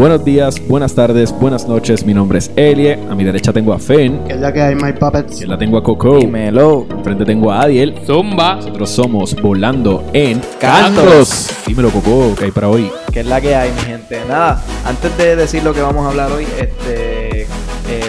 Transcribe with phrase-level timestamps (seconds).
[0.00, 2.06] Buenos días, buenas tardes, buenas noches.
[2.06, 2.94] Mi nombre es Elie.
[3.10, 4.24] A mi derecha tengo a Fen.
[4.24, 5.40] Que es la que hay, My Puppets.
[5.40, 6.16] Que la tengo a Coco.
[6.16, 6.86] Dímelo.
[6.90, 7.94] Enfrente tengo a Adiel.
[8.06, 8.54] Zumba.
[8.54, 11.04] Nosotros somos Volando en Cantos.
[11.04, 11.50] Cantos.
[11.66, 12.90] Dímelo, Coco, ¿qué hay para hoy?
[13.12, 14.20] Que es la que hay, mi gente.
[14.26, 17.09] Nada, antes de decir lo que vamos a hablar hoy, este,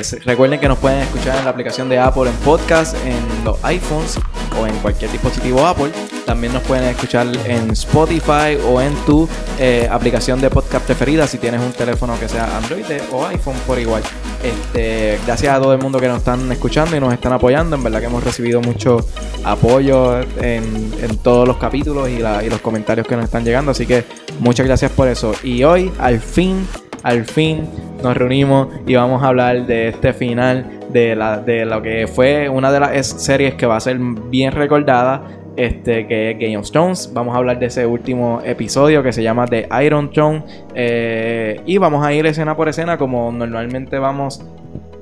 [0.04, 3.15] se- recuerden que nos pueden escuchar en la aplicación de Apple en podcast, en
[3.45, 4.20] los iPhones
[4.59, 5.91] o en cualquier dispositivo Apple.
[6.25, 9.27] También nos pueden escuchar en Spotify o en tu
[9.59, 13.80] eh, aplicación de podcast preferida si tienes un teléfono que sea Android o iPhone por
[13.80, 14.03] igual.
[14.44, 17.75] Este, gracias a todo el mundo que nos están escuchando y nos están apoyando.
[17.75, 19.05] En verdad que hemos recibido mucho
[19.44, 23.72] apoyo en, en todos los capítulos y, y los comentarios que nos están llegando.
[23.72, 24.05] Así que
[24.39, 25.33] muchas gracias por eso.
[25.44, 26.67] Y hoy, al fin,
[27.03, 27.67] al fin,
[28.03, 32.49] nos reunimos y vamos a hablar de este final de, la, de lo que fue
[32.49, 35.23] una de las es- series que va a ser bien recordada.
[35.57, 37.11] Este que es Game of Thrones.
[37.13, 40.43] Vamos a hablar de ese último episodio que se llama The Iron Throne.
[40.73, 44.41] eh, y vamos a ir escena por escena como normalmente vamos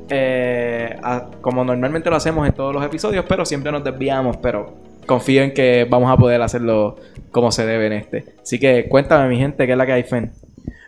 [0.10, 0.96] eh,
[1.42, 4.74] como normalmente lo hacemos en todos los episodios, pero siempre nos desviamos, pero
[5.06, 6.96] confío en que vamos a poder hacerlo
[7.32, 8.26] como se debe en este.
[8.42, 10.32] Así que cuéntame, mi gente, ¿qué es la que hay, Fen?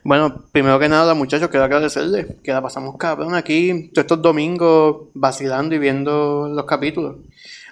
[0.03, 5.09] Bueno, primero que nada, muchachos, quiero agradecerles que la pasamos cabrón aquí todos estos domingos
[5.13, 7.17] vacilando y viendo los capítulos.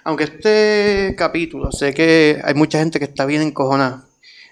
[0.04, 4.04] Aunque este capítulo, sé que hay mucha gente que está bien encojonada.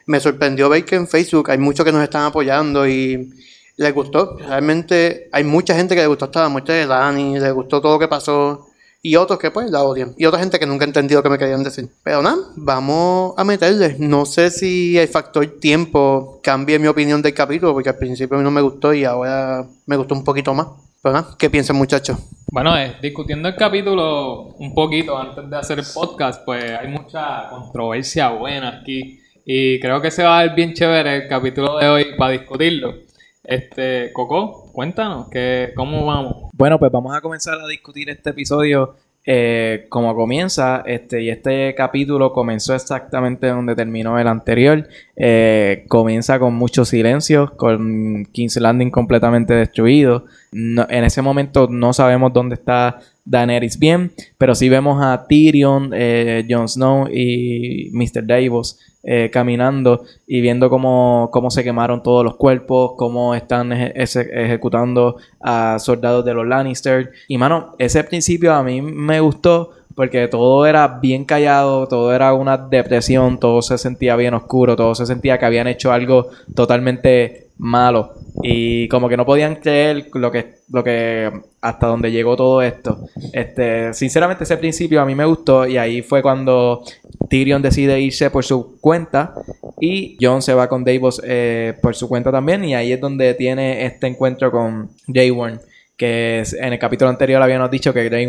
[0.07, 3.33] Me sorprendió ver que en Facebook hay muchos que nos están apoyando y
[3.77, 4.37] les gustó.
[4.39, 7.93] Realmente hay mucha gente que le gustó hasta la muerte de Dani, le gustó todo
[7.93, 8.68] lo que pasó.
[9.01, 10.15] Y otros que pues la odian.
[10.19, 11.89] Y otra gente que nunca ha entendido que me querían decir.
[12.03, 13.97] Pero nada, vamos a meterle.
[13.99, 18.39] No sé si el factor tiempo cambie mi opinión del capítulo, porque al principio a
[18.41, 20.67] mí no me gustó y ahora me gustó un poquito más.
[21.01, 22.19] Pero nada, ¿qué piensan muchachos?
[22.51, 27.49] Bueno, eh, discutiendo el capítulo un poquito antes de hacer el podcast, pues hay mucha
[27.51, 29.21] controversia buena aquí.
[29.45, 33.08] Y creo que se va a ver bien chévere el capítulo de hoy para discutirlo.
[33.49, 36.51] Este, Coco, cuéntanos, que, ¿cómo vamos?
[36.53, 40.83] Bueno, pues vamos a comenzar a discutir este episodio eh, como comienza.
[40.85, 44.87] Este, y este capítulo comenzó exactamente donde terminó el anterior.
[45.17, 50.27] Eh, comienza con mucho silencio, con King's Landing completamente destruido.
[50.53, 56.47] En ese momento no sabemos dónde está Daenerys bien, pero sí vemos a Tyrion, eh,
[56.49, 58.27] Jon Snow y Mr.
[58.27, 63.93] Davos eh, caminando y viendo cómo, cómo se quemaron todos los cuerpos, cómo están eje-
[63.95, 67.13] eje- ejecutando a soldados de los Lannister.
[67.29, 72.33] Y mano, ese principio a mí me gustó porque todo era bien callado, todo era
[72.33, 77.49] una depresión, todo se sentía bien oscuro, todo se sentía que habían hecho algo totalmente
[77.59, 78.13] malo.
[78.43, 83.07] Y como que no podían creer lo que, lo que hasta donde llegó todo esto.
[83.33, 85.67] Este, sinceramente, ese principio a mí me gustó.
[85.67, 86.83] Y ahí fue cuando
[87.29, 89.35] Tyrion decide irse por su cuenta.
[89.81, 92.65] Y Jon se va con Davos eh, por su cuenta también.
[92.65, 95.61] Y ahí es donde tiene este encuentro con Jay Warren.
[95.99, 98.29] Que en el capítulo anterior habíamos dicho que Grey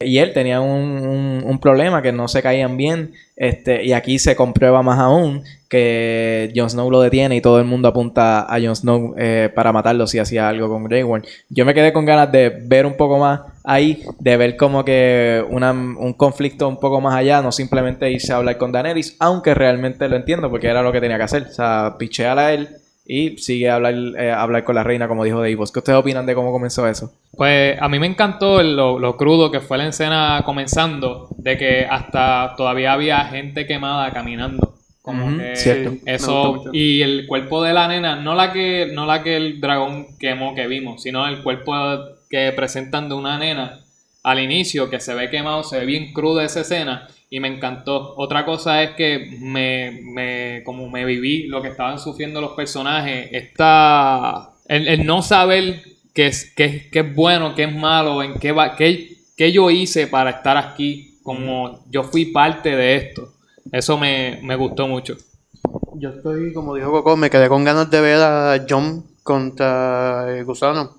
[0.00, 3.12] y él tenían un, un- un problema, que no se caían bien.
[3.36, 7.64] Este, y aquí se comprueba más aún que Jon Snow lo detiene y todo el
[7.64, 11.04] mundo apunta a Jon Snow eh, para matarlo si hacía algo con Grey.
[11.48, 15.42] Yo me quedé con ganas de ver un poco más ahí, de ver como que
[15.50, 19.54] una- un conflicto un poco más allá, no simplemente irse a hablar con Daenerys, aunque
[19.54, 21.44] realmente lo entiendo porque era lo que tenía que hacer.
[21.44, 22.68] O sea, pichear a él
[23.06, 25.70] y sigue a hablar, eh, a hablar con la reina, como dijo Davos.
[25.72, 27.12] ¿Qué ustedes opinan de cómo comenzó eso?
[27.36, 31.58] Pues a mí me encantó el- lo, lo crudo que fue la escena comenzando, de
[31.58, 34.74] que hasta todavía había gente quemada caminando.
[35.02, 35.92] Como que cierto.
[36.06, 40.06] Eso y el cuerpo de la nena, no la que no la que el dragón
[40.18, 41.74] quemó que vimos, sino el cuerpo
[42.30, 43.80] que presentan de una nena
[44.22, 48.14] al inicio que se ve quemado, se ve bien cruda esa escena y me encantó.
[48.16, 53.28] Otra cosa es que me, me como me viví lo que estaban sufriendo los personajes,
[53.32, 55.82] esta el, el no saber
[56.14, 59.52] qué es, qué, es- qué es bueno, qué es malo, en qué va, qué, qué
[59.52, 63.32] yo hice para estar aquí, como yo fui parte de esto.
[63.72, 65.16] Eso me, me gustó mucho.
[65.96, 70.44] Yo estoy, como dijo Coco, me quedé con ganas de ver a John contra el
[70.44, 70.96] gusano.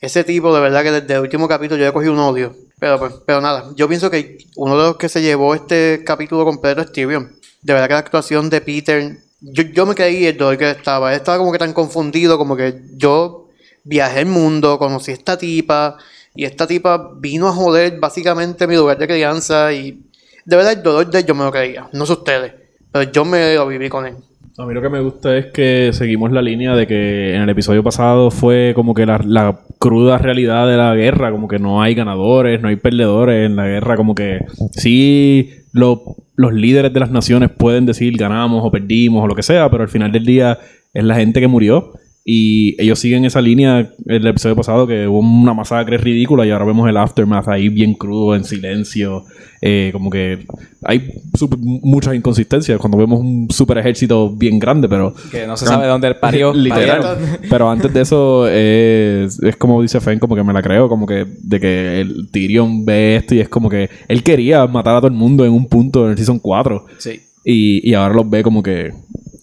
[0.00, 2.54] Ese tipo, de verdad que desde el último capítulo yo le cogí un odio.
[2.78, 6.44] Pero, pues, pero nada, yo pienso que uno de los que se llevó este capítulo
[6.44, 7.34] completo es Tyrion.
[7.62, 11.12] De verdad que la actuación de Peter, yo, yo me creí el dolor que estaba.
[11.12, 13.48] Él estaba como que tan confundido, como que yo
[13.84, 15.96] viajé el mundo, conocí a esta tipa,
[16.34, 19.72] y esta tipa vino a joder básicamente mi lugar de crianza.
[19.72, 20.02] Y
[20.44, 22.52] de verdad el dolor de él yo me lo creía, no sé ustedes,
[22.92, 24.16] pero yo me lo viví con él.
[24.58, 27.48] A mí lo que me gusta es que seguimos la línea de que en el
[27.50, 31.82] episodio pasado fue como que la, la cruda realidad de la guerra, como que no
[31.82, 34.40] hay ganadores, no hay perdedores en la guerra, como que
[34.72, 39.42] sí lo- los líderes de las naciones pueden decir ganamos o perdimos o lo que
[39.42, 40.58] sea, pero al final del día
[40.94, 41.92] es la gente que murió
[42.28, 46.64] Y ellos siguen esa línea el episodio pasado que hubo una masacre ridícula y ahora
[46.64, 49.22] vemos el aftermath ahí bien crudo, en silencio.
[49.62, 50.44] Eh, como que
[50.82, 55.14] hay super- muchas inconsistencias cuando vemos un super ejército bien grande, pero...
[55.30, 56.52] Que no se sabe dónde el parió.
[56.54, 57.00] Literal.
[57.00, 57.38] parieron.
[57.48, 61.06] Pero antes de eso, es, es como dice Fen, como que me la creo, como
[61.06, 64.98] que de que el Tyrion ve esto y es como que él quería matar a
[64.98, 67.20] todo el mundo en un punto en el Season 4 Sí.
[67.44, 68.92] y, y ahora los ve como que,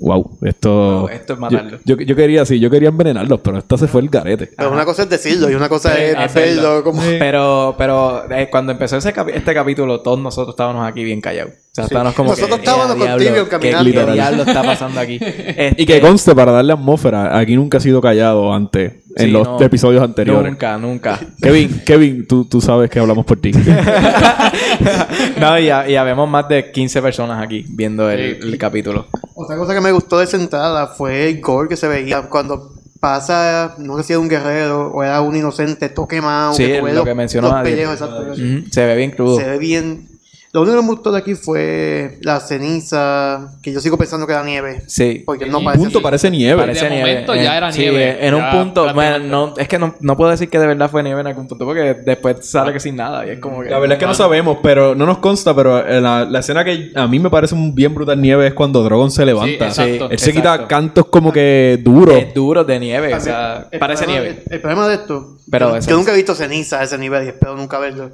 [0.03, 0.99] wow, esto...
[1.01, 1.77] Wow, esto es matarlo.
[1.85, 4.49] Yo, yo, yo quería, sí, yo quería envenenarlos, pero esta se fue el garete.
[4.55, 6.83] Pero una cosa es decirlo y una cosa es hacerlo.
[6.83, 7.01] como...
[7.01, 11.53] Pero, pero eh, cuando empezó ese capi- este capítulo, todos nosotros estábamos aquí bien callados.
[11.53, 14.05] O sea, estábamos como Nosotros que, estábamos "Eh, con diablo, Tyrion ¿qué- caminando".
[14.05, 15.17] ¿Qué, diablo está pasando aquí?
[15.21, 19.31] Este, Y que conste, para darle atmósfera, aquí nunca ha sido callado antes, en Sí,
[19.31, 19.61] los no.
[19.61, 20.51] episodios anteriores.
[20.51, 21.19] Nunca, nunca.
[21.41, 23.51] Kevin, Kevin, tú, tú sabes que hablamos por ti.
[25.39, 29.07] no, y ya, y habemos más de 15 personas aquí viendo el, el capítulo.
[29.35, 32.73] Otra cosa que me gustó de esa entrada fue el gore que se veía cuando
[32.99, 36.53] pasa, no sé si era un guerrero o era un inocente, todo quemado.
[36.53, 38.33] Sí, lo que mencionó pellejos, exacto.
[38.71, 39.37] Se ve bien crudo.
[39.37, 40.07] Se ve bien.
[40.53, 44.33] Lo único que me gustó de aquí fue la ceniza, que yo sigo pensando que
[44.33, 44.83] era nieve.
[44.85, 45.23] Sí.
[45.25, 45.83] Porque no parece.
[45.83, 46.03] Punto así.
[46.03, 46.61] parece nieve.
[46.61, 47.09] Parece De nieve.
[47.09, 48.27] momento En- ya era sí, nieve.
[48.27, 49.29] en un punto, bueno, prácticamente.
[49.29, 51.65] no, es que no, no puedo decir que de verdad fue nieve en algún punto,
[51.65, 53.25] porque después sale que sin nada.
[53.25, 53.69] Y es como que.
[53.71, 56.63] La verdad es que no sabemos, pero no nos consta, pero eh, la, la escena
[56.63, 59.71] que a mí me parece un bien brutal nieve es cuando Drogon se levanta.
[59.71, 60.11] Sí, exacto.
[60.11, 60.67] Él se quita Exacto.
[60.67, 62.15] cantos como que duros.
[62.15, 64.43] Es duro de nieve, o sea, El parece problema- nieve.
[64.45, 67.29] El, el problema de esto, Pero yo, nunca he visto ceniza a ese nivel y
[67.29, 68.11] espero nunca verlo.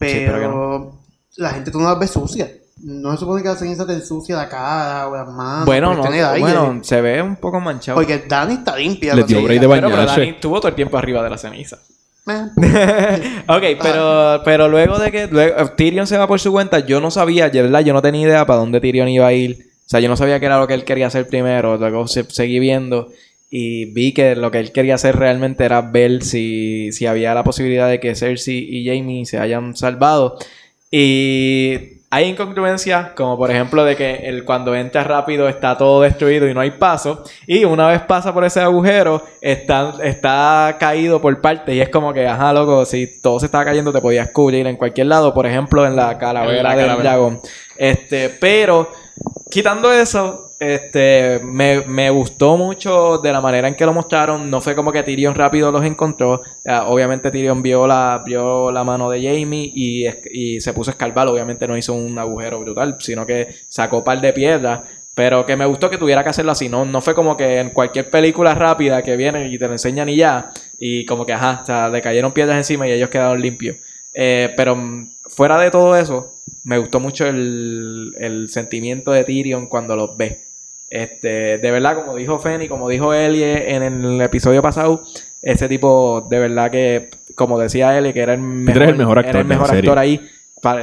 [0.00, 1.05] Pero, pero no.
[1.36, 2.50] La gente tú no las ves sucias.
[2.82, 5.64] No se supone que la ceniza te ensucia la cara o las manos.
[5.64, 6.02] Bueno, no,
[6.38, 7.96] bueno, se ve un poco manchado.
[7.96, 9.14] Porque Dani está limpia.
[9.14, 10.20] Le dio break de Pero, pero bañarse.
[10.20, 11.78] Dani estuvo todo el tiempo arriba de la ceniza.
[12.28, 17.00] Eh, ok, pero, pero luego de que luego, Tyrion se va por su cuenta, yo
[17.00, 19.58] no sabía, de verdad, yo no tenía idea para dónde Tyrion iba a ir.
[19.86, 21.76] O sea, yo no sabía qué era lo que él quería hacer primero.
[21.78, 23.08] Luego se- seguí viendo
[23.48, 27.44] y vi que lo que él quería hacer realmente era ver si, si había la
[27.44, 30.36] posibilidad de que Cersei y Jamie se hayan salvado.
[30.98, 36.48] Y hay incongruencias, como por ejemplo de que el, cuando entra rápido está todo destruido
[36.48, 37.22] y no hay paso.
[37.46, 41.74] Y una vez pasa por ese agujero, está, está caído por partes.
[41.74, 44.76] Y es como que, ajá, loco, si todo se estaba cayendo, te podías cubrir en
[44.76, 45.34] cualquier lado.
[45.34, 47.10] Por ejemplo, en la calavera la del calavera.
[47.10, 47.40] dragón.
[47.76, 48.90] Este, pero
[49.50, 54.50] quitando eso, este, me, me gustó mucho de la manera en que lo mostraron.
[54.50, 56.42] No fue como que Tyrion rápido los encontró.
[56.66, 60.92] Ah, obviamente Tyrion vio la, vio la mano de Jamie y, y se puso a
[60.92, 61.28] escarbar.
[61.28, 64.80] Obviamente no hizo un agujero brutal, sino que sacó par de piedras.
[65.14, 66.68] Pero que me gustó que tuviera que hacerlo así.
[66.68, 70.08] No, no fue como que en cualquier película rápida que viene y te lo enseñan
[70.08, 70.52] y ya.
[70.78, 73.76] Y como que, ajá, o sea, le cayeron piedras encima y ellos quedaron limpios.
[74.18, 76.32] Eh, pero mm, fuera de todo eso,
[76.64, 80.40] me gustó mucho el, el sentimiento de Tyrion cuando los ve.
[80.88, 85.04] Este, de verdad, como dijo Feni, como dijo Ellie en el episodio pasado,
[85.42, 89.18] ese tipo, de verdad que, como decía Ellie, que era el mejor, es el mejor
[89.18, 90.20] actor era el mejor actor ahí,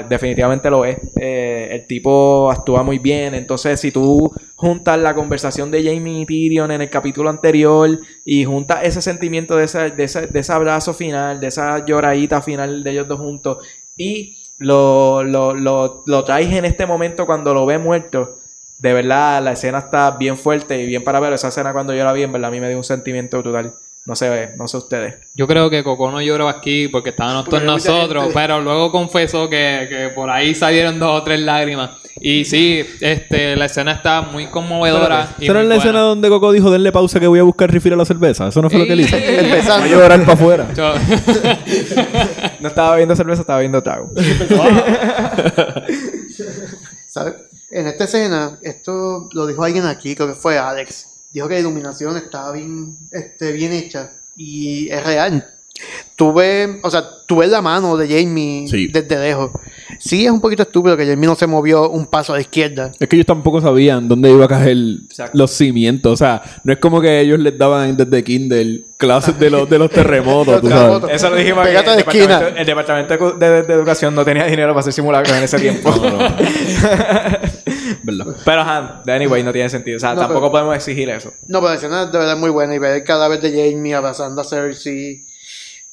[0.07, 0.97] definitivamente lo es.
[1.19, 6.25] Eh, el tipo actúa muy bien, entonces si tú juntas la conversación de Jamie y
[6.25, 7.89] Tyrion en el capítulo anterior
[8.23, 12.41] y juntas ese sentimiento de ese, de ese, de ese abrazo final, de esa lloradita
[12.41, 13.57] final de ellos dos juntos
[13.97, 18.39] y lo, lo, lo, traes en este momento cuando lo ve muerto.
[18.79, 21.33] De verdad, la escena está bien fuerte y bien para ver.
[21.33, 23.75] Esa escena cuando yo la verdad, a mí me dio un sentimiento brutal.
[24.05, 25.15] No sé, no sé ustedes.
[25.33, 28.37] Yo creo que Coco no lloró aquí porque estábamos todos nosotros, gente.
[28.37, 31.91] pero luego confesó que, que por ahí salieron dos o tres lágrimas.
[32.19, 35.29] Y sí, este, la escena está muy conmovedora.
[35.39, 37.43] y ¿Esa no muy es la escena donde Coco dijo, denle pausa que voy a
[37.43, 38.49] buscar refill a la cerveza?
[38.49, 39.15] ¿Eso no fue lo que él hizo?
[39.15, 39.85] Empezando.
[39.85, 40.67] A llorar para afuera.
[40.75, 40.93] Yo-
[42.59, 44.11] No estaba viendo cerveza, estaba viendo trago.
[47.07, 47.35] ¿Sabes?
[47.71, 51.07] En esta escena, esto lo dijo alguien aquí, creo que fue Alex.
[51.33, 55.45] Dijo que la iluminación estaba bien, este, bien hecha y es real.
[56.15, 58.87] Tú ves, o sea, tú ves la mano de Jamie Sí.
[58.87, 59.49] desde lejos.
[59.99, 62.91] Sí, es un poquito estúpido que Jamie no se movió un paso a la izquierda.
[62.99, 65.35] Es que ellos tampoco sabían dónde iba a caer Exacto.
[65.35, 66.13] los cimientos.
[66.13, 69.79] O sea, no es como que ellos les daban desde Kindle clases de los, de
[69.79, 71.11] los terremotos, tú sabes.
[71.15, 72.23] Eso lo dijimos que Pégate el de esquina.
[72.39, 75.91] departamento, el departamento de, de educación no tenía dinero para hacer simulacros en ese tiempo.
[78.03, 78.35] ¿Verdad?
[78.45, 79.97] Pero, ajá, anyway, no tiene sentido.
[79.97, 81.31] O sea, No, tampoco pero- podemos exigir eso.
[81.47, 83.95] No, pero la escena de verdad es muy buena y ver el cadáver de Jamie
[83.95, 85.25] abrazando a Cersei.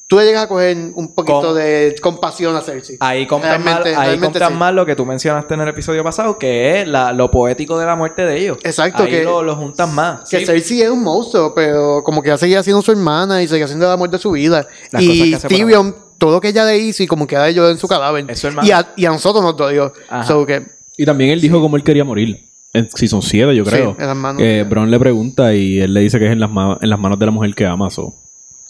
[0.07, 2.97] Tú le llegas a coger un poquito Con- de compasión a Cersei.
[2.99, 4.53] Ahí Realmente- ahí sí.
[4.53, 7.85] más lo que tú mencionaste en el episodio pasado, que es la- lo poético de
[7.85, 8.57] la muerte de ellos.
[8.61, 10.29] Exacto, Ahí que- lo, lo juntan más.
[10.29, 10.45] Que Sí.
[10.45, 13.85] Cersei es un monstruo, pero como que ya seguía siendo su hermana y seguía siendo
[13.85, 14.67] el amor de su vida.
[14.91, 17.77] Las y Tyrion, todo lo que ella le hizo y como que ella lloró en
[17.77, 18.25] su cadáver.
[18.27, 18.49] Es su.
[18.63, 19.93] Y a, y a nosotros nos dolió.
[20.27, 20.65] So que,
[20.97, 22.39] Y también él dijo cómo él quería morir.
[22.73, 23.95] en Season 7, yo creo.
[23.99, 24.41] en las manos.
[24.41, 26.49] Eh, Bron le pregunta y él le dice que es en las,
[26.81, 27.89] en las manos de la mujer que ama.
[27.89, 28.13] so.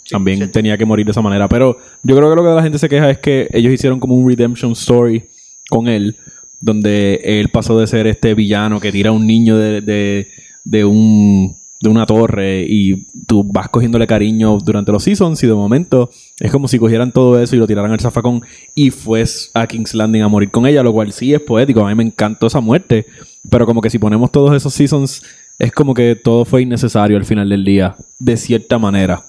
[0.09, 0.53] También cierto.
[0.53, 1.47] tenía que morir de esa manera.
[1.47, 4.15] Pero yo creo que lo que la gente se queja es que ellos hicieron como
[4.15, 5.23] un redemption story
[5.69, 6.15] con él.
[6.59, 10.27] Donde él pasó de ser este villano que tira a un niño de, de,
[10.63, 15.53] de un de una torre y tú vas cogiéndole cariño durante los seasons y de
[15.53, 18.41] momento es como si cogieran todo eso y lo tiraran al zafacón
[18.75, 21.89] y fues a King's Landing a morir con ella, lo cual sí es poético, a
[21.89, 23.05] mí me encantó esa muerte,
[23.49, 25.23] pero como que si ponemos todos esos seasons
[25.59, 29.23] es como que todo fue innecesario al final del día, de cierta manera.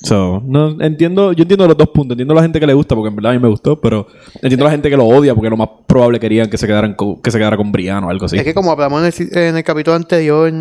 [0.00, 2.94] So, no entiendo, yo entiendo los dos puntos, entiendo a la gente que le gusta
[2.94, 4.06] porque en verdad a mí me gustó, pero
[4.42, 6.94] entiendo a la gente que lo odia porque lo más probable querían que se quedaran
[6.94, 8.36] co- que se quedara con Brian o algo así.
[8.36, 10.52] Es que como hablamos en el, en el capítulo anterior,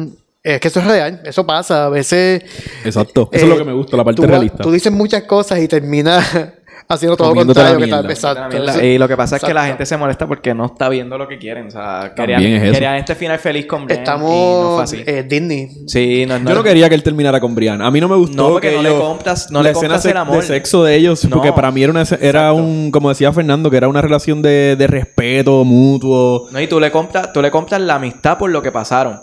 [0.55, 1.85] es que eso es real, eso pasa.
[1.85, 2.43] A veces
[2.85, 4.63] Exacto, eso eh, es lo que me gusta, la parte tú, realista.
[4.63, 6.25] tú dices muchas cosas y terminas
[6.89, 8.09] haciendo todo lo contrario que tal.
[8.09, 8.81] Exacto.
[8.81, 11.27] Y lo que pasa es que la gente se molesta porque no está viendo lo
[11.27, 11.67] que quieren.
[11.67, 15.03] O sea, querían, es querían este final feliz con Brian y no Estamos fue así.
[15.05, 15.69] eh, Disney.
[15.87, 17.81] Sí, no, Yo no quería que él terminara con Brian.
[17.81, 19.95] A mí no me gustó No, porque que no le compras- no la le escena
[19.95, 20.35] compras el amor.
[20.37, 21.35] de sexo de ellos, No.
[21.35, 24.77] porque para mí era una era un como decía Fernando, que era una relación de,
[24.77, 26.47] de respeto mutuo.
[26.51, 29.19] No, y tú le compras, tú le compras la amistad por lo que pasaron.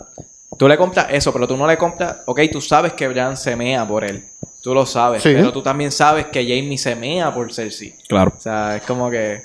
[0.57, 3.55] Tú le compras eso, pero tú no le compras, ok, tú sabes que Brian se
[3.55, 4.23] mea por él.
[4.61, 5.31] Tú lo sabes, Sí.
[5.35, 7.95] pero tú también sabes que Jamie se mea por Cersei.
[8.07, 8.33] Claro.
[8.35, 9.43] O sea, es como que...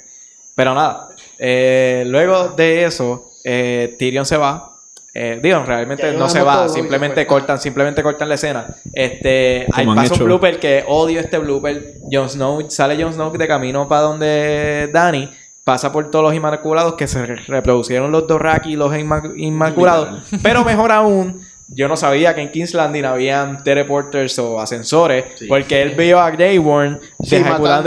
[0.55, 4.67] Pero nada, eh, luego de eso, eh, Tyrion se va.
[5.13, 8.67] Eh, digo, realmente no se va, simplemente cortan, simplemente cortan la escena.
[8.93, 10.23] Este, hay han pasa hecho.
[10.23, 11.95] un blooper que odio este blooper.
[12.11, 15.29] Jon Snow, sale Jon Snow de camino para donde Dani,
[15.65, 20.23] pasa por todos los inmaculados que se re- reproducieron los Dorraki y los Inma- Inmaculados.
[20.43, 25.81] Pero mejor aún, yo no sabía que en King's Landing habían teleporters o ascensores, porque
[25.83, 27.37] él vio a Grey Worm Sí,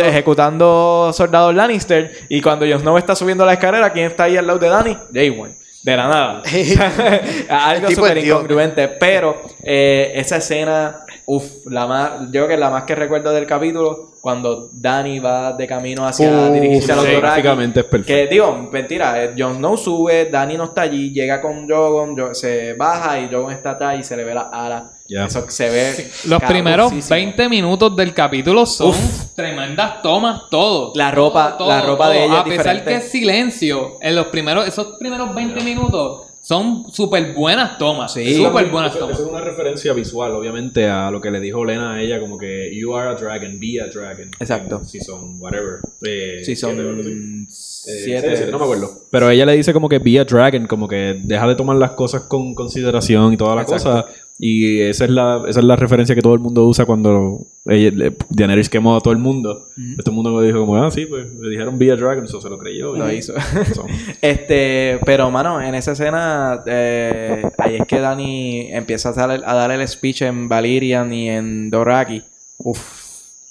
[0.08, 4.48] ejecutando, soldados Lannister y cuando Jon Snow está subiendo la escalera, ¿quién está ahí al
[4.48, 4.98] lado de Dani?
[5.12, 5.52] Grey Worm.
[5.84, 6.44] De la nada.
[7.50, 8.88] Algo súper incongruente.
[8.88, 13.46] Pero eh, esa escena, uff, la más, yo creo que la más que recuerdo del
[13.46, 18.06] capítulo, cuando Dani va de camino hacia Uf, dirigirse a los sí, es perfecto.
[18.06, 22.74] Que digo, mentira, eh, Jon Snow sube, Dani no está allí, llega con Drogon, se
[22.74, 24.92] baja y Drogon está atrás y se le ve la ala.
[25.14, 25.26] Ya.
[25.26, 26.10] Eso se ve.
[26.26, 27.16] Los primeros cabroncísimo.
[27.16, 28.94] 20 minutos del capítulo son
[29.36, 30.92] tremendas tomas, todo.
[30.96, 32.90] La ropa- Todo, la ropa de ella es A pesar diferente.
[32.90, 38.12] que es silencio, en los primeros, esos primeros 20 minutos son súper buenas tomas.
[38.14, 38.36] Sí.
[38.36, 39.16] Súper buenas tomas.
[39.16, 42.38] Eso es una referencia visual, obviamente, a lo que le dijo Lena a ella, como
[42.38, 44.30] que you are a dragon, be a dragon.
[44.40, 44.84] Exacto.
[44.84, 45.80] Si son whatever.
[46.06, 47.10] Eh, Sí, son siete.
[47.12, 48.36] Eh, siete.
[48.38, 48.92] siete, no me acuerdo.
[49.10, 51.92] Pero ella le dice como que be a dragon, como que deja de tomar las
[51.92, 54.06] cosas con consideración y toda la Exacto.
[54.40, 57.92] Y esa es la, esa es la referencia que todo el mundo usa cuando ella,
[57.96, 59.68] le- Daenerys quemó a todo el mundo.
[60.04, 62.42] Todo el mundo me dijo como, ah, sí, pues le dijeron be a dragon, eso
[62.42, 62.96] se lo creyó.
[62.96, 63.34] Lo Y- hizo.
[64.22, 69.54] Este, pero mano, en esa escena, eh, ahí es que Dani empieza a dar, a
[69.54, 72.22] dar el speech en Valyrian y en Doraki.
[72.58, 72.80] Uf,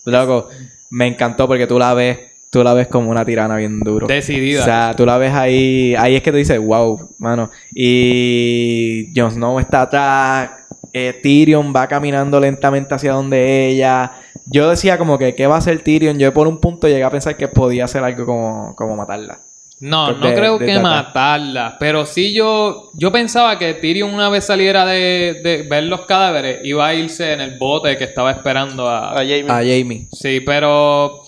[0.05, 0.49] loco,
[0.91, 2.19] me encantó porque tú la ves,
[2.51, 4.07] tú la ves como una tirana bien duro.
[4.07, 4.61] Decidida.
[4.63, 7.51] O sea, tú la ves ahí, ahí es que tú dices, wow, mano.
[7.75, 10.51] Y Jon Snow está atrás,
[10.93, 14.13] eh, Tyrion va caminando lentamente hacia donde ella.
[14.47, 16.19] Yo decía como que, ¿qué va a hacer Tyrion?
[16.19, 19.39] Yo por un punto llegué a pensar que podía hacer algo como, como matarla.
[19.81, 21.77] No, de- no creo de que matarla.
[21.81, 26.61] Pero sí yo, yo pensaba que Tyrion una vez saliera de, de ver los cadáveres,
[26.65, 29.11] iba a irse en el bote que estaba esperando a...
[29.13, 29.47] A Jamie.
[29.49, 30.07] A Jamie.
[30.13, 31.23] Sí, pero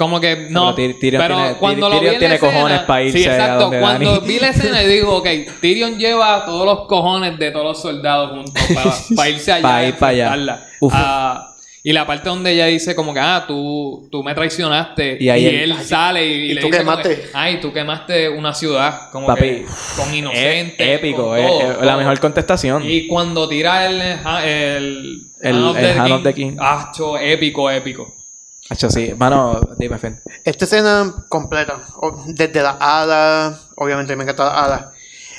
[0.00, 0.74] como que no.
[0.74, 3.02] Pero Tyr- Tyrion pero tiene- cuando Tyr- lo vi Tyrion en tiene escena- cojones pa'
[3.02, 3.60] irse Sí, a exacto.
[3.64, 4.26] donde Cuando Dani.
[4.26, 5.28] vi la escena y digo, ok,
[5.60, 8.54] Tyrion lleva todos los cojones de todos los soldados juntos
[9.14, 9.62] para irse allá.
[9.62, 10.58] Pa' a ir pa' allá.
[10.90, 11.46] Ah,
[11.82, 15.16] y la parte donde ella dice como que, ah, tú, tú me traicionaste.
[15.20, 17.30] Y Y, él, él- sale y, y le tú dice como que, quemaste.
[17.32, 19.10] ay, tú quemaste una ciudad.
[19.10, 19.66] Como Papi, que
[19.96, 20.74] con inocentes.
[20.88, 22.82] Épico, con eh, la mejor contestación.
[22.84, 26.56] Y cuando tira el, el, El- el the Hand King, of the King.
[26.58, 28.14] ah, cho, épico, épico.
[28.70, 29.12] Hacho, sí.
[29.16, 30.20] Mano, dime, Fen.
[30.44, 31.80] Esta escena completa,
[32.26, 34.92] desde la hada, obviamente me encanta la hada.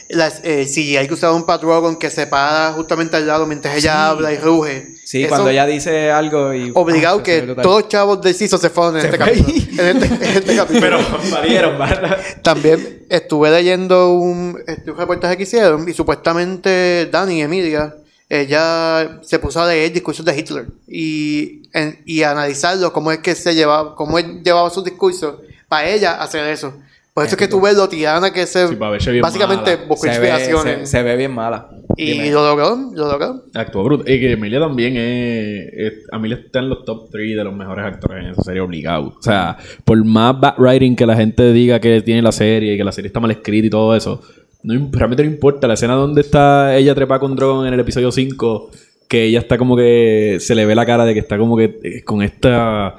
[0.09, 3.77] Las, eh, si hay que usar un Pat-Drogon que se para justamente al lado mientras
[3.77, 4.95] ella habla y ruge.
[5.05, 6.69] Sí, Eso, cuando ella dice algo y...
[6.75, 9.23] Obligado Ah, que todos los chavos del CISO se fueron en este.
[9.23, 10.81] En este, en este capítulo.
[10.81, 10.99] Pero
[11.31, 12.17] valieron, ¿verdad?
[12.41, 17.95] También estuve leyendo un, este, un reportaje que hicieron y supuestamente Dani, Emilia,
[18.39, 23.35] ella se puso a leer discursos de Hitler y, en- y analizarlo, cómo es que
[23.35, 25.35] se llevaba, cómo él llevaba sus discursos
[25.67, 26.73] para ella hacer eso.
[27.13, 29.75] Por eso es que tú ves lo tirana que se Sí, para verse bien básicamente
[29.75, 29.87] mala.
[29.89, 30.89] buscó Se ve, inspiraciones.
[30.89, 31.67] se, se ve bien mala.
[31.97, 32.31] y Dime.
[32.31, 33.43] lo logró, lo logró.
[33.53, 34.03] Actuó bruto.
[34.09, 37.83] Y que Emilia también es, es- Emilia está en los top 3 de los mejores
[37.85, 39.07] actores en esa serie obligado.
[39.19, 42.77] O sea, por más bad writing que la gente diga que tiene la serie y
[42.77, 44.21] que la serie está mal escrita y todo eso,
[44.63, 45.67] no, realmente no importa.
[45.67, 48.71] La escena donde está ella trepa con Drogon en el episodio 5,
[49.07, 51.79] que ella está como que se le ve la cara de que está como que
[51.83, 52.95] eh, con esta.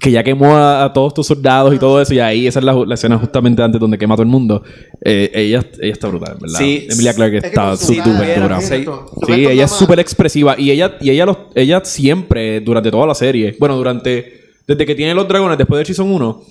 [0.00, 2.64] Que ya quemó a, a todos estos soldados y todo eso, y ahí esa es
[2.64, 4.62] la, la escena justamente antes donde quema a todo el mundo.
[5.00, 6.58] Eh, ella, ella está brutal, ¿verdad?
[6.58, 8.60] Sí, Emilia Clarke Es que está súper dura.
[8.60, 8.84] sí,
[9.28, 10.56] ella es súper expresiva.
[10.58, 14.40] Y ella, y ella, los, ella siempre, durante toda la serie, bueno, durante.
[14.66, 16.42] Desde que tiene los dragones, después de Season 1,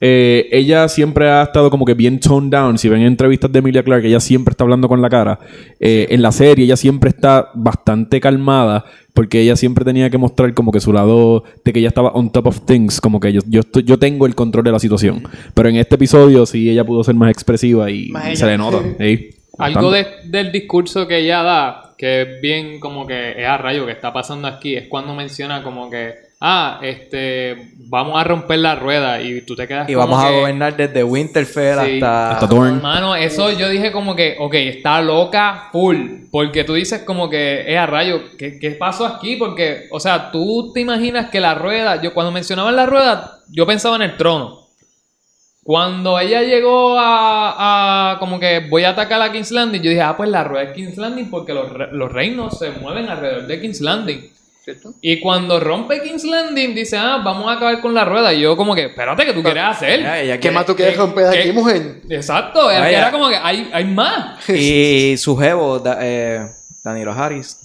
[0.00, 2.76] eh, ella siempre ha estado como que bien toned down.
[2.78, 5.38] Si ven entrevistas de Emilia Clarke, ella siempre está hablando con la cara.
[5.80, 8.84] Eh, en la serie, ella siempre está bastante calmada.
[9.14, 12.32] Porque ella siempre tenía que mostrar como que su lado de que ella estaba on
[12.32, 13.00] top of things.
[13.00, 15.22] Como que yo, yo, estoy- yo tengo el control de la situación.
[15.54, 18.78] Pero en este episodio sí ella pudo ser más expresiva y, Más se le nota.
[19.56, 23.86] Algo de- del discurso que ella da, que es bien como que es a rayo
[23.86, 26.12] que está pasando aquí, es cuando menciona como que,
[26.46, 30.30] ah, este, vamos a romper la rueda y tú te quedas Y como vamos a
[30.30, 31.94] gobernar desde Winterfell Sí.
[31.94, 32.32] hasta...
[32.32, 32.82] Hasta Dorne.
[32.82, 35.96] Mano, eso yo dije como que, ok, está loca full.
[36.30, 39.36] Porque tú dices como que es a rayo, ¿qué, ¿qué pasó aquí?
[39.36, 43.66] Porque, o sea, tú te imaginas que la rueda, yo cuando mencionaban la rueda, yo
[43.66, 44.60] pensaba en el trono.
[45.62, 50.02] Cuando ella llegó a, a como que voy a atacar a King's Landing, yo dije,
[50.02, 53.60] ah, pues la rueda es King's Landing porque los, los reinos se mueven alrededor de
[53.62, 54.30] King's Landing.
[54.64, 54.94] ¿Cierto?
[55.02, 58.32] Y cuando rompe King's Landing, dice, ah, vamos a acabar con la rueda.
[58.32, 60.40] Y yo como que, espérate, ¿qué tú quieres hacer?
[60.40, 62.00] ¿Qué más tú quieres ¿qué- romper aquí, qué- mujer?
[62.08, 64.48] Exacto, era, como que hay, hay más.
[64.48, 66.48] Y su jevo, Da- eh,
[66.82, 67.58] Danilo Harris.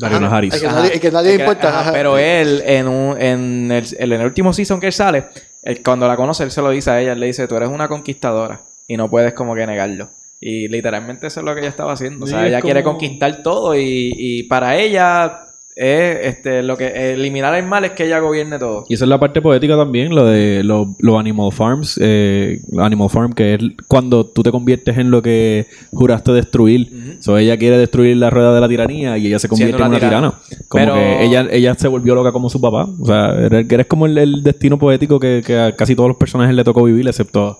[0.00, 0.18] Ajá.
[0.18, 0.54] Najaris.
[0.54, 0.76] Hay que Ajá.
[0.80, 1.68] nadie, que nadie Es le que- importa.
[1.68, 1.92] ajá, ajá.
[1.92, 5.24] pero él, en, un, en, el, en el último season que él sale,
[5.62, 7.12] él, cuando la conoce, él se lo dice a ella.
[7.12, 10.08] Él le dice, tú eres una conquistadora y no puedes como que negarlo.
[10.40, 12.24] Y literalmente eso es lo que ella estaba haciendo.
[12.24, 15.43] O sea, Sí, ella quiere conquistar todo y, y para ella
[15.76, 18.84] es este, lo que eliminar el mal es que ella gobierne todo.
[18.88, 23.10] Y esa es la parte poética también, lo de los los Animal Farms, eh, Animal
[23.10, 27.16] Farm, que es cuando tú te conviertes en lo que juraste destruir.
[27.20, 29.96] So, ella quiere destruir la rueda de la tiranía y ella se convierte en una
[29.98, 30.30] tirana.
[30.46, 30.64] tirana.
[30.68, 32.88] Como Pero- que ella, ella se volvió loca como su papá.
[33.00, 36.54] O sea, eres como el, el destino poético que, que a casi todos los personajes
[36.54, 37.58] le tocó vivir, excepto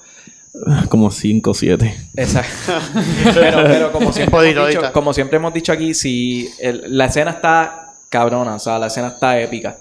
[0.88, 1.94] como 5 o 7.
[2.16, 2.72] Exacto.
[3.34, 7.32] pero, pero como siempre, hemos dicho, como siempre hemos dicho aquí, si el- la escena
[7.32, 7.80] está
[8.18, 9.78] cabrona, o sea, la escena está épica.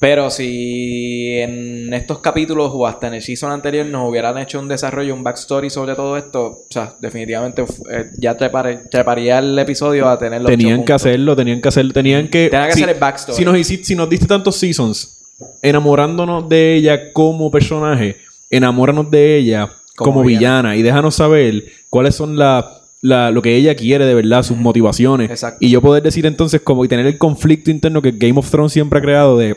[0.00, 4.68] Pero si en estos capítulos o hasta en el season anterior nos hubieran hecho un
[4.68, 10.18] desarrollo, un backstory sobre todo esto, o sea, definitivamente eh, ya treparía el episodio a
[10.18, 12.48] tener los ocho Tenían que hacerlo, tenían que hacerlo, tenían que...
[12.50, 13.38] Tenían que si- hacer el backstory.
[13.38, 15.20] Si nos, hiciste- si nos diste tantos seasons
[15.62, 18.16] enamorándonos de ella como personaje,
[18.50, 20.70] enamóranos de ella como, Como villana.
[20.70, 20.76] villana.
[20.76, 22.68] y déjanos saber cuáles son la,
[23.04, 25.30] la- lo que ella quiere de verdad, sus motivaciones.
[25.30, 25.58] Exacto.
[25.60, 28.72] Y yo poder decir entonces como y tener el conflicto interno que Game of Thrones
[28.72, 29.56] siempre ha creado de,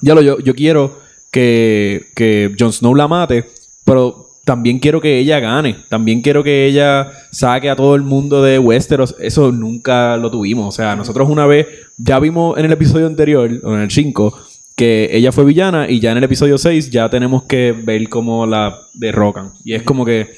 [0.00, 0.98] ya lo, yo, yo quiero
[1.30, 3.44] que, que Jon Snow la mate,
[3.84, 5.76] pero también quiero que ella gane.
[5.90, 9.14] También quiero que ella saque a todo el mundo de Westeros.
[9.18, 10.66] Eso nunca lo tuvimos.
[10.66, 11.66] O sea, nosotros una vez
[11.98, 14.38] ya vimos en el episodio anterior, o en el 5,
[14.74, 18.46] que ella fue villana y ya en el episodio 6 ya tenemos que ver cómo
[18.46, 19.52] la derrocan.
[19.64, 20.30] Y es como que...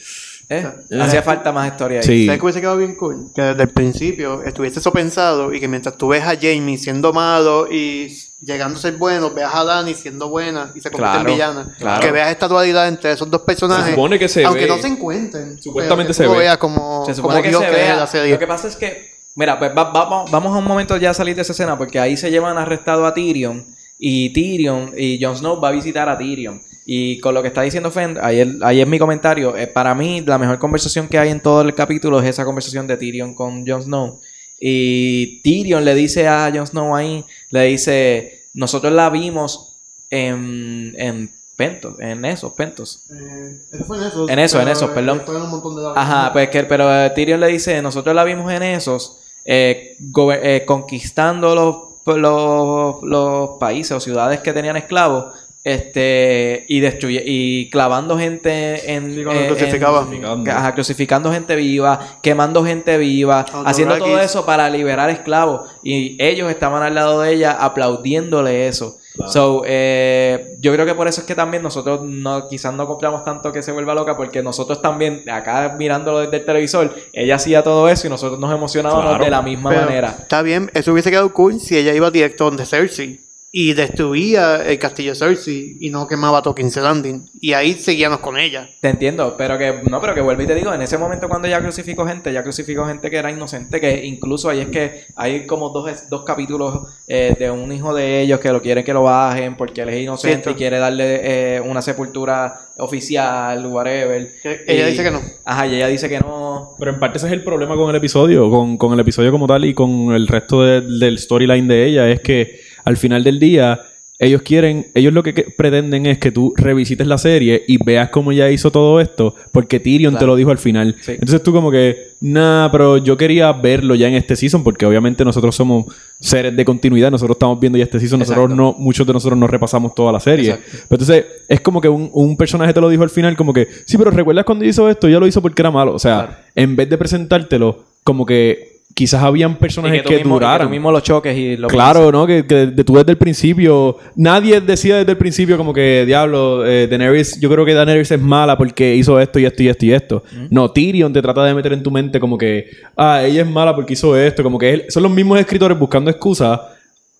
[0.50, 0.66] ¿Eh?
[1.00, 2.06] Hacía falta más historia ahí.
[2.06, 2.24] Sí.
[2.26, 3.30] ¿Sabes que hubiese quedado bien cool?
[3.34, 7.12] Que desde el principio estuviese eso pensado y que mientras tú ves a Jamie siendo
[7.12, 8.08] malo y
[8.40, 11.74] llegando a ser bueno, veas a Dani siendo buena y se convierte Claro, en villana.
[11.78, 12.00] claro.
[12.00, 13.84] Que veas esta dualidad entre esos dos personajes.
[13.86, 14.68] Se supone que se aunque ve.
[14.68, 15.60] no se encuentren.
[15.62, 16.36] Supuestamente se ve.
[16.38, 17.96] veas como, Se como supone que Dios se vea.
[17.96, 18.32] la serie.
[18.32, 21.14] Lo que pasa es que, mira, pues va- vamos, vamos a un momento ya a
[21.14, 23.66] salir de esa escena porque ahí se llevan arrestado a Tyrion
[23.98, 26.62] y Tyrion y Jon Snow va a visitar a Tyrion.
[26.90, 29.54] Y con lo que está diciendo Fend, ahí, ahí es mi comentario.
[29.54, 32.86] eh, para mí, la mejor conversación que hay en todo el capítulo es esa conversación
[32.86, 34.20] de Tyrion con Jon Snow.
[34.58, 39.76] Y Tyrion le dice a Jon Snow ahí, le dice, nosotros la vimos
[40.08, 43.02] en, en Pentos, en esos Pentos.
[43.10, 44.28] Eh, eso fue en eso.
[44.30, 45.22] En eso, en pero, eso, eh, perdón.
[45.28, 48.50] en un montón de Ajá, pues que, pero eh, Tyrion le dice, nosotros la vimos
[48.50, 49.94] en esos, eh,
[50.42, 55.34] eh, conquistando los, los, los países o ciudades que tenían esclavos,
[55.72, 60.06] este, y destruye, y clavando gente en, Sí, cuando en- crucificaba.
[60.12, 66.16] en- ajá, crucificando gente viva, quemando gente viva, haciendo todo eso para liberar esclavos, y
[66.22, 68.98] ellos estaban al lado de ella aplaudiéndole eso.
[69.14, 69.32] Claro.
[69.32, 73.24] So, eh, yo creo que por eso es que también nosotros no, quizás no compramos
[73.24, 77.64] tanto que se vuelva loca, porque nosotros también, acá mirándolo desde el televisor, ella hacía
[77.64, 79.24] todo eso y nosotros nos emocionábamos Claro.
[79.24, 80.14] de la misma Pero manera.
[80.20, 83.18] Está bien, eso hubiese quedado cool si ella iba directo donde Cersei.
[83.50, 87.30] Y destruía el castillo de Cersei y no quemaba todo King's Landing.
[87.40, 88.68] Y ahí seguíamos con ella.
[88.80, 91.48] Te entiendo, pero que no, pero que vuelvo y te digo, en ese momento cuando
[91.48, 95.46] ella crucificó gente, ya crucificó gente que era inocente, que incluso ahí es que hay
[95.46, 99.04] como dos, dos capítulos eh, de un hijo de ellos que lo quieren que lo
[99.04, 100.50] bajen porque él es inocente Cierto.
[100.50, 104.28] y quiere darle eh, una sepultura oficial, whatever.
[104.66, 105.20] Ella Y- dice que no.
[105.44, 106.74] Ajá, y ella dice que no.
[106.78, 109.46] Pero en parte ese es el problema con el episodio, con, con el episodio como
[109.46, 113.38] tal y con el resto de- del storyline de ella, es que al final del
[113.38, 113.80] día
[114.20, 118.08] ellos quieren, ellos lo que, que pretenden es que tú revisites la serie y veas
[118.10, 120.96] cómo ella hizo todo esto, porque Tyrion te lo dijo al final.
[121.00, 121.12] Sí.
[121.12, 125.24] Entonces tú como que, nah, pero yo quería verlo ya en este season, porque obviamente
[125.24, 125.86] nosotros somos
[126.18, 129.46] seres de continuidad, nosotros estamos viendo ya este season, nosotros no, muchos de nosotros no
[129.46, 130.50] repasamos toda la serie.
[130.50, 130.70] Exacto.
[130.88, 133.68] Pero entonces es como que un, un personaje te lo dijo al final, como que,
[133.84, 135.08] sí, pero ¿recuerdas cuando hizo esto?
[135.08, 135.94] Ya lo hizo porque era malo.
[135.94, 136.32] O sea, Claro.
[136.56, 140.40] en vez de presentártelo, como que quizás habían Y personajes que, que, tú mismo, y
[140.40, 140.70] que duraran.
[140.70, 142.26] mismo lo choques y lo Claro, ¿no?
[142.26, 143.96] Que, que tú desde el principio...
[144.16, 147.38] Nadie decía desde el principio como que, diablo, eh, Daenerys...
[147.40, 150.24] Yo creo que Daenerys es mala porque hizo esto y esto y esto y esto.
[150.50, 152.66] No, Tyrion te trata de meter en tu mente como que...
[152.96, 154.42] Ah, ella es mala porque hizo esto.
[154.42, 156.58] Como que él- son los mismos escritores buscando excusas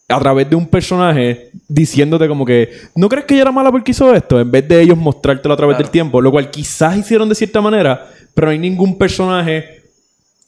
[0.08, 2.70] a través de un personaje diciéndote como que...
[2.96, 4.40] ¿No crees que ella era mala porque hizo esto?
[4.40, 5.84] En vez de ellos mostrártelo a través Claro.
[5.86, 6.20] del tiempo.
[6.20, 9.76] Lo cual quizás hicieron de cierta manera, pero no hay ningún personaje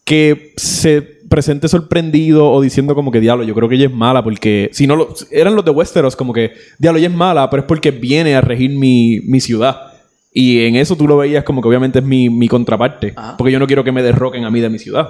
[0.04, 4.22] que se presente sorprendido o diciendo como que diablo, yo creo que ella es mala
[4.22, 7.62] porque si no lo eran los de Westeros como que diablo, ella es mala, pero
[7.62, 9.86] es porque viene a regir mi, mi ciudad.
[10.32, 13.36] Y en eso tú lo veías como que obviamente es mi, mi contraparte, Ajá.
[13.36, 15.08] porque yo no quiero que me derroquen a mí de mi ciudad.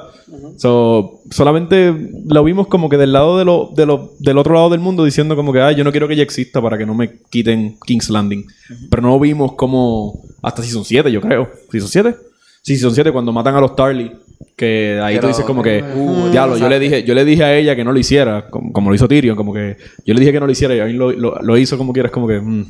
[0.56, 1.94] So, solamente
[2.26, 5.04] lo vimos como que del lado de lo, de lo- del otro lado del mundo
[5.04, 7.76] diciendo como que, ah, yo no quiero que ella exista para que no me quiten
[7.85, 8.46] King's Landing.
[8.88, 11.50] Pero no vimos como hasta Season 7, yo creo.
[11.70, 12.14] ¿Season 7?
[12.62, 14.12] Sí, Season 7 cuando matan a los Tarly.
[14.60, 17.56] Que ahí tú dices como que, Uh, diablo, yo le dije, yo le dije a
[17.56, 20.32] ella que no lo hiciera, como, como lo hizo Tyrion, como que yo le dije
[20.32, 22.38] que no lo hiciera y a mí lo, lo- lo hizo como quieras, como que
[22.40, 22.66] mm,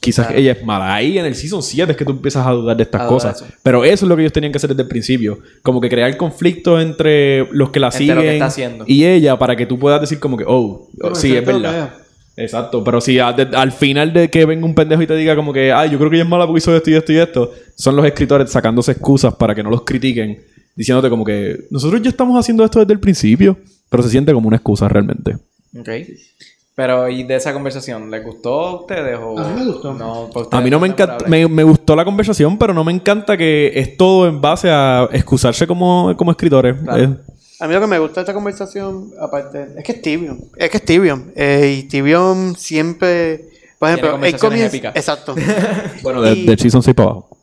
[0.00, 0.40] quizás Claro.
[0.40, 0.94] ella es mala.
[0.94, 3.36] Ahí en el Season 7 es que tú empiezas a dudar de estas dudar cosas.
[3.42, 3.46] eso.
[3.64, 5.38] Pero eso es lo que ellos tenían que hacer desde el principio.
[5.62, 8.84] Como que crear conflicto entre los que la Entre lo que siguen está haciendo.
[8.86, 11.94] y ella para que tú puedas decir como que, oh, Pero sí, es verdad.
[12.36, 15.36] Exacto, pero si a- de- al final de que venga un pendejo y te diga
[15.36, 17.18] como que, ay, yo creo que ella es mala porque hizo esto y esto y
[17.18, 20.40] esto, son los escritores sacándose excusas para que no los critiquen,
[20.76, 23.56] diciéndote como que nosotros ya estamos haciendo esto desde el principio,
[23.88, 25.36] pero se siente como una excusa realmente.
[25.78, 25.88] Ok.
[26.74, 28.10] Pero, ¿y de esa conversación?
[28.10, 29.18] ¿Les gustó a ustedes?
[29.22, 29.38] O...
[29.38, 29.92] A mí me gustó.
[29.92, 33.36] No, A mí no me encanta, me, me gustó la conversación, pero no me encanta
[33.36, 36.76] que es todo en base a excusarse como, como escritores.
[36.82, 37.02] Claro.
[37.04, 37.16] Eh,
[37.60, 40.40] A mí lo que me gusta de esta conversación, aparte, es que es Tyrion.
[40.56, 41.30] Es que es Tyrion.
[41.36, 43.50] Eh, y Tyrion siempre.
[43.78, 44.66] Por ejemplo, él comienza.
[44.68, 44.96] épicas.
[44.96, 45.34] Exacto.
[46.02, 47.36] bueno, de, Y- del Season 6 para abajo.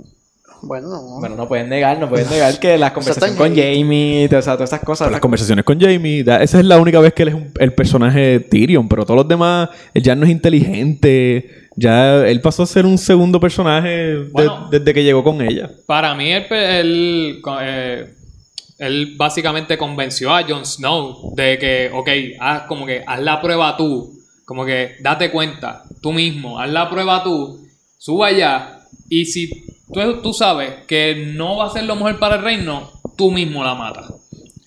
[0.61, 1.19] Bueno, no.
[1.19, 4.69] Bueno, no pueden negar, no pueden negar que las conversaciones con Jamie, o sea, todas
[4.69, 5.05] esas cosas.
[5.07, 7.51] Pero las conversaciones con Jamie, da- esa es la única vez que él es un-
[7.59, 12.41] el personaje de Tyrion, pero todos los demás, él ya no es inteligente, ya él
[12.41, 14.67] pasó a ser un segundo personaje de- Bueno.
[14.71, 15.69] desde que llegó con ella.
[15.85, 18.13] Para mí, él, él, eh,
[18.79, 23.75] él básicamente convenció a Jon Snow de que, ok, haz como que haz la prueba
[23.77, 24.15] tú.
[24.45, 27.67] Como que date cuenta, tú mismo, haz la prueba tú,
[27.99, 28.79] suba allá.
[29.07, 29.49] Y si
[29.93, 33.63] tú, tú sabes que no va a ser lo mejor para el reino, tú mismo
[33.63, 34.13] la matas.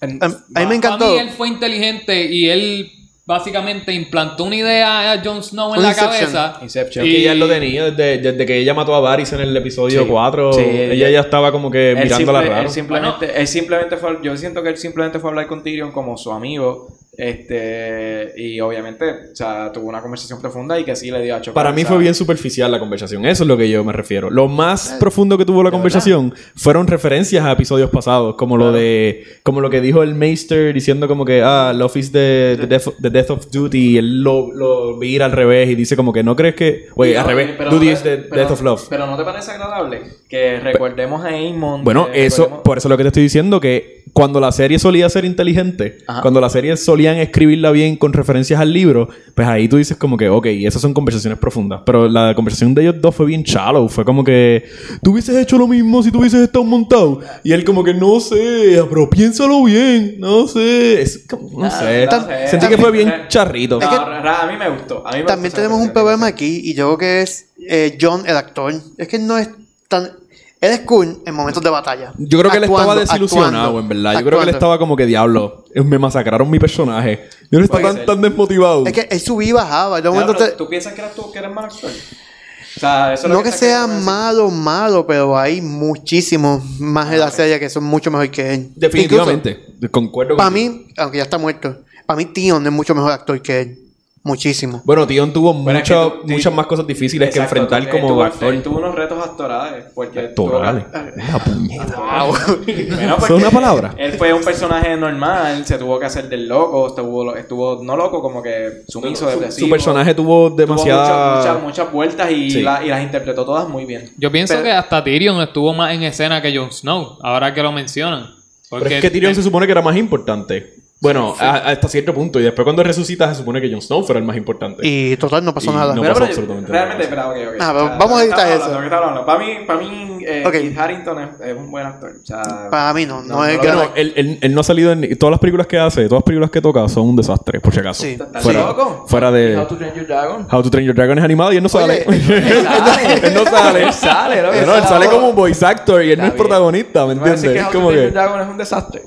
[0.00, 0.98] A, mí me encantó.
[1.06, 2.90] Para mí, él fue inteligente y él
[3.24, 6.32] básicamente implantó una idea a Jon Snow en Un la Inception.
[6.32, 6.58] cabeza.
[6.60, 7.06] Inception.
[7.06, 10.02] Y- Que ella lo tenía desde, desde que ella mató a Varys en el episodio
[10.02, 10.08] Sí.
[10.08, 10.52] 4.
[10.54, 12.62] Sí, ella, ella- ya estaba como que mirándola simple- raro.
[12.62, 15.92] él simplemente, él simplemente fue, yo siento que él simplemente fue a hablar con Tyrion
[15.92, 21.10] como su amigo, este, y obviamente, o sea, tuvo una conversación profunda y que sí
[21.10, 21.54] le dio a chocar.
[21.54, 23.24] Para mí o sea, fue bien superficial la conversación.
[23.26, 24.30] Eso es lo que yo me refiero.
[24.30, 28.72] Lo más profundo que tuvo la ¿de conversación fueron referencias a episodios pasados, como lo
[28.72, 32.66] de, como lo que dijo el Maester diciendo como que ah, Love is the, the,
[32.66, 33.92] death, the death of duty.
[33.92, 37.18] Y él lo, lo vira al revés y dice como que no crees que, oye,
[37.18, 38.82] al revés, pero duty no te- the pero- death of love.
[38.88, 40.00] Pero no te parece agradable
[40.32, 41.84] que recordemos a Aemon.
[41.84, 44.78] Bueno, eso, recordemos- por eso es lo que te estoy diciendo, que cuando la serie
[44.78, 46.22] solía ser inteligente, Ajá.
[46.22, 50.16] cuando la serie solían escribirla bien con referencias al libro, pues ahí tú dices como
[50.16, 51.82] que, ok, esas son conversaciones profundas.
[51.84, 53.88] Pero la conversación de ellos dos fue bien shallow.
[53.90, 54.64] Fue como que,
[55.02, 57.20] tú hubieses hecho lo mismo si tú hubieses estado montado.
[57.44, 61.02] Y él como que, no sé, pero piénsalo bien, no sé.
[61.02, 62.06] Es como- no Ah, sé.
[62.10, 62.48] no sé.
[62.48, 63.78] Sentí que fue bien charrito.
[63.78, 65.06] No, Es que- ra- ra- a mí me gustó.
[65.06, 67.98] A mí me También gustó tenemos un problema aquí y yo creo que es eh,
[68.00, 68.72] John, el actor.
[68.98, 69.48] Es que no es
[69.88, 70.21] tan.
[70.62, 72.12] Él es cool en momentos de batalla.
[72.16, 74.20] Yo creo que él estaba desilusionado, actuando, en verdad.
[74.20, 77.28] Yo creo que él estaba como que, diablo, me masacraron mi personaje.
[77.50, 78.86] Yo no estaba tan, desmotivado.
[78.86, 80.00] Es que él subía y bajaba.
[80.00, 81.90] Te- ¿Tú piensas que eres tú que eres mal actor?
[81.90, 87.18] O sea, eso es lo no que sea malo, malo, pero hay muchísimos más de
[87.18, 88.70] la serie que son mucho mejor que él.
[88.76, 89.66] Definitivamente.
[89.90, 90.74] Concuerdo Para contigo.
[90.74, 93.78] mí, aunque ya está muerto, para mí Tion es mucho mejor actor que él.
[94.24, 94.80] Muchísimo.
[94.84, 97.82] Bueno, Tion tuvo Bueno, es mucho- que tú- muchas más cosas difíciles Exacto, que enfrentar
[97.82, 98.54] él como tuvo- actor.
[98.54, 99.86] él tuvo unos retos actorales.
[99.94, 100.84] Porque Actorales.
[101.16, 101.84] Una puñeta.
[101.96, 102.72] Bueno, ¿Eso porque
[103.24, 103.94] es una palabra?
[103.98, 108.22] Él fue un personaje normal, se tuvo que hacer del loco, estuvo, estuvo no loco,
[108.22, 109.66] como que sumiso, Su, depresivo.
[109.66, 111.36] su personaje tuvo Tuvo demasiada...
[111.38, 112.62] muchas, muchas, muchas vueltas y, Sí.
[112.62, 114.08] la- y las interpretó todas muy bien.
[114.18, 117.60] Yo pienso Pero- que hasta Tyrion estuvo más en escena que Jon Snow, ahora que
[117.60, 118.30] lo mencionan.
[118.70, 120.74] Pero es que Tyrion se supone que era más importante.
[121.02, 122.38] Bueno, a- hasta cierto punto.
[122.38, 124.86] Y después cuando resucita se supone que Jon Snow fuera el más importante.
[124.86, 125.94] Y total, no pasó Y nada.
[125.96, 127.32] no Pero, pasó pero, absolutamente realmente, nada.
[127.34, 127.60] pero, ok, ok.
[127.60, 129.24] Ah, pero vamos a editar eso.
[129.26, 130.52] Para mí, para mí eh, Ok.
[130.52, 132.12] Kit Harington es, es un buen actor.
[132.22, 134.60] O sea, Para mí no, no, No, es no, gran- Bueno, él, él- él no
[134.60, 135.18] ha salido en...
[135.18, 137.80] Todas las películas que hace, todas las películas que toca son un desastre, por si
[137.80, 138.02] acaso.
[138.04, 138.10] Sí.
[138.10, 139.04] ¿estás Fuera, loco?
[139.08, 139.58] fuera de...
[139.58, 140.46] How to Train Your Dragon.
[140.52, 142.04] How to Train Your Dragon es animado y él no sale.
[142.06, 143.14] Oye, Él sale.
[143.26, 143.82] él no sale.
[143.82, 144.42] Él sale.
[144.64, 146.38] No, él sale como un voice actor y él no es bien.
[146.46, 147.52] protagonista, ¿me ¿Me vas a decir entiendes?
[147.54, 148.18] que Es How to como Train Your que...
[148.20, 149.02] Dragon es un desastre?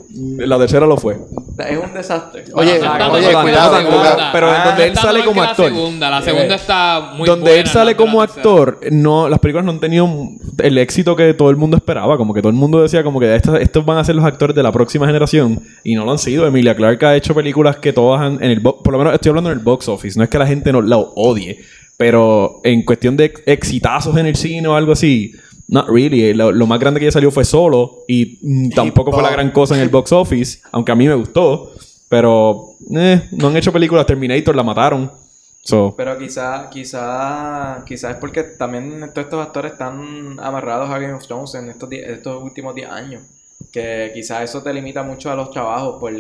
[0.46, 1.14] La tercera lo fue.
[1.58, 2.44] Es un desastre.
[2.54, 4.18] Oye, oye, cuidado, cuidado.
[4.32, 5.72] Pero Ah, donde él sale como actor.
[5.72, 7.60] La segunda, la segunda está muy donde buena.
[7.62, 10.10] él sale no como actor, no, las películas no han tenido
[10.60, 12.18] el éxito que todo el mundo esperaba.
[12.18, 14.56] Como que todo el mundo decía como que estos, estos van a ser los actores
[14.56, 15.62] de la próxima generación.
[15.84, 16.46] Y no lo han sido.
[16.48, 19.52] Emilia Clarke ha hecho películas que todas han, en el por lo menos estoy hablando
[19.52, 20.18] en el box office.
[20.18, 21.60] No es que la gente no la odie.
[21.98, 25.34] Pero en cuestión de ex- exitazos en el cine o algo así,
[25.68, 26.34] not really.
[26.34, 28.04] Lo, lo más grande que ella salió fue solo.
[28.08, 30.60] Y mm, tampoco fue la gran cosa en el box office.
[30.72, 31.72] Aunque a mí me gustó.
[32.10, 34.06] Pero eh, no han hecho películas.
[34.06, 35.12] Terminator la mataron.
[35.64, 41.14] So, Pero quizá, quizá, quizá es porque también todos estos actores están amarrados a Game
[41.14, 43.24] of Thrones en estos, estos últimos 10 años.
[43.76, 46.14] Que quizá eso te limita mucho a los trabajos, por,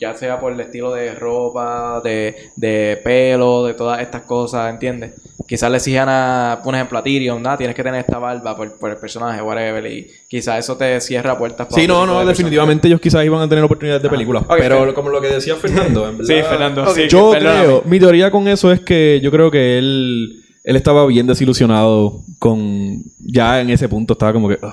[0.00, 5.12] ya sea por el estilo de ropa, de, de pelo, de todas estas cosas, ¿entiendes?
[5.46, 7.54] Quizás le exijan a, por ejemplo, a Tyrion, ¿no?
[7.58, 11.36] Tienes que tener esta barba por, por el personaje, whatever, y quizá eso te cierra
[11.36, 14.44] puertas para Sí, no, no, de definitivamente ellos quizás iban a tener oportunidades de películas.
[14.44, 16.34] Ok, pero Fer- como lo que decía Fernando, en verdad.
[16.34, 17.64] Sí, Fernando, sí, Yo perdóname.
[17.64, 22.22] creo, mi teoría con eso es que yo creo que él, él estaba bien desilusionado
[22.38, 23.02] con.
[23.20, 24.54] Ya en ese punto estaba como que.
[24.54, 24.72] "Ugh,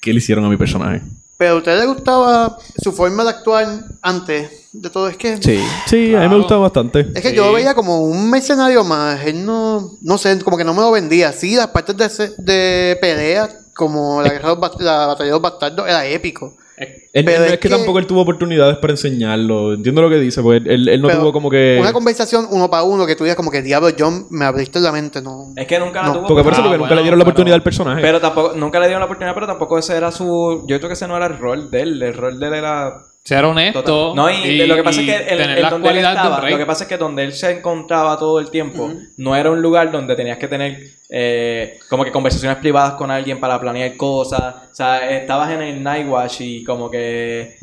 [0.00, 1.02] ¿Qué le hicieron a mi personaje?
[1.38, 3.66] Pero a usted le gustaba su forma de actuar
[4.02, 5.06] antes de todo.
[5.08, 7.06] Es que, Sí, sí, a mí me gustaba bastante.
[7.14, 9.24] es que yo lo veía como un mercenario más.
[9.24, 11.32] Él no, no sé, como que no me lo vendía.
[11.32, 15.30] Sí, las partes de, se- de pelea, como la, guerra de los la batalla de
[15.30, 16.54] los bastardos, era épico.
[16.78, 19.72] Es- Él- Pero él- es es que, que- tampoco él tuvo oportunidades para enseñarlo.
[19.74, 21.78] Entiendo lo que dice, pues él, él no tuvo como que.
[21.80, 24.92] Una conversación uno para uno que tú digas como que diablo, John, me abriste la
[24.92, 25.52] mente, no.
[25.56, 26.26] Es que nunca la No, tuvo.
[26.28, 28.02] Porque por eso Ah, porque nunca bueno, le dieron la pero- oportunidad al personaje.
[28.02, 30.64] Pero tampoco, nunca le dieron la oportunidad, pero tampoco ese era su.
[30.68, 32.02] Yo creo que ese no era el rol de él.
[32.02, 33.02] El rol de él era.
[33.28, 33.82] Ser honesto.
[33.82, 36.48] total- No, y, lo que pasa es que el, tener el las donde él estaba,
[36.48, 39.60] lo que pasa es que donde él se encontraba todo el tiempo, no era un
[39.60, 40.78] lugar donde tenías que tener
[41.10, 44.54] eh, como que conversaciones privadas con alguien para planear cosas.
[44.72, 47.56] O sea, estabas en el Night Watch y como que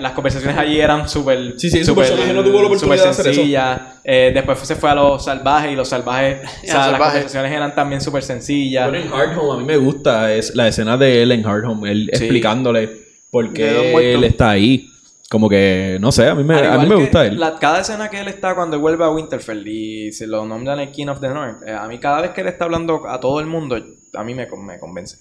[0.00, 1.54] las conversaciones allí eran súper.
[1.58, 3.34] Sí, sí, su súper- personaje no tuvo la oportunidad súper de hacer eso.
[3.40, 3.80] sencillas.
[4.04, 6.38] Eh, después se fue a los salvajes y los salvajes.
[6.64, 8.90] o sea, las conversaciones eran también súper sencillas.
[8.90, 11.64] Pero en Hard Home a mí me gusta es la escena de él en Hard
[11.64, 12.24] Home, él Sí.
[12.24, 12.90] explicándole
[13.30, 14.86] por qué él está ahí.
[15.30, 17.38] Como que, no sé, a mí me, a mí me gusta él.
[17.38, 20.90] la- cada escena que él está cuando vuelve a Winterfell y se lo nombran el
[20.90, 23.38] King of the North, eh, a mí cada vez que él está hablando a todo
[23.40, 23.76] el mundo,
[24.14, 25.18] a mí me, con- me convence.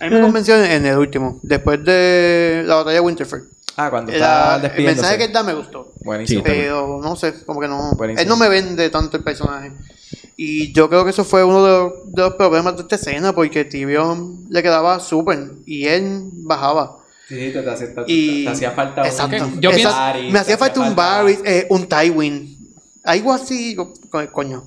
[0.00, 3.42] A mí me convenció en, en el último, después de la batalla de Winterfell.
[3.78, 4.96] Ah, cuando está el despidiéndose.
[5.02, 5.92] mensaje que él da me gustó.
[6.02, 6.42] Buenísimo.
[6.42, 7.92] Pero no sé, como que no.
[7.92, 8.22] Buenísimo.
[8.22, 9.70] Él no me vende tanto el personaje.
[10.38, 13.34] Y yo creo que eso fue uno de los, de los problemas de esta escena,
[13.34, 16.98] porque Tyrion le quedaba súper y él bajaba.
[17.28, 19.48] Sí, te, te hacía, te- Y- te hacía falta un- Exacto.
[19.60, 22.56] yo pienso- Varys, me hacía falta un Varys, eh, un Tywin.
[23.04, 23.92] Algo así, co-
[24.32, 24.64] coño.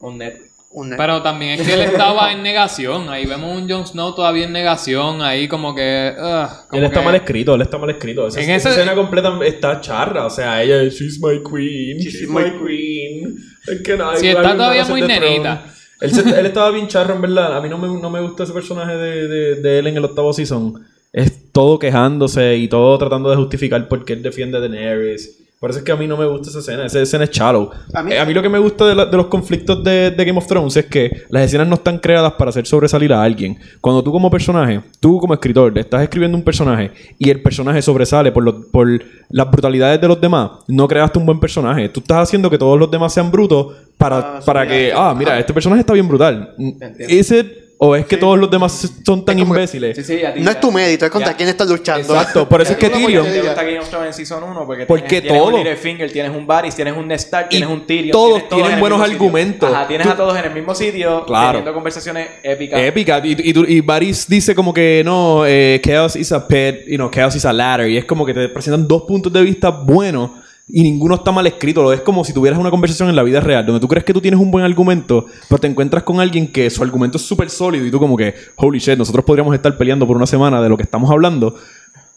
[0.00, 0.34] Un net.
[0.70, 3.08] Un, Pero también es que él estaba en negación.
[3.08, 5.22] Ahí vemos un Jon Snow todavía en negación.
[5.22, 6.12] Ahí como que.
[6.16, 8.26] como Él está que- mal escrito, él está mal escrito.
[8.26, 10.26] Esa, En esa ese- escena completa está charra.
[10.26, 13.36] O sea, ella es, she's my queen, she's, She's my queen.
[13.68, 15.64] Es que no, Sí, I está todavía muy nenita.
[16.00, 17.56] Él, se- él estaba bien charro, en verdad.
[17.56, 20.04] A mí no me, no me gusta ese personaje de, de, de él en el
[20.04, 20.84] octavo season.
[21.12, 25.40] Es todo quejándose y todo tratando de justificar por qué él defiende a Daenerys.
[25.60, 26.84] Por eso es que a mí no me gusta esa escena.
[26.84, 27.70] Esa escena es shallow.
[27.94, 30.24] A mí- a mí lo que me gusta de, la- de los conflictos de, de
[30.26, 33.56] Game of Thrones es que las escenas no están creadas para hacer sobresalir a alguien.
[33.80, 37.80] Cuando tú como personaje, tú como escritor, le estás escribiendo un personaje y el personaje
[37.80, 38.86] sobresale por, los- por
[39.30, 41.88] las brutalidades de los demás, no creaste un buen personaje.
[41.88, 45.38] Tú estás haciendo que todos los demás sean brutos para, Ah, para que, ah, mira,
[45.38, 46.54] este personaje está bien brutal.
[46.98, 49.96] Ese, o es que todos los demás son tan imbéciles.
[49.96, 51.36] Sí, sí, a ti- no es tu mérito, es contra Ya.
[51.36, 52.14] quién estás luchando.
[52.14, 53.24] Exacto, por eso es que Tyrion...
[53.24, 54.66] puedes- ¿Te gusta Game of Thrones en Season 1?
[54.66, 58.12] Porque, Porque tienes, un Littlefinger, tienes un Varys, tienes un Ned Stark, tienes un Tyrion.
[58.12, 59.70] todos tienes tienen buenos argumentos.
[59.72, 61.48] Ajá, tienes Tú- a todos en el mismo sitio, Claro.
[61.48, 62.80] teniendo conversaciones épicas.
[62.80, 63.20] Épica.
[63.24, 67.10] Y, y, y Varys dice como que no, eh, Chaos is a pet, you know,
[67.10, 67.88] Chaos is a ladder.
[67.90, 70.30] Y es como que te presentan dos puntos de vista buenos
[70.66, 71.82] y ninguno está mal escrito.
[71.82, 74.12] Lo es como si tuvieras una conversación en la vida real, donde tú crees que
[74.12, 77.50] tú tienes un buen argumento, pero te encuentras con alguien que su argumento es súper
[77.50, 80.68] sólido y tú como que, holy shit, nosotros podríamos estar peleando por una semana de
[80.68, 81.54] lo que estamos hablando.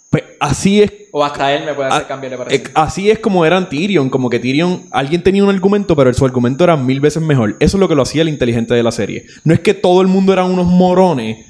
[0.10, 2.72] Pues así es O hasta él me puede hacer Ah, cambiar de eh, parecer.
[2.76, 6.64] Así es como eran Tyrion, como que Tyrion, alguien tenía un argumento, pero su argumento
[6.64, 7.58] era mil veces mejor.
[7.60, 9.26] Eso es lo que lo hacía el inteligente de la serie.
[9.44, 11.46] No es que todo el mundo eran unos morones,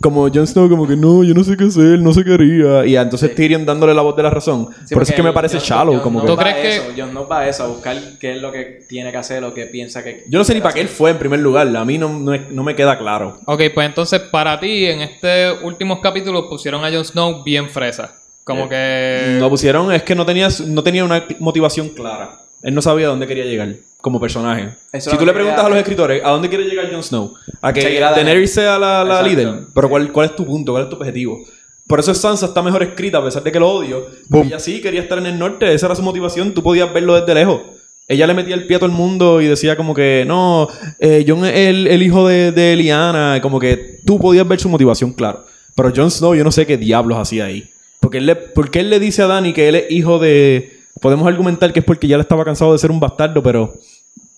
[0.00, 2.86] como Jon Snow, como que no, yo no sé qué hacer, no sé qué haría.
[2.86, 4.68] Y entonces Tyrion dándole la voz de la razón.
[4.86, 6.26] Sí, Por eso es que me parece Jon- shallow, Jon como que...
[6.26, 8.50] ¿Tú va crees que- eso, Jon Snow va a eso, a buscar qué es lo
[8.50, 10.24] que tiene que hacer, lo que piensa que...
[10.28, 11.68] Yo no sé ni para qué él fue en primer lugar.
[11.76, 13.38] A mí no, no, no me queda claro.
[13.46, 18.16] Ok, pues entonces para ti en este últimos capítulos pusieron a Jon Snow bien fresa.
[18.44, 19.36] Como que...
[19.38, 22.30] Lo pusieron, es que no tenía, no tenía una motivación clara.
[22.62, 23.68] Él no sabía dónde quería llegar
[24.00, 24.70] como personaje.
[24.92, 27.34] Eso si tú le preguntas a los escritores, ¿a dónde quiere llegar Jon Snow?
[27.60, 28.52] A que Daenerys.
[28.52, 29.66] Sea la, líder.
[29.74, 29.90] Pero Sí.
[29.90, 30.72] ¿cuál, ¿cuál es tu punto?
[30.72, 31.38] ¿Cuál es tu objetivo?
[31.86, 34.06] Por eso Sansa está mejor escrita, a pesar de que lo odio.
[34.30, 36.54] Porque ella sí quería estar en el norte, esa era su motivación.
[36.54, 37.62] Tú podías verlo desde lejos.
[38.06, 41.24] Ella le metía el pie a todo el mundo y decía como que, no, eh,
[41.26, 43.40] Jon es el, el hijo de, de Lyanna.
[43.42, 45.44] Como que tú podías ver su motivación, claro.
[45.74, 47.70] Pero Jon Snow, yo no sé qué diablos hacía ahí.
[48.00, 50.80] Porque él le, porque él le dice a Dani que él es hijo de...
[51.00, 53.74] Podemos argumentar que es porque ya le estaba cansado de ser un bastardo, pero...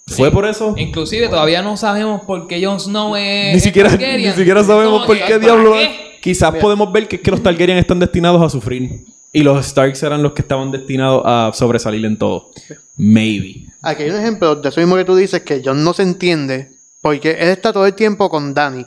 [0.07, 0.35] ¿Fue Sí.
[0.35, 0.75] por eso?
[0.77, 3.55] Inclusive todavía no sabemos por qué Jon Snow es...
[3.55, 5.85] Ni siquiera, ni siquiera sabemos por qué ¿para diablo qué?
[5.85, 5.91] es.
[6.21, 9.05] Quizás podemos ver que es que los Targaryen están destinados a sufrir.
[9.33, 12.51] Y los Starks eran los que estaban destinados a sobresalir en todo.
[12.97, 13.65] Maybe.
[13.81, 16.71] Aquí hay un ejemplo de eso mismo que tú dices, que John no se entiende,
[17.01, 18.85] porque él está todo el tiempo con Dani.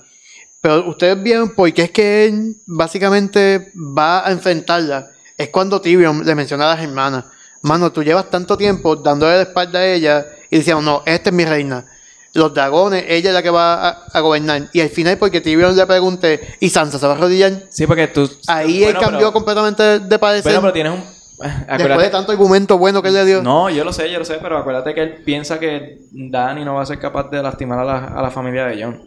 [0.61, 5.09] Pero ustedes vieron por qué es que él básicamente va a enfrentarla.
[5.37, 7.25] Es cuando Tyrion le menciona a las hermanas.
[7.63, 11.35] Mano, tú llevas tanto tiempo dándole la espalda a ella y diciendo, no, esta es
[11.35, 11.85] mi reina.
[12.33, 14.63] Los dragones, ella es la que va a, a gobernar.
[14.73, 17.53] Y al final, porque Tyrion le pregunte, ¿y Sansa se va a arrodillar?
[17.69, 18.29] Sí, porque tú...
[18.47, 20.43] Ahí bueno, él cambió pero- completamente de, de parecer.
[20.59, 20.99] Bueno, pero tienes un...
[20.99, 23.41] después Acuérdate- de tanto argumento bueno que él le dio.
[23.41, 26.75] No, yo lo sé, yo lo sé, pero acuérdate que él piensa que Dani no
[26.75, 29.01] va a ser capaz de lastimar a la, a la familia de John.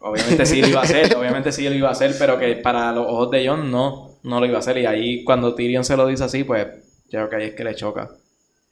[0.00, 2.92] Obviamente sí lo iba a hacer, obviamente sí lo iba a hacer, pero que para
[2.92, 4.76] los ojos de John no, no lo iba a hacer.
[4.78, 6.66] Y ahí cuando Tyrion se lo dice así, pues
[7.10, 8.10] yo creo que ahí es que le choca.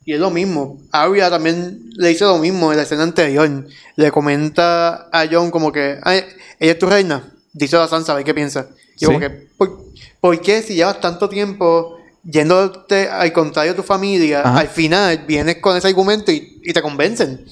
[0.06, 0.80] Y es lo mismo.
[0.92, 3.66] Arya también le dice lo mismo en la escena anterior.
[3.96, 6.22] Le comenta a Jon como que, "Ay,
[6.60, 7.34] ella es tu reina.
[7.52, 8.68] Dice a Sansa, a ver qué piensa.
[8.94, 9.06] Y Sí.
[9.06, 9.84] como que, ¿por,
[10.20, 14.60] por qué si llevas tanto tiempo yéndote al contrario de tu familia, Ajá.
[14.60, 17.44] al final vienes con ese argumento y, y te convencen?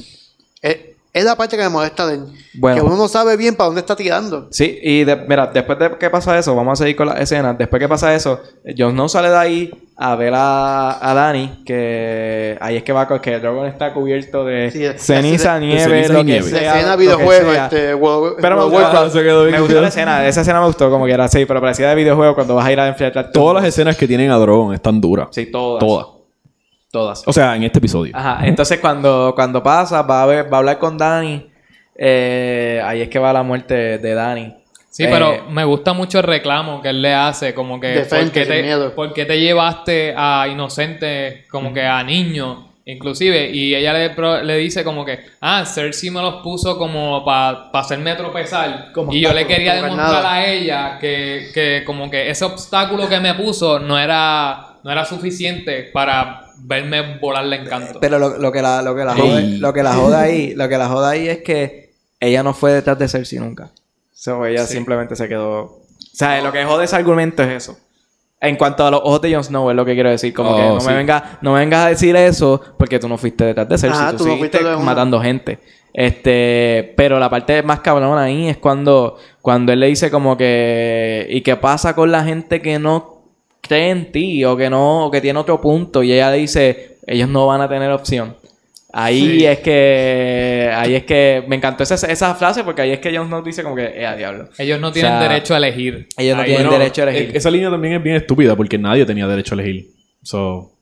[0.62, 0.76] Es,
[1.14, 2.24] es la parte que me molesta de él.
[2.54, 2.76] Bueno.
[2.76, 4.48] Que uno no sabe bien para dónde está tirando.
[4.50, 7.56] Sí, y de- mira, después de que pasa eso, vamos a seguir con las escenas.
[7.56, 8.40] Después que pasa eso,
[8.76, 13.06] Jon Snow sale de ahí a ver a, a Dani, que ahí es que va
[13.06, 16.18] con que el dragón está cubierto de Sí, de- ceniza, de nieve, ceniza y lo
[16.18, 16.50] que nieve.
[16.50, 16.76] La sea.
[16.78, 20.60] escena videojuego, este, World, Pero World se quedó bien me gustó la escena, esa escena
[20.60, 22.88] me gustó como que era así, pero parecía de videojuego cuando vas a ir a
[22.88, 25.28] enfrentar Todas las escenas que tienen a Drogon están duras.
[25.30, 25.78] Sí, todas.
[25.78, 26.06] Todas.
[26.94, 27.24] Todas.
[27.26, 28.12] O sea, en este episodio.
[28.16, 31.44] Ajá, entonces cuando, cuando pasa, va a, ver, va a hablar con Dani.
[31.96, 34.54] eh, ahí es que va la muerte de Dani.
[34.90, 38.04] Sí, Eh, pero me gusta mucho el reclamo que él le hace, como que De
[38.04, 38.94] frente, ¿por, qué te, miedo.
[38.94, 43.50] por qué te llevaste a inocentes, como que a niños, inclusive?
[43.50, 47.70] Y ella le, pro- le dice como que, ah, Cersei me los puso como para
[47.72, 48.92] hacerme tropezar.
[48.92, 53.18] Como y yo le quería demostrar a ella que, que como que ese obstáculo que
[53.18, 58.00] me puso no era, no era suficiente para verme volarle en canto.
[58.00, 59.20] Pero lo, lo que la, lo que la Ey.
[59.20, 62.54] jode, lo que la joda ahí, lo que la joda ahí es que ella no
[62.54, 63.70] fue detrás de Cersei nunca.
[64.12, 64.74] So, ella Sí.
[64.74, 65.60] simplemente se quedó.
[65.64, 67.78] O sea, lo que jode ese argumento es eso.
[68.40, 70.34] En cuanto a los ojos de Jon Snow, es lo que quiero decir.
[70.34, 70.88] Como que Oh, no sí.
[70.88, 73.98] me vengas no me vengas a decir eso porque tú no fuiste detrás de Cersei.
[74.00, 75.58] Ajá, tú, tú no fuiste matando gente.
[76.08, 81.26] Este, pero la parte más cabrona ahí es cuando, cuando él le dice como que.
[81.30, 83.13] ¿Y qué pasa con la gente que no
[83.66, 86.02] cree en ti o que no, o que tiene otro punto?
[86.02, 88.36] Y ella dice, ellos no van a tener opción.
[88.96, 89.46] Ahí Sí.
[89.46, 90.70] es que.
[90.72, 91.42] Ahí es que.
[91.48, 93.86] Me encantó esa, esa frase porque ahí es que Jon Snow dice como que.
[93.86, 94.48] Eh, a diablo.
[94.56, 96.06] Ellos no tienen O sea, derecho a elegir.
[96.16, 97.30] ellos no Ahí- tienen derecho a elegir.
[97.34, 99.88] e- Esa línea también es bien estúpida porque nadie tenía derecho a elegir.
[100.22, 100.73] So,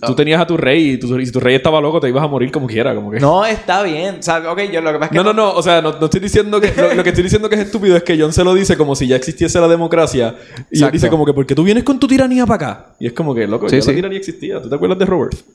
[0.00, 2.24] tú tenías a tu rey y, tu- y si tu rey estaba loco te ibas
[2.24, 2.94] a morir como quiera.
[2.94, 3.20] Como que...
[3.20, 4.16] No, está bien.
[4.20, 5.16] O sea, ok, yo lo que pasa es que.
[5.16, 6.72] No, no, no, o sea, no, no estoy diciendo que.
[6.74, 8.94] Lo, lo que estoy diciendo que es estúpido es que John se lo dice como
[8.96, 10.36] si ya existiese la democracia.
[10.38, 10.92] Y él Exacto.
[10.92, 12.86] dice como que, ¿por qué tú vienes con tu tiranía para acá?
[13.00, 13.88] Y es como que, loco, Sí, ya sí.
[13.90, 14.62] la tiranía existía.
[14.62, 15.34] ¿Tú te acuerdas de Robert?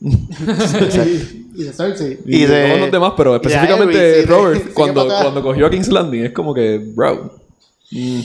[1.58, 2.18] Y de Cersei.
[2.26, 5.66] Y, de todos los demás, pero y de específicamente y de- Robert, cuando, cuando cogió
[5.66, 7.32] a King's Landing, es como que, bro.
[7.90, 8.20] mm,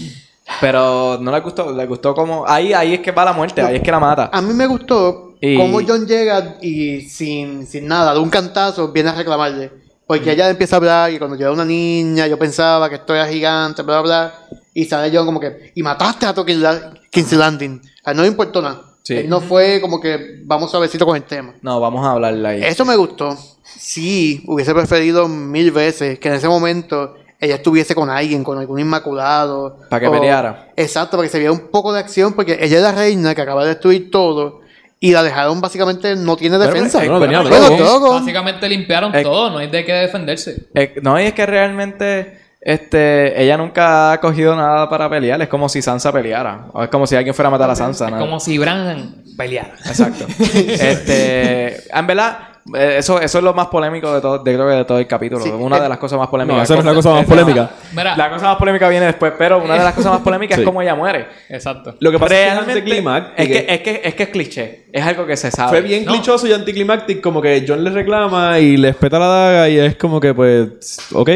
[0.59, 1.71] Pero no le gustó.
[1.71, 2.45] Le gustó como.
[2.47, 3.61] Ahí, ahí es que va la muerte.
[3.61, 4.29] Ahí es que la mata.
[4.33, 8.91] A mí me gustó Y- cómo John llega y sin, sin nada, de un cantazo,
[8.91, 9.71] viene a reclamarle.
[10.05, 13.15] Porque ella empieza a hablar y cuando yo era una niña, yo pensaba que esto
[13.15, 14.59] era gigante, bla, bla, bla.
[14.73, 17.81] Y sale John como que, y mataste a tu King's La- King's Landing.
[18.03, 18.81] A él no le importó nada.
[19.03, 19.15] Sí.
[19.15, 21.53] Él no fue como que vamos suavecito con el tema.
[21.61, 22.63] No, vamos a hablarle ahí.
[22.63, 23.35] Eso me gustó.
[23.63, 28.79] Sí, hubiese preferido mil veces que en ese momento ella estuviese con alguien, con algún
[28.79, 29.79] inmaculado.
[29.89, 30.69] Para que o- peleara.
[30.77, 33.41] Exacto, para que se viera un poco de acción, porque ella es la reina que
[33.41, 34.61] acaba de destruir todo
[34.99, 37.03] y la dejaron básicamente, no tiene Pero, defensa.
[37.03, 37.77] eh, venía Bueno, Drogon.
[37.77, 38.19] Drogon.
[38.19, 40.67] Básicamente limpiaron Eh, todo, no hay de qué defenderse.
[40.75, 45.41] Eh, no, y es que realmente este, ella nunca ha cogido nada para pelear.
[45.41, 46.67] Es como si Sansa peleara.
[46.73, 48.05] O es como si alguien fuera a matar a Sansa.
[48.05, 48.19] Es ¿no?
[48.19, 49.73] como si Bran peleara.
[49.83, 50.27] Exacto.
[50.55, 54.75] este, en verdad, eh, eso, eso es lo más polémico de todo, de, creo que
[54.75, 55.41] de todo el capítulo.
[55.43, 56.57] Sí, Una eh, de las cosas más polémicas.
[56.57, 57.71] No, esa no es la cosa más polémica.
[57.93, 60.61] Mira, La cosa más polémica viene después, pero una de las cosas más polémicas Sí.
[60.61, 61.27] es cómo ella muere.
[61.49, 61.95] exacto.
[61.99, 63.35] Lo que pasa es que es anticlimáctico.
[63.47, 64.85] que, es, que, es que es cliché.
[64.91, 65.69] Es algo que se sabe.
[65.69, 66.11] Fue bien No.
[66.11, 69.95] clichoso y anticlimactic, como que John le reclama y le espeta la daga y es
[69.95, 71.29] como que, pues, ok.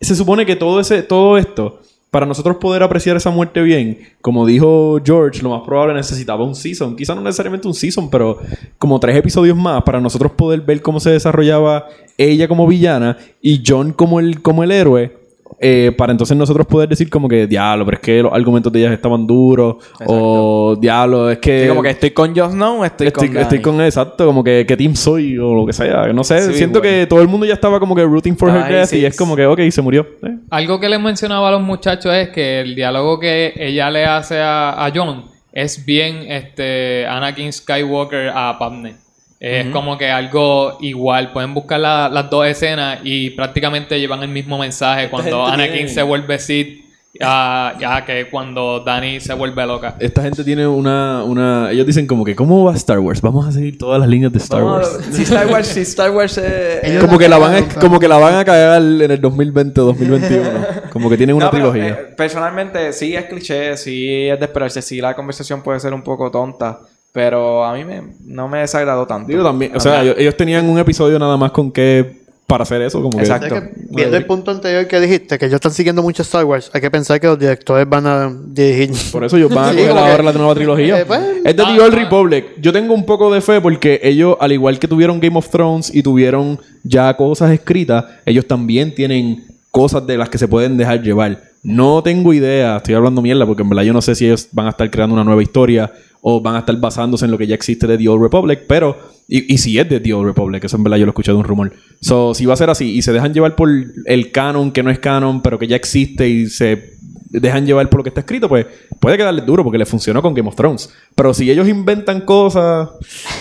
[0.00, 1.80] Se supone que todo, ese, todo esto,
[2.10, 6.56] para nosotros poder apreciar esa muerte bien, como dijo George, lo más probable necesitaba un
[6.56, 6.96] season.
[6.96, 8.38] Quizá no necesariamente un season, pero
[8.78, 11.86] como tres episodios más para nosotros poder ver cómo se desarrollaba
[12.18, 15.19] ella como villana y John como el, como el héroe.
[15.62, 18.80] Eh, para entonces nosotros poder decir como que diablo, pero es que los argumentos de
[18.80, 23.08] ellas estaban duros o diablo, es que Sí, como que estoy con Jon Snow, estoy,
[23.08, 26.06] Estoy, con estoy con exacto, como que qué team soy o lo que sea.
[26.14, 26.96] No sé, Sí, siento bueno.
[26.96, 29.00] que todo el mundo ya estaba como que rooting for her death sí.
[29.00, 30.06] y es como que, ok, se murió.
[30.22, 30.38] Eh.
[30.48, 34.38] Algo que les mencionaba a los muchachos es que el diálogo que ella le hace
[34.40, 38.94] a, a John es bien este Anakin Skywalker a Padme.
[39.40, 41.32] Es como que algo igual.
[41.32, 45.88] Pueden buscar la- las dos escenas y prácticamente llevan el mismo mensaje cuando Anakin tiene-
[45.88, 46.84] se vuelve Sith
[47.22, 49.96] a, ya que cuando Dani se vuelve loca.
[49.98, 51.70] Esta gente tiene una, una...
[51.72, 53.20] Ellos dicen como que, ¿cómo va Star Wars?
[53.20, 55.06] Vamos a seguir todas las líneas de Star Vamos Wars.
[55.10, 58.06] si Star Wars, si Star Wars eh, Ellos Como que, la van a, como que
[58.08, 60.50] la van a cagar en el 2020 2021.
[60.92, 61.94] Como que tienen una No, pero, trilogía.
[61.94, 66.02] eh, personalmente, sí es cliché, sí es de esperarse, sí la conversación puede ser un
[66.02, 66.80] poco tonta,
[67.12, 69.28] pero a mí me, no me desagradó tanto.
[69.28, 72.18] Digo también, o A sea, ellos, ellos tenían un episodio nada más con que...
[72.46, 73.22] Para hacer eso, como que...
[73.22, 73.54] Exacto.
[73.54, 76.68] Es que, viendo el punto anterior que dijiste, que ellos están siguiendo mucho Star Wars,
[76.74, 78.90] hay que pensar que los directores van a dirigir.
[79.12, 80.98] Por eso ellos van a Sí, coger como ahora la nueva trilogía.
[81.00, 81.94] Eh, pues, es de no, The Old.
[81.94, 82.46] Republic.
[82.60, 85.94] Yo tengo un poco de fe porque ellos, al igual que tuvieron Game of Thrones
[85.94, 91.02] y tuvieron ya cosas escritas, ellos también tienen cosas de las que se pueden dejar
[91.04, 91.40] llevar.
[91.62, 94.66] No tengo idea, estoy hablando mierda porque en verdad yo no sé si ellos van
[94.66, 95.92] a estar creando una nueva historia
[96.22, 99.20] o van a estar basándose en lo que ya existe de The Old Republic, pero...
[99.32, 101.38] Y, y si es de The Old Republic, eso en verdad yo lo escuché de
[101.38, 101.72] un rumor.
[102.00, 103.68] So, si va a ser así y se dejan llevar por
[104.06, 106.98] el canon que no es canon, pero que ya existe y se
[107.30, 108.66] dejan llevar por lo que está escrito, pues
[108.98, 110.92] puede quedarles duro porque le funcionó con Game of Thrones.
[111.14, 112.88] Pero si ellos inventan cosas,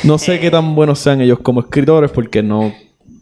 [0.03, 2.71] no sé qué tan buenos sean ellos como escritores porque no...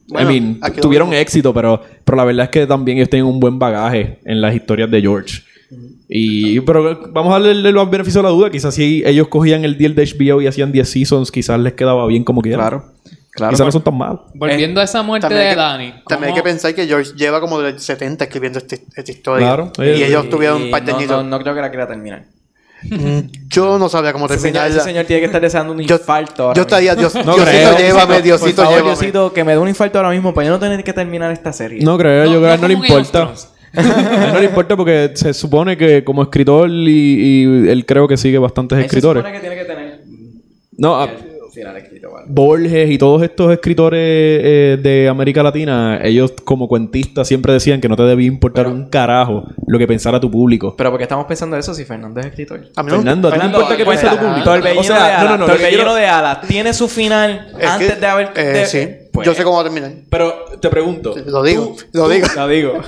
[0.09, 3.39] Bueno, I mean, tuvieron éxito, pero, pero la verdad es que también ellos tienen un
[3.39, 5.41] buen bagaje en las historias de George.
[6.09, 8.49] Y, pero vamos a darle los beneficios a la duda.
[8.49, 12.05] Quizás si ellos cogían el deal de HBO y hacían 10 seasons, quizás les quedaba
[12.07, 12.61] bien como quieran.
[12.61, 12.85] Claro,
[13.31, 13.51] claro.
[13.51, 14.21] Quizás no son tan malos.
[14.33, 15.93] Volviendo a esa muerte de que- Dani.
[16.07, 19.47] También hay que ¿cómo- pensar que George lleva como del 70 escribiendo este- esta historia.
[19.47, 19.71] Claro.
[19.79, 22.23] Y Eh, ellos tuvieron un par de no, no, no creo que la quiera terminar.
[22.83, 24.75] Mm, Yo no sabía cómo Ese señor, terminarla.
[24.77, 26.43] ese señor tiene que estar deseando un Yo- infarto.
[26.43, 27.77] ahora Yo estaría, Dios, No Diosito, creo.
[27.77, 28.95] llévame, Por Diosito, favor, llévame.
[28.95, 31.51] Diosito, que me dé un infarto ahora mismo para yo no tener que terminar esta
[31.51, 31.81] serie.
[31.83, 33.33] No creo, yo creo que no le importa.
[34.21, 38.07] a él no le importa porque se supone que como escritor y, y él creo
[38.07, 39.21] que sigue bastantes Él se escritores.
[39.23, 40.01] supone que tiene que tener
[40.77, 41.09] No, a-
[41.53, 42.27] final escrito, vale.
[42.29, 47.89] Borges y todos estos escritores eh, de América Latina, ellos como cuentistas siempre decían que
[47.89, 50.75] no te debía importar un carajo lo que pensara tu público.
[50.77, 52.59] Pero porque estamos pensando eso si Fernando es escritor.
[52.75, 54.43] A mí no- Fernando, ¿a ti Fernando, importa qué piensa tu ah, público?
[54.43, 57.47] Torbellino O sea, de Alas, no, no, no, Torbellino quiero- de Alas tiene su final
[57.59, 58.29] Es antes que- de haber...
[58.35, 58.87] eh, de- sí.
[59.17, 59.91] Pues, Yo sé cómo va a terminar.
[60.09, 62.27] Pero te pregunto, Lo digo, tú- lo tú- digo.
[62.35, 62.81] La digo.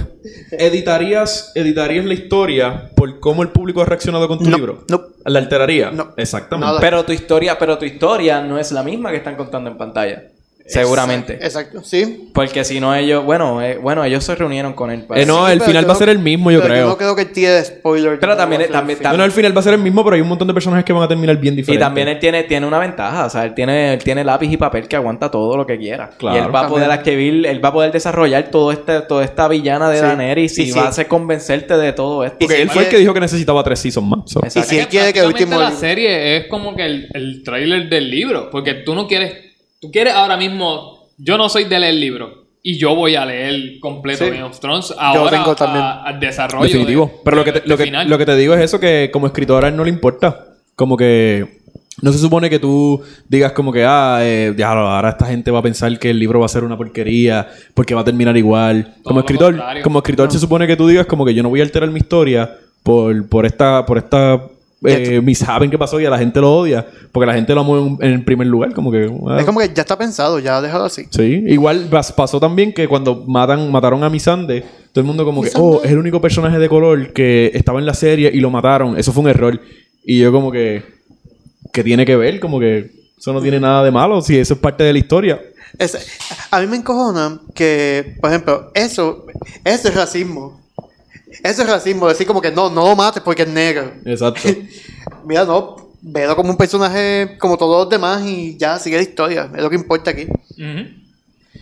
[0.52, 4.84] ¿Editarías, ¿Editarías la historia por cómo el público ha reaccionado con tu No, libro?
[4.90, 5.02] no.
[5.26, 5.92] ¿La alteraría?
[5.92, 6.14] No.
[6.18, 6.68] Exactamente.
[6.68, 6.80] Nada.
[6.80, 10.24] Pero tu historia, pero tu historia no es la misma que están contando en pantalla.
[10.70, 11.34] Seguramente.
[11.42, 12.30] Exacto, sí.
[12.34, 15.06] Porque si no ellos, bueno, eh, bueno, ellos se reunieron con él.
[15.16, 16.84] Eh, no, Sí, el final va a ser el mismo, yo pero creo.
[16.86, 18.20] Yo no creo que tiene spoiler.
[18.20, 19.18] Pero también- también- el final.
[19.18, 20.94] No, el final va a ser el mismo, pero hay un montón de personajes que
[20.94, 21.86] van a terminar bien Y diferentes.
[21.86, 24.88] también él tiene, tiene una ventaja, o sea, él tiene, él tiene lápiz y papel
[24.88, 26.12] que aguanta todo lo que quiera.
[26.18, 26.38] Claro.
[26.38, 27.00] y él va a poder También.
[27.00, 30.06] escribir, él va a poder desarrollar todo este, toda esta villana de Sí.
[30.06, 32.38] Daenerys y Y va a hacer convencerte de todo esto.
[32.40, 34.20] Porque si él fue el que dijo que necesitaba tres seasons más.
[34.26, 34.42] so.
[34.46, 37.90] Y si él quiere que el último la serie es como que el, el trailer
[37.90, 38.50] del libro.
[38.52, 39.49] Porque tú no quieres.
[39.80, 41.08] Tú quieres ahora mismo.
[41.18, 42.32] Yo no soy de leer libros.
[42.62, 44.32] Y yo voy a leer completo Sí.
[44.32, 45.84] Game of Thrones ahora tengo también.
[45.84, 46.64] a- al desarrollo.
[46.66, 47.06] Definitivo.
[47.06, 48.10] de- Pero lo que, de te, lo, este que, final.
[48.10, 50.46] lo que te digo es eso que como escritor a él no le importa.
[50.76, 51.60] Como que
[52.02, 55.60] no se supone que tú digas como que, ah, eh, ya, ahora esta gente va
[55.60, 58.96] a pensar que el libro va a ser una porquería porque va a terminar igual.
[59.04, 59.84] Como lo escritor, contrario.
[59.84, 62.00] como escritor se supone que tú digas como que yo no voy a alterar mi
[62.00, 64.42] historia por, por esta, por esta
[64.86, 66.86] eh, mishapen que pasó y a la gente lo odia.
[67.12, 68.74] Porque la gente lo amó en, en el primer lugar.
[68.74, 69.06] Como que...
[69.38, 71.06] Es como que ya está pensado, ya déjalo así.
[71.10, 74.62] Sí, igual pas- pasó también que cuando matan, mataron a Misande,
[74.94, 77.86] todo el mundo como que, oh, es el único personaje de color que estaba en
[77.86, 78.98] la serie y lo mataron.
[78.98, 79.60] Eso fue un error.
[80.04, 80.84] Y yo como que,
[81.74, 82.40] ¿qué tiene que ver?
[82.40, 85.42] Como que eso no tiene nada de malo, si eso es parte de la historia.
[85.78, 86.00] Ese-
[86.52, 89.26] a mí me encojona que, por ejemplo, eso,
[89.66, 90.60] eso es racismo.
[91.44, 93.92] Eso es racismo, decir como que no, no lo mates porque es negro.
[94.06, 94.42] Exacto.
[95.26, 99.50] Mira, no, velo como un personaje como todos los demás y ya sigue la historia.
[99.56, 100.28] Es lo que importa aquí.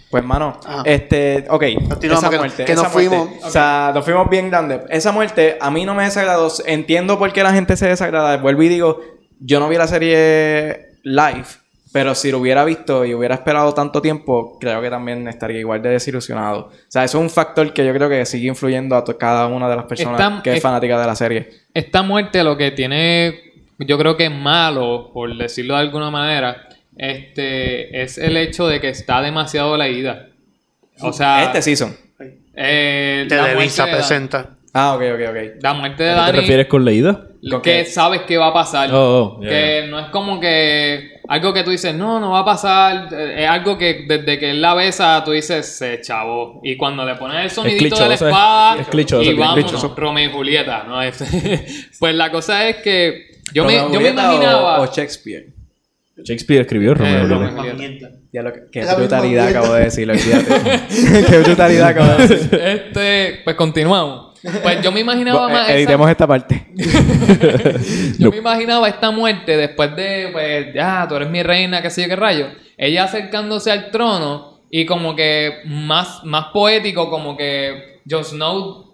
[0.09, 0.83] Pues, mano, Ajá.
[0.85, 3.09] este, ok, Continuamos, esa que- muerte, que esa nos muerte.
[3.09, 3.43] fuimos.
[3.43, 4.81] O sea, nos fuimos bien grande.
[4.89, 6.49] Esa muerte a mí no me desagradó.
[6.65, 8.37] Entiendo por qué la gente se desagrada.
[8.37, 9.01] Vuelvo y digo,
[9.39, 11.45] yo no vi la serie live,
[11.91, 15.81] pero si lo hubiera visto y hubiera esperado tanto tiempo, creo que también estaría igual
[15.81, 16.59] de desilusionado.
[16.67, 19.69] O sea, eso es un factor que yo creo que sigue influyendo a cada una
[19.69, 21.49] de las personas que es es- fanática de la serie.
[21.73, 23.39] Esta muerte lo que tiene,
[23.79, 26.67] yo creo que es malo, por decirlo de alguna manera,
[26.97, 30.27] este, es el hecho de que está demasiado leída.
[30.99, 31.95] O sea, este season.
[32.55, 34.49] eh, la Televisa presenta.
[34.73, 35.61] Ah, ok, ok, ok.
[35.61, 37.27] La muerte de ¿A qué te Dani, refieres con leída?
[37.49, 37.85] ¿Con que qué?
[37.85, 38.89] sabes que va a pasar.
[38.93, 42.45] Oh, oh, que no es como que algo que tú dices, no, no va a
[42.45, 43.09] pasar.
[43.13, 46.59] eh, Es algo que desde que él la besa, tú dices, se chavo.
[46.63, 49.95] Y cuando le pones el sonidito de la clichoso, es- espada, es clichoso, y vamos.
[49.95, 51.01] Romeo y Julieta, ¿no?
[51.01, 51.25] Este,
[51.99, 54.79] pues la cosa es que yo me, yo me o- imaginaba.
[54.81, 55.47] O, Shakespeare.
[56.23, 57.67] Shakespeare escribió Romeo Eh, y Romeo Julieta.
[57.67, 58.09] y Julieta.
[58.33, 60.81] Ya lo que- qué brutalidad acabo de decir, olvídate.
[61.29, 62.59] qué brutalidad acabo de decir.
[62.61, 64.26] Este, pues continuamos.
[64.63, 65.61] Pues yo me imaginaba más.
[65.61, 66.67] Eh, esa- Editemos esta parte.
[68.19, 72.03] Yo me imaginaba esta muerte después de, pues, ya, tú eres mi reina, qué sé
[72.03, 72.47] yo qué rayo.
[72.77, 78.85] Ella acercándose al trono y como que más, más poético, como que Jon Snow,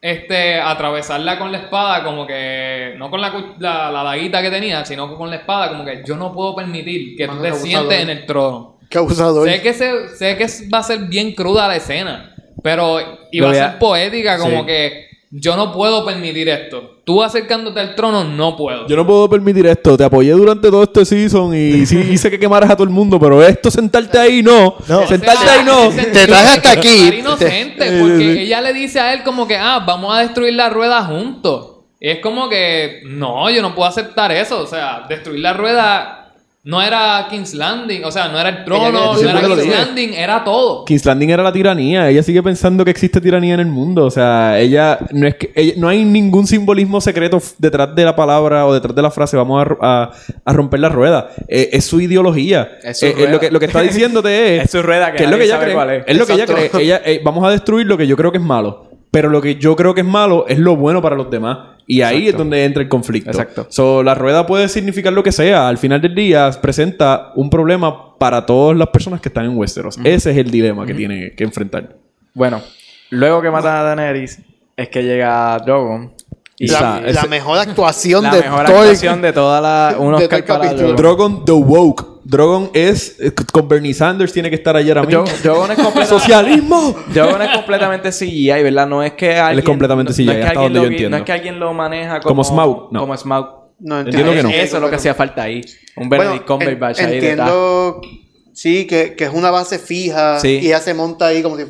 [0.00, 4.84] este, atravesarla con la espada, como que, no con la, la, la daguita que tenía,
[4.84, 8.00] sino con la espada, como que yo no puedo permitir que Mano, tú te sientes
[8.02, 8.76] en el trono.
[8.88, 9.48] Qué abusador.
[9.48, 12.35] Sé que, se, sé que va a ser bien cruda la escena,
[12.66, 12.98] pero
[13.30, 14.66] iba a ser poética, como Sí.
[14.66, 16.96] que yo no puedo permitir esto.
[17.04, 18.88] Tú acercándote al trono, no puedo.
[18.88, 19.96] Yo no puedo permitir esto.
[19.96, 23.20] Te apoyé durante todo este season y sí hice que quemaras a todo el mundo,
[23.20, 24.74] pero esto sentarte ahí no.
[24.88, 25.06] No.
[25.06, 25.90] Sentarte O sea, ahí no.
[25.90, 27.08] Te traje hasta aquí.
[27.20, 31.04] inocente, porque ella le dice a él como que, ah, vamos a destruir la rueda
[31.04, 31.84] juntos.
[32.00, 34.60] Y es como que, no, yo no puedo aceptar eso.
[34.60, 36.25] O sea, destruir la rueda
[36.66, 39.66] no era King's Landing, o sea, no era el trono, no era King's.
[39.68, 40.84] Landing, era todo.
[40.84, 42.08] King's Landing era la tiranía.
[42.10, 44.04] Ella sigue pensando que existe tiranía en el mundo.
[44.04, 48.16] O sea, ella no es que ella- no hay ningún simbolismo secreto detrás de la
[48.16, 49.36] palabra o detrás de la frase.
[49.36, 50.10] Vamos a, a-
[50.44, 51.30] a romper la rueda.
[51.46, 52.68] Eh, es su ideología.
[52.82, 54.18] Es su Eh, eh, lo, que, lo que está diciénde
[54.58, 55.98] es, Es su rueda que es lo que ella cree.
[55.98, 56.04] es.
[56.08, 56.70] Es lo que ella cree.
[56.82, 58.90] Ella, eh, vamos a destruir lo que yo creo que es malo.
[59.12, 61.75] Pero lo que yo creo que es malo es lo bueno para los demás.
[61.88, 62.30] Y ahí Exacto.
[62.30, 63.30] es donde entra el conflicto.
[63.30, 63.66] Exacto.
[63.70, 65.68] So, la rueda puede significar lo que sea.
[65.68, 69.98] Al final del día presenta un problema para todas las personas que están en Westeros.
[70.02, 71.96] Ese es el dilema que tiene que enfrentar.
[72.34, 72.60] Bueno,
[73.10, 74.40] luego que matan a Daenerys,
[74.76, 76.12] es que llega Drogon.
[76.58, 79.96] Y la, mejor actuación la de mejor todo el- actuación de toda la...
[79.98, 80.92] Unos de.
[80.96, 82.15] Drogon the Woke.
[82.28, 83.16] Drogon es...
[83.20, 85.12] eh, Con Bernie Sanders tiene que estar ayer a mí.
[85.12, 85.28] Drogon
[85.70, 86.06] es completamente...
[86.06, 86.96] ¡Socialismo!
[87.14, 88.86] Drogon es completamente CGI, ¿verdad?
[88.86, 89.64] No es que alguien...
[89.64, 91.16] completamente no- CGI, no es que hasta alguien donde lo yo entiendo.
[91.16, 92.28] No es que alguien lo maneja como...
[92.28, 93.00] Como Smaug, no.
[93.00, 93.46] Como Smaug.
[93.78, 94.48] No, Entiendo que no.
[94.50, 95.60] Eso es lo que hacía falta ahí.
[95.96, 97.48] Un Benedict Bueno, Cumberbatch en- ahí detrás.
[97.48, 98.00] entiendo,
[98.54, 100.60] sí, que, que es una base fija Sí.
[100.62, 101.64] y ella se monta ahí como si...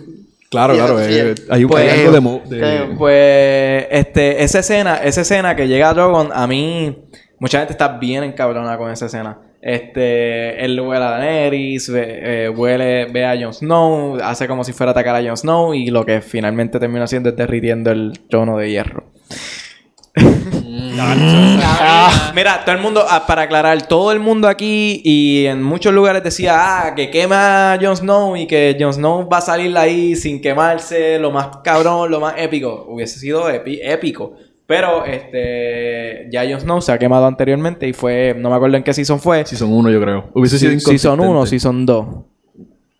[0.48, 1.00] Claro, claro.
[1.02, 2.20] eh, hay un Pues- hay algo de...
[2.20, 2.96] mo- de- creo.
[2.96, 6.96] Pues, este, esa escena, esa escena que llega Drogon, a mí,
[7.40, 9.38] mucha gente está bien encabronada con esa escena.
[9.68, 14.72] Este, él huele a Daenerys, ve, eh, huele, ve a Jon Snow, hace como si
[14.72, 18.12] fuera a atacar a Jon Snow y lo que finalmente termina haciendo es derritiendo el
[18.30, 19.10] trono de hierro.
[21.00, 25.92] Ah, mira, todo el mundo, ah, para aclarar, todo el mundo aquí y en muchos
[25.92, 29.76] lugares decía, ah, que quema a Jon Snow y que Jon Snow va a salir
[29.76, 32.86] ahí sin quemarse, lo más cabrón, lo más épico.
[32.88, 34.36] Hubiese sido épico.
[34.66, 38.82] Pero, este, ya Jon Snow se ha quemado anteriormente y fue, no me acuerdo en
[38.82, 39.44] qué season fue.
[39.46, 40.28] Season 1 yo creo.
[40.34, 41.60] Hubiese sido Season 1 o inconsistente.
[41.60, 42.06] Season 2.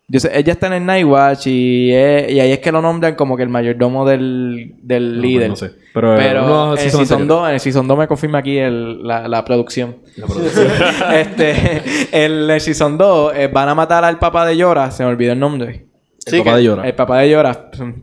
[0.09, 3.15] Yo sé, ella está en el Nightwatch y, es- y ahí es que lo nombran
[3.15, 5.49] como que el mayordomo del, del No, líder.
[5.49, 5.75] pues no sé.
[5.93, 7.39] Pero, eh, Pero uno en el season Season anterior.
[7.41, 9.97] 2, en el Season 2 me confirma aquí el- la, la producción.
[10.15, 10.67] La producción.
[11.13, 11.81] este,
[12.13, 15.33] en el Season 2 eh, van a matar al papá de Llora, se me olvidó
[15.33, 15.86] el nombre.
[16.27, 16.87] El Sí, papá de Llora.
[16.87, 17.95] El papá de Llora, Queda, el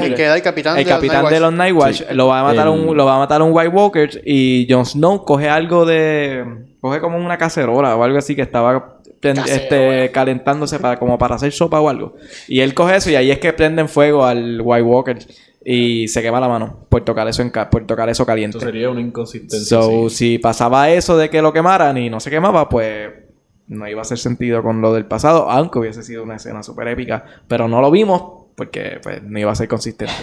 [0.00, 0.14] nombre.
[0.14, 1.32] queda el capitán, El de los capitán Nightwatch.
[1.34, 2.04] de los Nightwatch Sí.
[2.14, 4.86] lo va a matar El- un lo va a matar un White Walker y Jon
[4.86, 6.44] Snow coge algo de
[6.80, 8.98] coge como una cacerola o algo así que estaba
[9.46, 12.14] este, calentándose para como para hacer sopa o algo
[12.48, 15.18] y él coge eso y ahí es que prenden fuego al White Walker
[15.64, 18.58] y se quema la mano por tocar eso, en ca- por tocar eso caliente.
[18.58, 19.80] Eso sería una inconsistencia.
[19.80, 20.16] So, sí.
[20.32, 23.10] si pasaba eso de que lo quemaran y no se quemaba, pues
[23.72, 26.88] no iba a hacer sentido con lo del pasado, aunque hubiese sido una escena súper
[26.88, 27.24] épica.
[27.48, 30.14] Pero no lo vimos porque pues, no iba a ser consistente.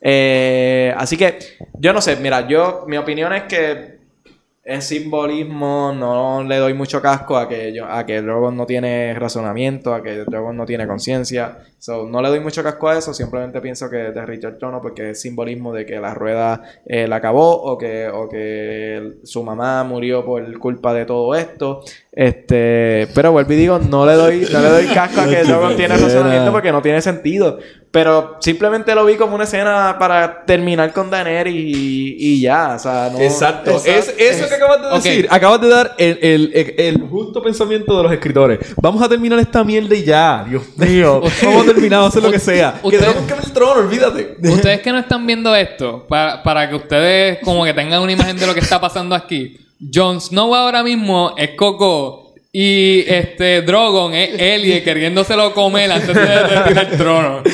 [0.00, 1.38] Eh, así que,
[1.78, 3.93] yo no sé, mira, yo, mi opinión es que
[4.64, 9.12] es simbolismo, no le doy mucho casco a que yo, a que Drogon no tiene
[9.12, 11.58] razonamiento, a que Drogon no tiene conciencia.
[11.78, 15.10] So, no le doy mucho casco a eso, simplemente pienso que derritió el trono porque
[15.10, 19.84] es simbolismo de que la rueda eh, la acabó o que, o que su mamá
[19.84, 21.82] murió por culpa de todo esto.
[22.10, 25.76] Este, pero vuelvo y digo, no le doy, no le doy casco a que Drogon
[25.76, 27.58] tiene razonamiento porque no tiene sentido.
[27.94, 32.74] Pero simplemente lo vi como una escena para terminar con Daenerys y, y ya.
[32.74, 33.20] O sea, no.
[33.20, 33.70] Exacto.
[33.70, 33.92] Exacto.
[33.94, 35.28] Es eso que acabas de decir.
[35.30, 38.58] Acabas de dar el, el- el- el justo pensamiento de los escritores.
[38.82, 40.44] Vamos a terminar esta mierda y ya.
[40.48, 41.22] Dios mío.
[41.44, 42.74] Vamos a terminar, vamos a hacer lo que sea.
[42.82, 44.36] Que Usted- Dragon queme el trono, olvídate.
[44.42, 48.36] Ustedes que no están viendo esto, para, para que ustedes como que tengan una imagen
[48.36, 49.56] de lo que está pasando aquí.
[49.94, 52.23] Jon Snow ahora mismo es Coco
[52.56, 57.42] y este Drogon es Elie queriéndoselo comer antes de retirar el trono.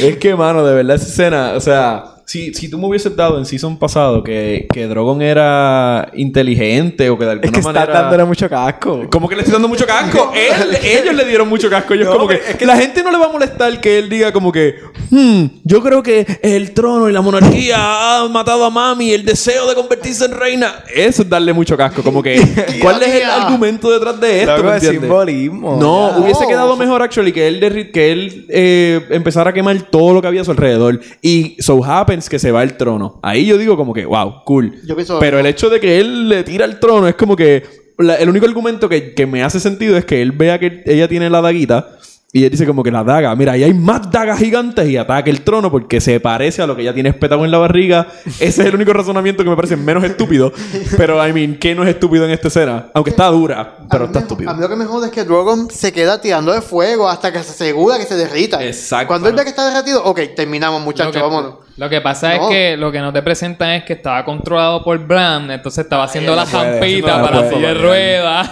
[0.00, 3.38] Es que, mano, de verdad esa escena, o sea, si, si tú me hubieses dado
[3.38, 7.72] en season pasado que, que Drogon era inteligente o que de alguna Es que está
[7.72, 8.00] manera...
[8.02, 9.02] dándole mucho casco.
[9.10, 10.32] Como que le estoy dando mucho casco.
[10.34, 11.94] Él- ellos le dieron mucho casco.
[11.94, 14.08] Ellos No, como que, es que la gente no le va a molestar que él
[14.08, 14.74] diga como que,
[15.10, 19.68] "Hmm, yo creo que el trono y la monarquía ha matado a mami, el deseo
[19.68, 20.76] de convertirse en reina.
[20.94, 22.02] Eso es darle mucho casco.
[22.02, 22.36] Como que,
[22.82, 24.62] ¿cuál es el argumento detrás de esto?
[24.64, 25.00] ¿me entiendes?
[25.02, 25.76] simbolismo.
[25.80, 26.18] No, Ya.
[26.18, 30.28] hubiese quedado mejor, actually, que él, que él eh, empezara a quemar todo lo que
[30.28, 31.00] había a su alrededor.
[31.22, 31.74] Y so
[32.14, 33.18] happens que se va el trono.
[33.22, 34.74] Ahí yo digo como que, wow, cool.
[34.86, 37.62] Yo pienso- Pero el hecho de que él le tira el trono es como que...
[37.98, 41.08] la- el único argumento que, que me hace sentido es que él vea que ella
[41.08, 41.98] tiene la daguita
[42.36, 45.30] y él dice como que la daga, mira, ahí hay más dagas gigantes y ataca
[45.30, 48.08] el trono porque se parece a lo que ella tiene espetado en la barriga.
[48.26, 50.52] Ese es el único razonamiento que me parece menos estúpido.
[50.96, 52.86] Pero, I mean, ¿qué no es estúpido en esta escena?
[52.92, 54.50] Aunque está dura, pero está me- estúpido.
[54.50, 57.32] A mí lo que me jode es que Drogon se queda tirando de fuego hasta
[57.32, 58.60] que se asegura que se derrita.
[58.64, 59.06] Exacto.
[59.06, 61.54] Cuando él ve que está derretido, ok, terminamos, muchachos, vámonos.
[61.76, 62.48] lo que pasa No.
[62.48, 66.02] es que lo que no te presentan es que estaba controlado por Bran, entonces estaba
[66.02, 68.50] haciendo la zampita no para la silla de ruedas.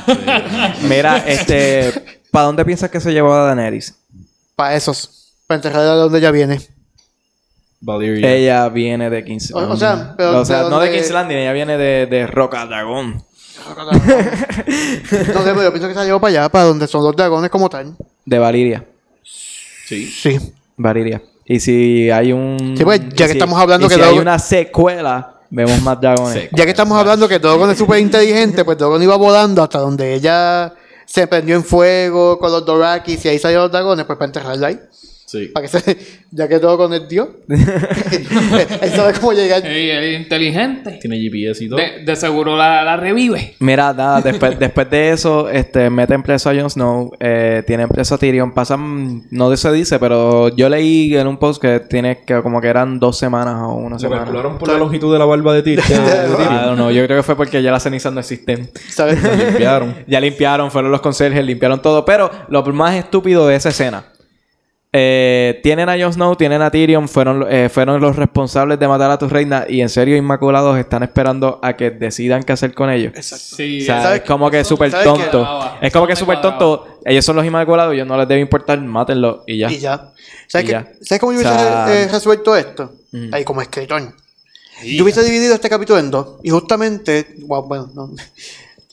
[0.89, 1.93] Mira, este.
[2.33, 3.95] ¿Para dónde piensas que se llevó a Daenerys?
[4.57, 5.33] Para esos.
[5.47, 6.61] Para enterrarla de donde ella viene.
[7.81, 8.31] Valyria.
[8.33, 11.11] Ella viene de King's O- o sea, pero O sea, de no de donde- King's
[11.13, 13.23] Landing, ella viene de, de Roca Dragón.
[13.85, 17.15] No sé, pero yo pienso que se la llevó para allá, para donde son los
[17.15, 17.95] dragones como tal.
[18.25, 18.85] De Valiria.
[19.23, 20.07] Sí.
[20.07, 20.39] Sí.
[20.77, 21.23] Valiria.
[21.45, 22.75] Y si hay un.
[22.77, 26.01] Sí, pues, ya que si- estamos hablando y que si hay una secuela, vemos más
[26.01, 26.49] dragones.
[26.53, 30.15] Ya que estamos hablando que Drogon es súper inteligente, pues Drogon iba volando hasta donde
[30.15, 30.73] ella
[31.13, 34.69] se prendió en fuego con los Dorakis y ahí salieron los dragones, pues para enterrarla
[34.69, 34.81] ahí.
[35.33, 35.47] Sí.
[35.47, 35.97] Para que se,
[36.31, 37.29] ya que es Dios.
[37.49, 39.65] él sabe cómo llegar.
[39.67, 40.99] Ey, él es inteligente.
[41.01, 41.79] Tiene GPS y todo.
[41.79, 43.55] De, de seguro la, la revive.
[43.59, 48.17] Mira, nada, después, después de eso, este, meten preso a Jon Snow, eh, tienen preso
[48.17, 52.43] a Tyrion, pasan, no se dice, pero yo leí en un post que tiene que
[52.43, 54.25] como que eran dos semanas o una Se semana.
[54.25, 57.63] calcularon por la longitud de la barba de don't know, yo creo que fue porque
[57.63, 58.69] ya las cenizas no existen.
[58.91, 59.19] ¿Sabes?
[59.23, 59.47] Tyrion.
[59.47, 59.95] limpiaron.
[60.07, 62.05] Ya limpiaron, fueron los conserjes, limpiaron todo.
[62.05, 64.05] Pero lo más estúpido de esa escena.
[64.95, 69.11] Eh, tienen a Jon Snow, tienen a Tyrion, fueron, eh, fueron los responsables de matar
[69.11, 72.91] a tu reina y en serio Inmaculados están esperando a que decidan qué hacer con
[72.91, 73.13] ellos.
[73.25, 75.49] Sí, O sea, ¿Sabes es como que súper tonto.
[75.81, 75.87] Qué?
[75.87, 76.99] Es como que súper tonto.
[77.07, 79.71] Ellos son los Inmaculados, ellos no les debe importar, mátenlos y ya.
[79.71, 80.11] Y ya.
[80.47, 80.93] ¿Sabes, Y qué- ya.
[81.01, 82.93] ¿sabes cómo yo O hubiese sea, eh, resuelto esto?
[83.13, 83.33] Mm.
[83.35, 84.03] Ahí como escritor.
[84.85, 86.39] Yo hubiese dividido este capítulo en dos.
[86.43, 88.11] Y justamente, wow, bueno, no.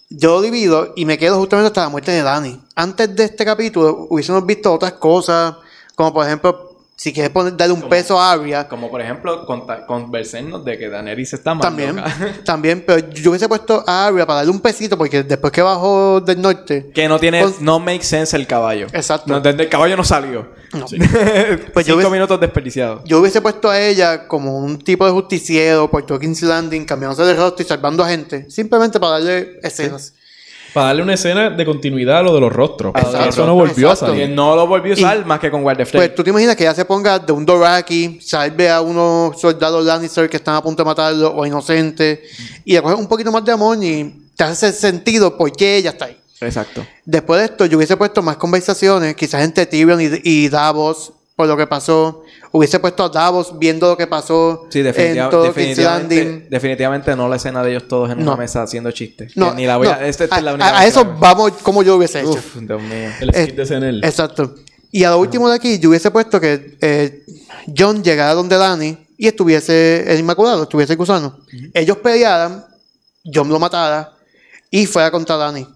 [0.10, 2.60] Yo lo divido y me quedo justamente hasta la muerte de Dani.
[2.76, 5.56] Antes de este capítulo hubiésemos visto otras cosas,
[6.00, 9.46] como por ejemplo, si quieres poner, darle un peso a Arya, Como por ejemplo,
[9.86, 11.62] conversarnos de que Daenerys está mal.
[11.62, 12.16] también, loca.
[12.46, 16.22] también, pero yo hubiese puesto a Arya para darle un pesito, porque después que bajó
[16.22, 18.88] del norte, Que no tiene, Con- no make sense el caballo.
[18.94, 19.28] Exacto.
[19.28, 20.48] No, el caballo no salió.
[20.74, 20.86] no.
[21.74, 23.02] Pues yo Cinco hubiese- minutos desperdiciados.
[23.06, 27.34] yo hubiese puesto a ella como un tipo de justiciero por King's Landing, cambiándose de
[27.34, 30.14] rostro y salvando a gente, simplemente para darle escenas.
[30.74, 32.94] Para darle una escena de continuidad a lo de los rostros.
[32.96, 34.14] Exacto, Eso no volvió exacto.
[34.14, 34.30] a salir.
[34.30, 36.74] no lo volvió a usar más que con Guardia Pues tú te imaginas que ella
[36.74, 40.88] se ponga de un Doraki, salve a unos soldados Lannister que están a punto de
[40.88, 42.20] matarlo o inocentes,
[42.66, 45.92] y le coge un poquito más de amor y te hace sentido por qué ella
[45.92, 46.18] está ahí.
[46.42, 46.86] Exacto.
[47.04, 51.48] Después de esto, yo hubiese puesto más conversaciones, quizás entre Tyrion y, y Davos, por
[51.48, 52.24] lo que pasó.
[52.52, 56.50] Hubiese puesto a Davos viendo lo que pasó Sí, en definitiva- todo King's definitivamente, Landing.
[56.50, 58.32] definitivamente no la escena de ellos todos en No.
[58.32, 59.38] una mesa haciendo chistes.
[59.38, 61.16] No, ni la voy a, no, esta- esta es la a- única a, vez eso
[61.20, 62.32] vamos como yo hubiese hecho.
[62.32, 63.10] Uf, Dios mío.
[63.20, 64.04] El skit de SNL.
[64.06, 64.56] Exacto.
[64.92, 67.24] Y a lo último de aquí, yo hubiese puesto que eh,
[67.78, 71.38] John llegara donde Dani y estuviese el Inmaculado, estuviese el gusano.
[71.76, 72.66] Ellos pelearan,
[73.32, 74.12] John lo matara
[74.72, 75.68] y fuera contra Dani.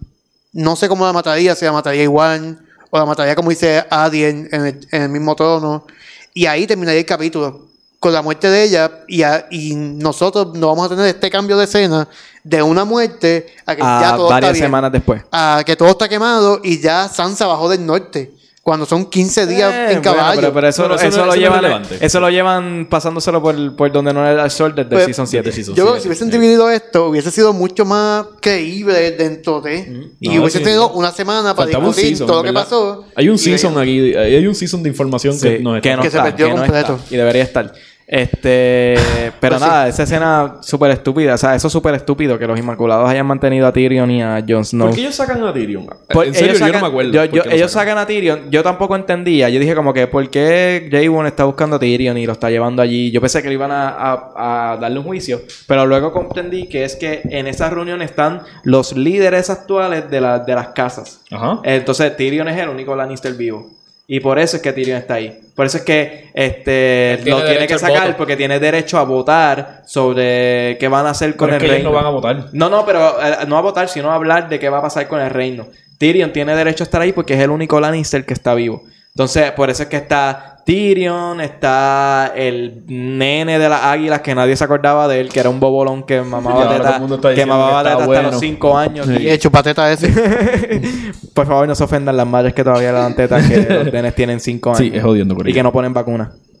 [0.52, 2.58] No sé cómo la mataría, si la mataría igual
[2.90, 5.86] o la mataría como dice Adi en, en el, en el mismo trono.
[6.34, 7.68] Y ahí terminaría el capítulo.
[8.00, 11.56] Con la muerte de ella y, a- y nosotros no vamos a tener este cambio
[11.56, 12.06] de escena
[12.42, 15.22] de una muerte a que ya A todo está varias bien semanas después.
[15.32, 18.34] a que todo está quemado y ya Sansa bajó del norte.
[18.64, 20.40] Cuando son 15 días Eh, en bueno, caballo.
[20.40, 21.98] pero, pero eso, Bueno, eso eso no- lo eso no es llevan, relevante.
[22.00, 25.44] eso lo llevan pasándoselo por, por donde no era el sol desde Pues, Season 7.
[25.50, 29.10] desde Season Yo creo que si Sí, hubiesen dividido esto, hubiese sido mucho más creíble
[29.12, 30.08] dentro de.
[30.18, 30.64] Y No, hubiese sí.
[30.64, 33.04] tenido una semana para Faltaba discutir season, todo lo que pasó.
[33.14, 35.90] Hay un season aquí, hay un season de información Sí, que no está.
[35.90, 36.94] que no Que se perdió que no completo.
[36.94, 37.72] está, y debería estar.
[38.06, 38.94] Este,
[39.40, 39.68] pero Pues sí.
[39.68, 43.26] nada, esa escena súper estúpida, o sea, eso es súper estúpido que los Inmaculados hayan
[43.26, 44.88] mantenido a Tyrion y a Jon Snow.
[44.88, 45.86] ¿Por qué ellos sacan a Tyrion?
[46.10, 47.12] En serio, ellos yo sacan, no me acuerdo.
[47.12, 48.50] yo- yo- ellos sacan a Tyrion.
[48.50, 49.48] Yo tampoco entendía.
[49.48, 52.82] Yo dije como que, ¿por qué Jay está buscando a Tyrion y lo está llevando
[52.82, 53.10] allí?
[53.10, 55.40] Yo pensé que le iban a, a- a darle un juicio.
[55.66, 60.38] Pero luego comprendí que es que en esa reunión están los líderes actuales de, la-
[60.40, 61.20] de las casas.
[61.30, 61.60] Ajá.
[61.64, 63.70] Entonces Tyrion es el único Lannister vivo.
[64.06, 65.40] Y por eso es que Tyrion está ahí.
[65.54, 69.82] Por eso es que este tiene lo tiene que sacar porque tiene derecho a votar
[69.86, 71.90] sobre qué van a hacer con Pero es el ellos reino.
[71.90, 72.46] no van a votar.
[72.52, 75.08] No, no, pero eh, no a votar, sino a hablar de qué va a pasar
[75.08, 75.68] con el reino.
[75.96, 78.82] Tyrion tiene derecho a estar ahí porque es el único Lannister que está vivo.
[79.16, 84.56] Entonces, por eso es que está Tyrion, está el nene de las águilas que nadie
[84.56, 88.02] se acordaba de él, que era un bobolón que mamaba teta, que mamaba que teta
[88.02, 89.08] hasta los 5 años.
[89.08, 90.08] Y el chupateta ese.
[91.32, 94.16] Por favor, no se ofendan las madres que todavía le dan tetas que los nenes
[94.16, 94.78] tienen 5 años.
[94.78, 96.32] Sí, es jodiendo por Y que no ponen vacuna.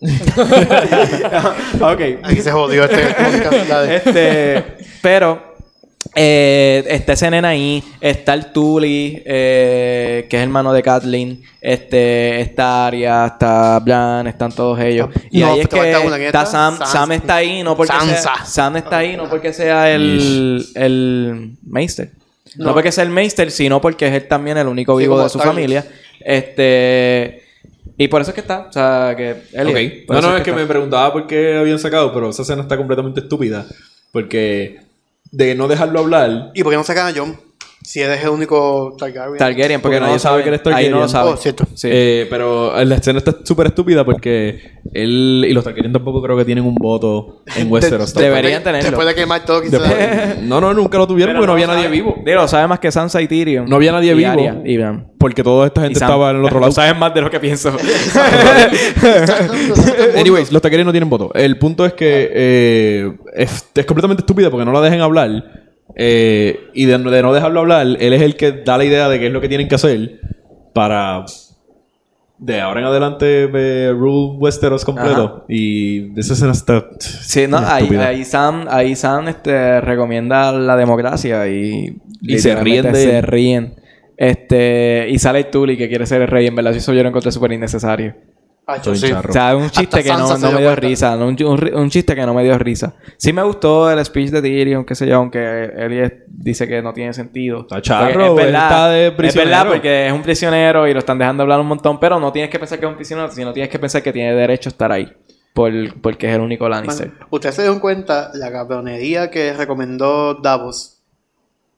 [1.80, 2.00] ok.
[2.22, 3.90] Aquí se jodió este podcast.
[3.90, 4.64] Este,
[5.02, 5.53] pero
[6.14, 12.40] eh, está ese nena ahí, está el Tully, eh, que es hermano de Kathleen, este,
[12.40, 15.08] está Arya, está Bran, están todos ellos.
[15.30, 16.46] Y No, ahí es que una, ¿quién está está?
[16.46, 16.78] Sam.
[16.84, 18.44] Sam está ahí, no porque sea.
[18.44, 22.10] Sam está ahí, no porque sea el, el Meister.
[22.56, 22.66] No.
[22.66, 22.74] No.
[22.74, 25.48] porque sea el Meister, sino porque es él también el único vivo de su tal.
[25.48, 25.84] familia.
[26.20, 27.42] Este.
[27.96, 28.66] Y por eso es que está.
[28.68, 29.36] O sea, que.
[29.54, 30.60] No, no, es que está.
[30.60, 33.66] me preguntaba por qué habían sacado, pero esa escena está completamente estúpida.
[34.12, 34.83] Porque
[35.34, 36.52] de no dejarlo hablar.
[36.54, 37.36] ¿Y por qué no sacan a John?
[37.86, 39.36] Si eres el único Targaryen.
[39.36, 41.08] Targaryen, porque, Porque no nadie lo sabe sabe que eres Ahí no lo Targaryen.
[41.10, 41.30] sabe.
[41.30, 41.64] Oh, cierto.
[41.74, 41.88] Sí.
[41.92, 46.46] Eh, pero la escena está súper estúpida porque él y los Targaryen tampoco creo que
[46.46, 48.14] tienen un voto en Westeros.
[48.14, 48.88] Deberían tenerlo.
[48.88, 49.60] Después de quemar todo.
[49.60, 51.96] Después- no, no, nunca lo tuvieron Pero porque no había lo nadie sabe.
[51.96, 52.16] vivo.
[52.24, 53.66] Digo, lo sabe más que Sansa y Tyrion.
[53.66, 54.30] No había nadie Y vivo.
[54.30, 55.12] Arya y Bran.
[55.18, 56.72] Porque toda esta gente estaba en el otro lado.
[56.72, 57.70] Sabes más de lo que pienso.
[60.16, 61.30] Anyways, los Targaryen no tienen voto.
[61.34, 65.63] El punto es que eh, es, es completamente estúpida porque no la dejan hablar.
[65.96, 69.18] Eh, y de, de no dejarlo hablar, él es el que da la idea de
[69.18, 70.20] qué es lo que tienen que hacer
[70.72, 71.24] para
[72.44, 75.44] de ahora en adelante eh, rule Westeros completo.
[75.48, 76.84] Y de esa escena está.
[76.98, 82.92] sí, no, ahí, ahí Sam, ahí Sam este, recomienda la democracia y, Y se ríen
[82.92, 83.74] de se ríen.
[84.16, 86.46] Este, y sale Tully que quiere ser el rey.
[86.46, 88.14] En verdad, eso yo lo encontré súper innecesario.
[88.66, 89.08] Ah, Estoy sí.
[89.10, 89.28] charro.
[89.28, 90.74] O sea, un chiste Hasta que no, no me dio cuenta.
[90.80, 91.16] risa.
[91.16, 92.94] no, Un, un un chiste que no me dio risa.
[93.18, 96.94] Sí me gustó el speech de Tyrion, qué sé yo, aunque él dice que no
[96.94, 97.60] tiene sentido.
[97.60, 99.50] Está charro, es verdad, está de Es prisionero.
[99.50, 102.50] verdad, porque es un prisionero y lo están dejando hablar un montón, pero no tienes
[102.50, 104.90] que pensar que es un prisionero, sino tienes que pensar que tiene derecho a estar
[104.90, 105.12] ahí.
[105.52, 107.08] Por, porque es el único Lannister.
[107.08, 111.02] Man, Ustedes se dieron cuenta la cabronería que recomendó Davos.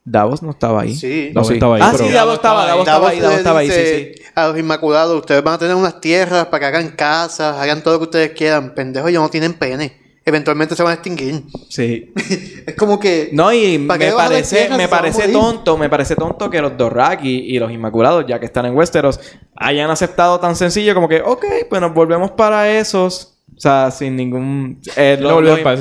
[0.03, 0.95] Davos no estaba ahí.
[0.95, 1.31] Sí.
[1.33, 3.59] No, Davos estaba ahí, Ah, pero- sí, Davos estaba, Davos estaba ahí, le Davos estaba
[3.59, 3.81] ahí, sí,
[4.15, 4.21] sí.
[4.37, 7.95] A los Inmaculados, ustedes van a tener unas tierras para que hagan casas, hagan todo
[7.95, 8.75] lo que ustedes quieran.
[8.75, 9.97] Pendejos, ellos no tienen pene.
[10.23, 11.41] Eventualmente se van a extinguir.
[11.69, 12.13] Sí.
[12.67, 13.31] Es como que.
[13.33, 17.45] No, y ¿Para qué me parece, me parece tonto, me parece tonto que los Dorraki
[17.47, 19.19] y los Inmaculados, ya que están en Westeros,
[19.55, 23.39] hayan aceptado tan sencillo como que, ok, pues nos volvemos para esos.
[23.55, 24.79] O sea, sin ningún...
[24.97, 25.77] eh, No los, para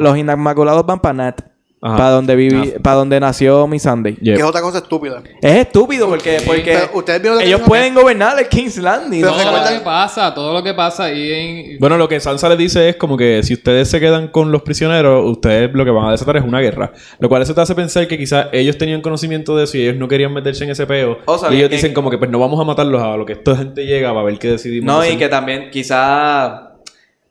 [0.00, 1.55] los Inmaculados van para Nat.
[1.86, 1.96] Ajá.
[1.96, 2.78] Para donde viví, Ah.
[2.82, 4.16] para donde nació mi Sunday.
[4.20, 4.34] Yeah.
[4.34, 5.22] Que es otra cosa estúpida.
[5.40, 9.20] Es estúpido porque, porque ustedes vieron ellos pueden gobernar el King's Landing.
[9.22, 9.42] Pero ¿no?
[9.42, 11.78] Todo lo que pasa, todo lo que pasa ahí en...
[11.78, 14.62] Bueno, lo que Sansa le dice es como que si ustedes se quedan con los
[14.62, 16.92] prisioneros, ustedes lo que van a desatar es una guerra.
[17.18, 19.96] Lo cual eso te hace pensar que quizás ellos tenían conocimiento de eso y ellos
[19.96, 21.18] no querían meterse en ese peo.
[21.26, 23.24] O y sabían ellos que- dicen como que pues no vamos a matarlos a lo
[23.24, 24.86] que esta gente llega para ver qué decidimos.
[24.92, 25.12] No, hacer.
[25.14, 26.50] y que también quizás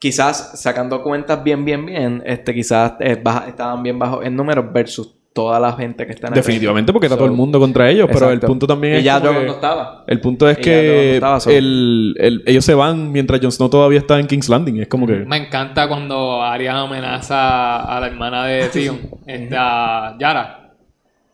[0.05, 4.65] quizás sacando cuentas bien, bien, bien, este quizás eh, baja- estaban bien bajos en números
[4.71, 7.59] versus toda la gente que está en el Definitivamente porque está So, todo el mundo
[7.59, 10.03] contra ellos, pero el punto también Y es ya Drogon no estaba.
[10.05, 13.51] El punto es Y no que estaba, so- el- el- ellos se van mientras Jon
[13.51, 14.79] Snow todavía está en King's Landing.
[14.81, 15.13] Es como que...
[15.25, 20.64] Me encanta cuando Arya amenaza a la hermana de Theon, esta Yara.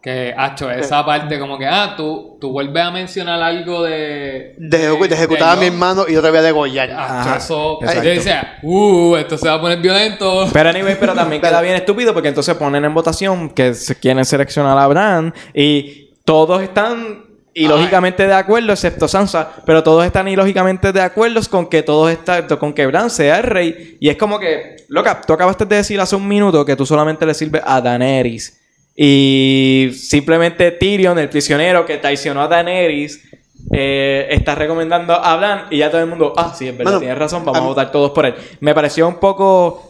[0.02, 4.56] Que, hacho, esa parte como que, ah, tú, tú vuelves a mencionar algo de...
[4.58, 6.90] De, de ejecutar a mi hermano y yo te voy a degollar.
[6.92, 7.80] Hacho, eso...
[7.82, 8.04] exacto.
[8.04, 10.50] Yo decía, uh, esto se va a poner violento.
[10.52, 14.26] Pero anyway, pero también queda bien estúpido porque entonces ponen en votación que se quieren
[14.26, 20.92] seleccionar a Bran y todos están ilógicamente de acuerdo, excepto Sansa, pero todos están ilógicamente
[20.92, 23.98] de acuerdo con que todos están, con que Bran sea el rey.
[24.00, 27.26] Y es como que, loca, tú acabaste de decir hace un minuto que tú solamente
[27.26, 28.61] le sirves a Daenerys.
[28.96, 33.22] Y simplemente Tyrion, el prisionero que traicionó a Daenerys,
[33.74, 37.00] eh, está recomendando a Bran y ya todo el mundo, ah, sí, es verdad, Bueno,
[37.00, 38.34] tienes razón, vamos a votar todos por él.
[38.60, 39.88] Me pareció un poco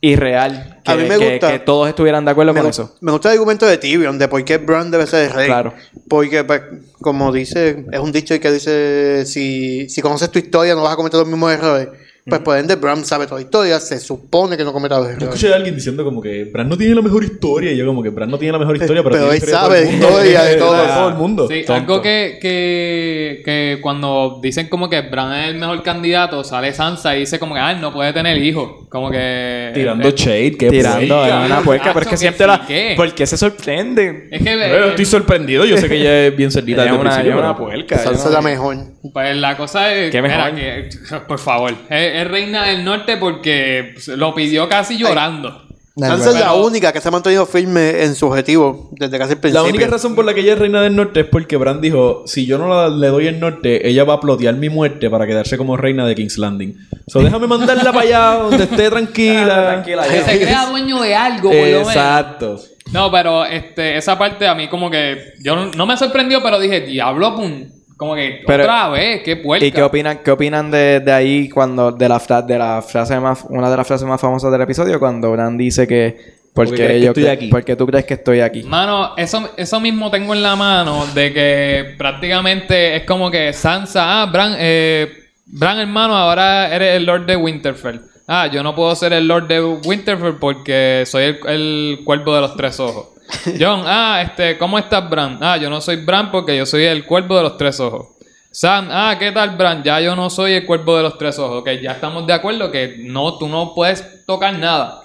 [0.00, 2.94] irreal que, A mí me que- gusta- que todos estuvieran de acuerdo con eso.
[3.00, 5.46] me gusta el argumento de Tyrion de por qué Bran debe ser el rey.
[5.46, 5.72] Claro.
[6.08, 6.60] Porque, pues,
[7.00, 10.96] como dice, es un dicho que dice: si, si conoces tu historia, no vas a
[10.96, 11.88] cometer los mismos errores.
[12.24, 15.10] Pues, por ende, Bran sabe toda la historia, se supone que no cometa los Yo
[15.12, 15.28] errores.
[15.30, 17.72] escuché a alguien diciendo como que Bran no tiene la mejor historia.
[17.72, 19.58] Y yo como que Bran no tiene la mejor historia, pero, Pero tiene él historia
[19.60, 20.06] sabe todo el mundo.
[20.24, 20.76] historia de todo.
[20.82, 21.48] De todo el mundo.
[21.48, 21.72] Sí, Tonto.
[21.94, 27.16] algo que, que, que cuando dicen como que Bran es el mejor candidato, sale Sansa
[27.16, 28.86] y dice como que, ah, él no puede tener hijos.
[28.88, 29.72] Como que...
[29.74, 31.40] Tirando eh, shade, que Tirando puerca.
[31.46, 32.56] una puerca, pero es que siempre que la...
[32.58, 32.92] sí, ¿qué?
[32.96, 34.28] ¿Por qué se sorprende?
[34.30, 34.52] Es que...
[34.52, 35.64] Yo eh, estoy sorprendido.
[35.64, 37.32] Yo sé que ella es bien cerdita Ella desde es el una, principio.
[37.32, 37.98] ella es una pero- puerca.
[37.98, 38.76] Sansa es la mejor.
[39.12, 40.12] Pues la cosa es...
[40.12, 40.54] Qué mejor.
[40.54, 40.88] que,
[41.26, 45.62] por favor, es, es reina del norte porque lo pidió casi llorando.
[45.94, 49.36] Sansa es la única que se ha mantenido firme en su objetivo desde casi el
[49.36, 49.68] La principio.
[49.68, 52.46] única razón por la que ella es reina del norte es porque Bran dijo, si
[52.46, 55.58] yo no la- le doy el norte, ella va a plotear mi muerte para quedarse
[55.58, 56.78] como reina de King's Landing.
[57.08, 59.66] So déjame mandarla para allá donde esté tranquila.
[59.82, 61.88] Tranquila, Que se crea dueño de algo, menos.
[61.88, 62.58] Exacto.
[62.90, 65.34] No, pero este, esa parte a mí como que...
[65.42, 67.66] Yo no, no me sorprendió, pero dije, diablo, pum.
[68.02, 69.64] Como que Pero- otra vez, qué puerca.
[69.64, 73.20] ¿Y qué opinan, qué opinan de, de ahí cuando de la, fra- de la frase
[73.20, 76.16] más una de las frases más famosas del episodio cuando Bran dice que
[76.52, 77.46] Porque porque que yo estoy aquí.
[77.48, 78.64] porque tú crees que estoy aquí.
[78.64, 84.22] Mano, eso, eso mismo tengo en la mano de que prácticamente es como que Sansa,
[84.22, 85.06] ah, Bran, eh,
[85.46, 88.00] Bran hermano, ahora eres el Lord de Winterfell.
[88.26, 92.40] Ah, yo no puedo ser el Lord de Winterfell porque soy el, el cuervo de
[92.40, 93.10] los tres ojos.
[93.60, 95.38] John, ah, este, ¿cómo estás, Bran?
[95.40, 98.08] Ah, yo no soy Bran porque yo soy el cuervo de los tres ojos.
[98.50, 99.82] Sam, ah, ¿qué tal, Bran?
[99.82, 101.60] Ya yo no soy el cuervo de los tres ojos.
[101.62, 105.00] Ok, ya estamos de acuerdo que no, tú no puedes tocar nada.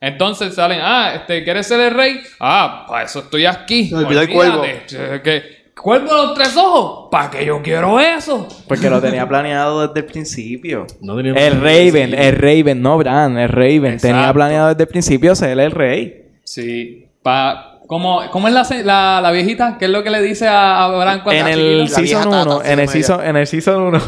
[0.00, 2.20] Entonces salen, ah, este, ¿quieres ser el rey?
[2.40, 3.92] Ah, para eso estoy aquí.
[3.94, 4.84] Olvidé el Olvídate.
[4.92, 7.08] Eh, que- ¿Cuervo de los tres ojos?
[7.10, 8.46] ¿Para qué yo quiero eso?
[8.68, 10.86] Porque lo tenía planeado desde el principio.
[11.00, 13.96] No tenía El Raven, el Raven, no Bran, el Raven.
[13.98, 16.28] Tenía planeado desde el principio ser el rey.
[16.44, 17.06] Sí.
[17.22, 19.76] Pa, ¿cómo, ¿Cómo es la, se- la, la viejita?
[19.78, 22.60] ¿Qué es lo que le dice a, a Bran cuando En el season tata, 1,
[22.64, 23.98] sí, en el season, en el season 1.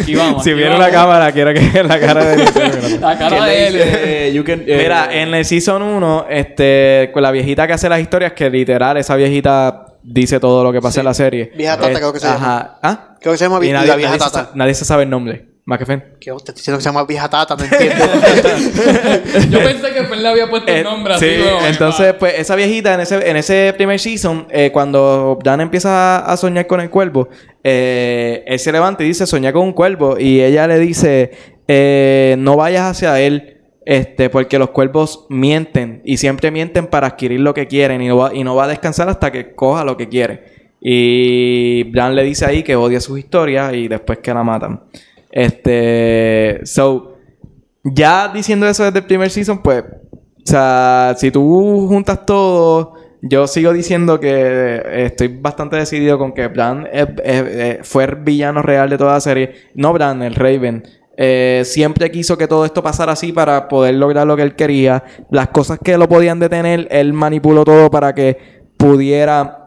[0.00, 0.86] Aquí vamos, si viene vamos.
[0.86, 2.36] la cámara, quiero que vean la cara de
[3.00, 3.72] La cara ¿Qué de él.
[3.74, 4.32] dice?
[4.34, 8.00] You can- eh, Mira, en el Season 1, este, con la viejita que hace las
[8.00, 11.50] historias, que literal, esa viejita dice todo lo que pasa en la serie.
[11.56, 12.78] Vieja Tata, Eh, creo que se Ajá.
[12.82, 13.16] ¿Ah?
[13.20, 14.50] Creo que se llama Y nadie, la vieja nadie tata.
[14.54, 15.47] nadie se sabe el nombre.
[15.68, 15.84] Más que.
[15.84, 18.02] Te estoy diciendo que se llama vieja tata, no entiendo.
[19.50, 21.26] Yo pensé que Fer le había puesto Eh, el nombre así.
[21.26, 26.20] sí, entonces, pues, esa viejita en ese, en ese primer season, eh, cuando Dan empieza
[26.20, 27.28] a soñar con el cuervo,
[27.62, 30.18] eh, él se levanta y dice, soñé con un cuervo.
[30.18, 31.32] Y ella le dice,
[31.68, 36.00] eh, no vayas hacia él, este, porque los cuervos mienten.
[36.02, 38.00] Y siempre mienten para adquirir lo que quieren.
[38.00, 40.70] Y no va, y no va a descansar hasta que coja lo que quiere.
[40.80, 44.80] Y Bran le dice ahí que odia sus historias y después que la matan.
[45.30, 47.16] Este, so,
[47.84, 53.46] ya diciendo eso desde el primer season, pues, o sea, si tú juntas todo, yo
[53.46, 56.88] sigo diciendo que estoy bastante decidido con que Bran
[57.82, 59.54] fue el villano real de toda la serie.
[59.74, 60.84] No Bran, el Raven.
[61.20, 65.02] Eh, siempre quiso que todo esto pasara así para poder lograr lo que él quería.
[65.30, 68.38] Las cosas que lo podían detener, él manipuló todo para que
[68.76, 69.64] pudiera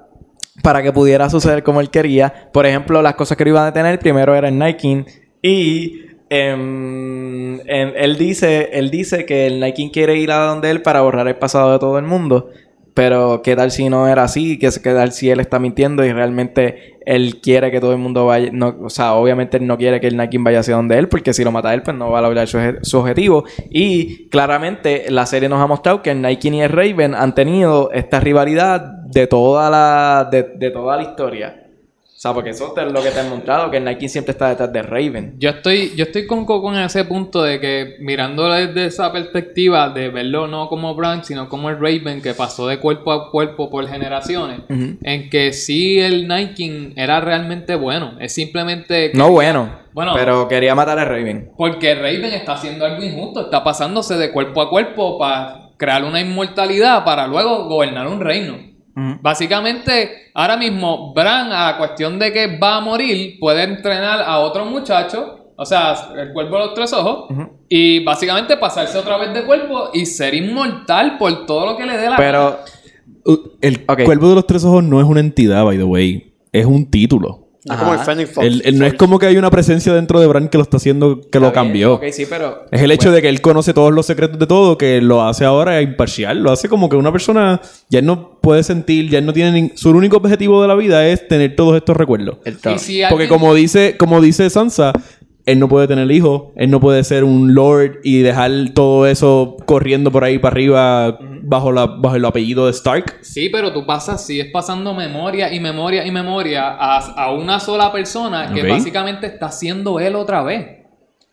[0.63, 2.49] para que pudiera suceder como él quería.
[2.53, 5.03] Por ejemplo, las cosas que lo iban a detener primero era el King
[5.41, 11.01] y em, él dice él dice que el King quiere ir a donde él para
[11.01, 12.49] borrar el pasado de todo el mundo.
[12.93, 16.97] Pero qué tal si no era así, qué tal si él está mintiendo y realmente
[17.05, 18.51] él quiere que todo el mundo vaya,
[18.83, 21.45] o sea, obviamente él no quiere que el King vaya hacia donde él, porque si
[21.45, 23.45] lo mata él, pues no va a lograr su, obje- su objetivo.
[23.69, 27.91] Y claramente la serie nos ha mostrado que el King y el Raven han tenido
[27.93, 31.60] esta rivalidad de toda la, de, de toda la historia.
[32.21, 34.49] O sea, porque eso es lo que te han mostrado, que el King siempre está
[34.49, 35.33] detrás de Raven.
[35.39, 39.89] Yo estoy, yo estoy con Coco en ese punto de que mirándolo desde esa perspectiva
[39.89, 43.71] de verlo no como Bran, sino como el Raven que pasó de cuerpo a cuerpo
[43.71, 48.13] por generaciones, en que sí el King era realmente bueno.
[48.19, 50.13] Es simplemente que- No bueno, Bueno.
[50.15, 51.49] pero quería matar a Raven.
[51.57, 56.21] porque Raven está haciendo algo injusto, está pasándose de cuerpo a cuerpo para crear una
[56.21, 58.70] inmortalidad para luego gobernar un reino.
[59.21, 64.65] Básicamente, ahora mismo, Bran, a cuestión de que va a morir, puede entrenar a otro
[64.65, 67.33] muchacho, o sea, el cuerpo de los tres ojos,
[67.69, 71.97] y básicamente pasarse otra vez de cuerpo y ser inmortal por todo lo que le
[71.97, 72.17] dé la gana.
[72.17, 72.59] Pero,
[73.25, 74.03] Uh, El Ok.
[74.05, 76.33] Cuervo de los Tres Ojos no es una entidad, by the way.
[76.51, 77.40] Es un título.
[77.63, 78.47] No es como el Fox.
[78.47, 80.77] Él- él no es como que hay una presencia dentro de Bran que lo está
[80.77, 81.93] haciendo, que lo Está bien, cambió.
[81.93, 82.65] ok, sí, pero...
[82.71, 85.45] Es el hecho de que él conoce todos los secretos de todo, que lo hace
[85.45, 86.39] ahora imparcial.
[86.41, 89.51] Lo hace como que una persona ya él no puede sentir, ya él no tiene...
[89.61, 92.37] ni- Su único objetivo de la vida es tener todos estos recuerdos.
[92.45, 94.93] El Porque alguien- como dice, como dice Sansa,
[95.45, 99.57] él no puede tener hijos, él no puede ser un lord y dejar todo eso
[99.65, 103.17] corriendo por ahí para arriba bajo, la, bajo el apellido de Stark.
[103.21, 107.91] Sí, pero tú pasas, sigues pasando memoria y memoria y memoria a, a una sola
[107.91, 110.77] persona que básicamente está siendo él otra vez.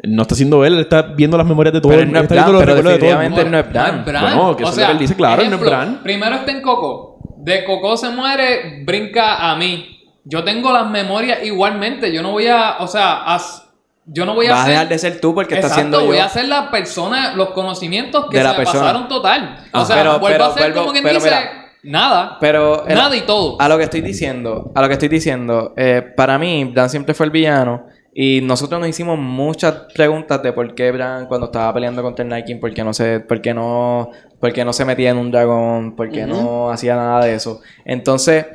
[0.05, 2.19] No está haciendo él, él está viendo las memorias de todo Pero el él no
[2.21, 3.47] es está Bran, viendo los pero recuerdos de todo el definitivamente mundo.
[3.47, 4.35] él no es Bran.
[4.37, 6.03] Bueno, que eso es lo que él dice, claro, él no es ejemplo, Bran.
[6.05, 7.19] Primero está en Coco.
[7.39, 9.99] De Coco se muere, brinca a mí.
[10.25, 12.13] Yo tengo las memorias igualmente.
[12.13, 13.68] Yo no voy a, o sea, as-
[14.11, 16.23] yo no voy a Vas a dejar de ser tú porque estás siendo voy yo.
[16.23, 18.81] a hacer la persona, los conocimientos que De la se me persona.
[18.85, 19.59] pasaron total.
[19.73, 21.71] Ah, o sea, pero- vuelvo pero- a ser vuelvo- como quien pero dice, mira.
[21.83, 22.39] nada.
[22.41, 22.87] Pero...
[22.87, 23.61] el- nada y todo.
[23.61, 27.15] A lo que estoy diciendo, a lo que estoy diciendo, eh, para mí, Bran siempre
[27.15, 27.87] fue el villano.
[28.21, 32.45] Y nosotros nos hicimos muchas preguntas de por qué Bran, cuando estaba peleando contra el
[32.45, 35.31] King, por qué no se, por qué no, por qué no se metía en un
[35.31, 37.61] dragón, por qué no hacía nada de eso.
[37.85, 38.47] Entonces,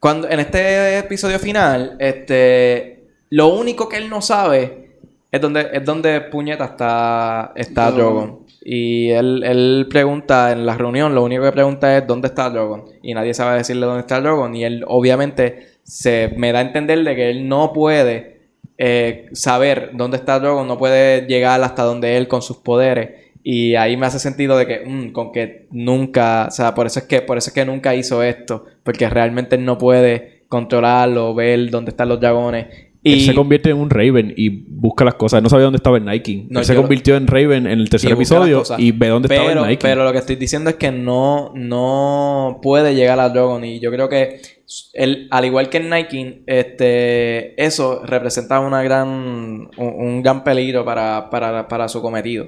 [0.00, 3.01] cuando, en este episodio final, este,
[3.32, 4.90] lo único que él no sabe
[5.30, 7.96] es donde, es donde puñeta está, está No.
[7.96, 8.40] Drogon.
[8.60, 12.84] Y él, él pregunta en la reunión, lo único que pregunta es dónde está Drogon.
[13.02, 14.54] Y nadie sabe decirle dónde está Drogon.
[14.54, 18.42] Y él obviamente se me da a entender de que él no puede
[18.76, 23.32] eh, saber dónde está Drogon, no puede llegar hasta donde él con sus poderes.
[23.42, 26.98] Y ahí me hace sentido de que, mm, con que nunca, o sea, por eso
[26.98, 31.34] es que, por eso es que nunca hizo esto, porque realmente él no puede controlarlo,
[31.34, 32.91] ver dónde están los dragones.
[33.04, 35.38] Él Y se convierte en un Raven y busca las cosas.
[35.38, 36.46] Él no sabía dónde estaba el King.
[36.50, 39.52] No, Él se convirtió en Raven en el tercer y episodio y ve dónde estaba
[39.52, 39.78] el King.
[39.80, 43.64] pero lo que estoy diciendo es que no, no puede llegar a Drogon.
[43.64, 44.40] Y yo creo que
[44.92, 50.84] el, al igual que el King, este, eso representa una gran, un, un gran peligro
[50.84, 52.46] para, para, para su cometido.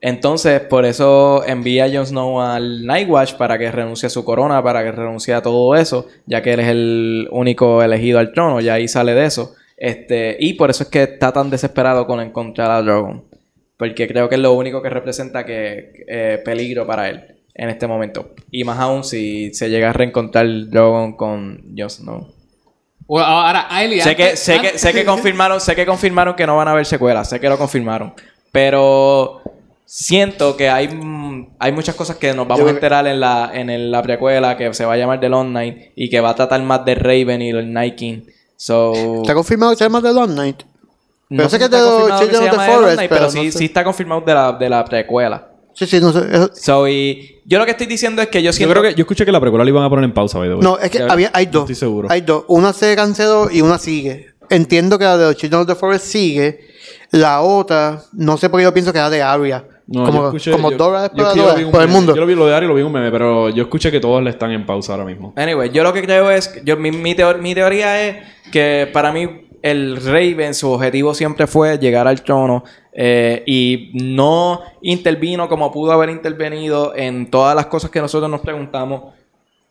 [0.00, 4.62] Entonces, por eso envía a Jon Snow al Nightwatch para que renuncie a su corona,
[4.62, 8.60] para que renuncie a todo eso, ya que él es el único elegido al trono,
[8.60, 9.54] ya ahí sale de eso.
[9.76, 13.24] Este, y por eso es que está tan desesperado con encontrar a Drogon.
[13.76, 17.20] Porque creo que es lo único que representa que eh, peligro para él
[17.54, 18.30] en este momento.
[18.50, 22.32] Y más aún si se llega a reencontrar Drogon con Jon Snow.
[23.08, 26.68] Ahora, Ailey, Sé que, sé que, sé que confirmaron, sé que confirmaron que no van
[26.68, 28.14] a haber secuelas, sé que lo confirmaron.
[28.50, 29.42] Pero
[29.84, 33.50] siento que hay, mm, hay muchas cosas que nos vamos Yo a enterar en la,
[33.54, 36.30] en el- la precuela que se va a llamar The Long Night y que va
[36.30, 38.22] a tratar más de Raven y el Night King.
[38.56, 38.92] So,
[39.22, 40.62] ¿Está confirmado que se llama The Long Night?
[41.28, 43.30] no Pero sé si que está de Children of the Forest, Night, pero pero no
[43.30, 43.58] sí, sé.
[43.58, 45.48] sí está confirmado de la, de la precuela.
[45.74, 46.20] Sí, sí, no sé.
[46.32, 48.94] eso- So, y yo lo que estoy diciendo es que yo Yo siento creo que
[48.94, 50.62] yo escuché que la precuela la iban a poner en pausa, by the way.
[50.62, 51.62] No, es que Ya- había, hay dos.
[51.64, 52.08] estoy seguro.
[52.10, 52.44] Hay dos.
[52.48, 54.28] Una se canceló y una sigue.
[54.48, 56.60] Entiendo que la de los Children of the Forest sigue.
[57.10, 59.64] La otra, no sé por qué yo pienso que era de Arya.
[59.88, 61.88] No, como yo escuché, como yo- Dora yo- yo lo Exploradora vi un por el
[61.88, 62.14] mundo.
[62.14, 64.00] Yo lo vi lo de Ari y lo vi un meme, pero yo escuché que
[64.00, 65.32] todos le están en pausa ahora mismo.
[65.36, 68.16] Anyway, yo lo que creo es, yo, mi, mi teoría es
[68.52, 74.60] que para mí el Raven, su objetivo siempre fue llegar al trono eh, y no
[74.82, 79.14] intervino como pudo haber intervenido en todas las cosas que nosotros nos preguntamos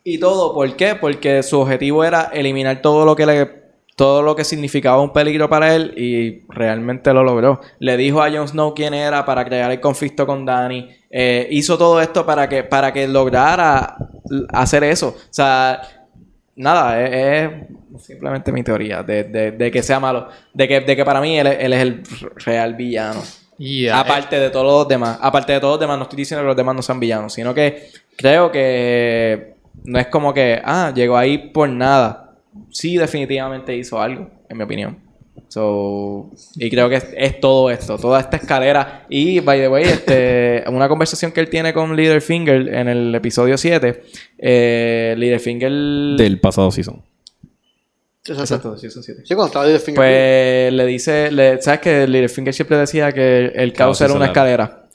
[0.04, 0.54] y todo.
[0.54, 0.94] ¿Por qué?
[0.94, 3.66] Porque su objetivo era eliminar todo lo que le
[3.96, 7.62] todo lo que significaba un peligro para él y realmente lo logró.
[7.78, 10.90] Le dijo a Jon Snow quién era para crear el conflicto con Dany.
[11.10, 13.96] Eh, hizo todo esto para que, para que lograra
[14.52, 15.16] hacer eso.
[15.16, 15.80] O sea,
[16.56, 17.50] nada, es,
[17.94, 20.28] es simplemente mi teoría de, de- de que sea malo.
[20.52, 22.02] De que, de que para mí él, es- él es el
[22.44, 23.22] real villano.
[23.58, 25.18] Yeah, Aparte de todos los demás.
[25.22, 27.54] Aparte de todos los demás, no estoy diciendo que los demás no sean villanos, sino
[27.54, 29.54] que creo que
[29.84, 32.34] no es como que, ah, llegó ahí por nada.
[32.70, 34.98] Sí, definitivamente hizo algo, en mi opinión.
[35.48, 39.06] So, y creo que es, es todo esto, toda esta escalera.
[39.08, 43.56] Y, by the way, este, una conversación que él tiene con Littlefinger en el episodio
[43.56, 44.02] 7.
[44.38, 45.70] Eh, Littlefinger.
[45.70, 47.02] Del pasado season.
[48.28, 48.76] Exacto.
[48.76, 49.22] sí, son siete.
[49.24, 53.46] Sí, cuando estaba de Finger Pues le dice, le, ¿sabes que Littlefinger siempre decía que
[53.54, 54.88] el caos era una escalera?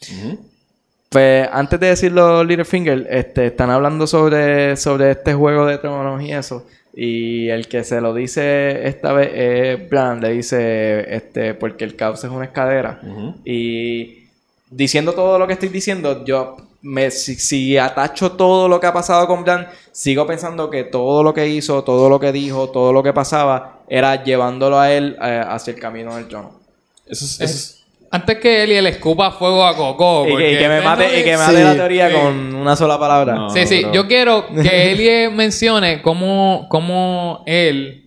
[1.09, 6.31] Pues antes de decirlo Littlefinger, este, están hablando sobre, sobre este juego de tronos y
[6.31, 6.65] eso.
[6.93, 11.95] Y el que se lo dice esta vez es Bran, le dice, este, porque el
[11.95, 12.99] caos es una escalera.
[13.45, 14.25] Y
[14.69, 18.93] diciendo todo lo que estoy diciendo, yo me, si, si atacho todo lo que ha
[18.93, 22.91] pasado con Bran, sigo pensando que todo lo que hizo, todo lo que dijo, todo
[22.91, 26.59] lo que pasaba, era llevándolo a él eh, hacia el camino del trono.
[27.07, 27.80] Eso es, eso es-
[28.13, 30.25] Antes que él y el escupa fuego a Coco.
[30.27, 31.63] Y que, y que me mate, y que me mate Sí.
[31.63, 32.15] la teoría Sí.
[32.15, 33.35] con una sola palabra.
[33.35, 33.49] No.
[33.49, 38.00] Sí, sí, pero- yo quiero que Elie mencione cómo, cómo él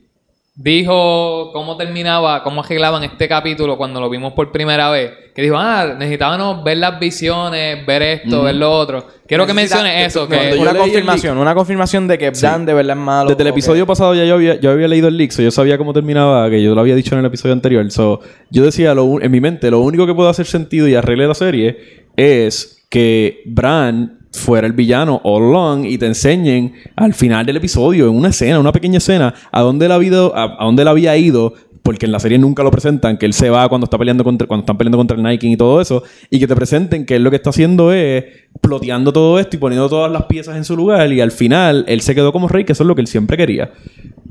[0.57, 5.11] dijo cómo terminaba, cómo arreglaban este capítulo cuando lo vimos por primera vez.
[5.35, 9.05] Que dijo, ah, necesitábamos ver las visiones, ver esto, ver lo otro.
[9.27, 10.29] Quiero que Necesita- mencione eso.
[10.29, 13.31] Que, yo una confirmación, una confirmación de que Bran de verdad es malo.
[13.31, 15.77] Desde el episodio pasado ya yo había, yo había leído el leak, so yo sabía
[15.77, 17.91] cómo terminaba, que yo lo había dicho en el episodio anterior.
[17.91, 21.27] So, yo decía, lo en mi mente, lo único que puede hacer sentido y arregle
[21.27, 27.47] la serie es que Bran fuera el villano all along y te enseñen al final
[27.47, 30.87] del episodio, en una escena, una pequeña escena, a dónde él, ha ido, a, dónde
[30.89, 33.97] había ido, porque en la serie nunca lo presentan, que él se va cuando está
[33.97, 37.07] peleando contra, cuando están peleando contra el Nike y todo eso, y que te presenten
[37.07, 38.25] que él lo que está haciendo es
[38.61, 42.01] ploteando todo esto y poniendo todas las piezas en su lugar, y al final él
[42.01, 43.73] se quedó como rey, que eso es lo que él siempre quería.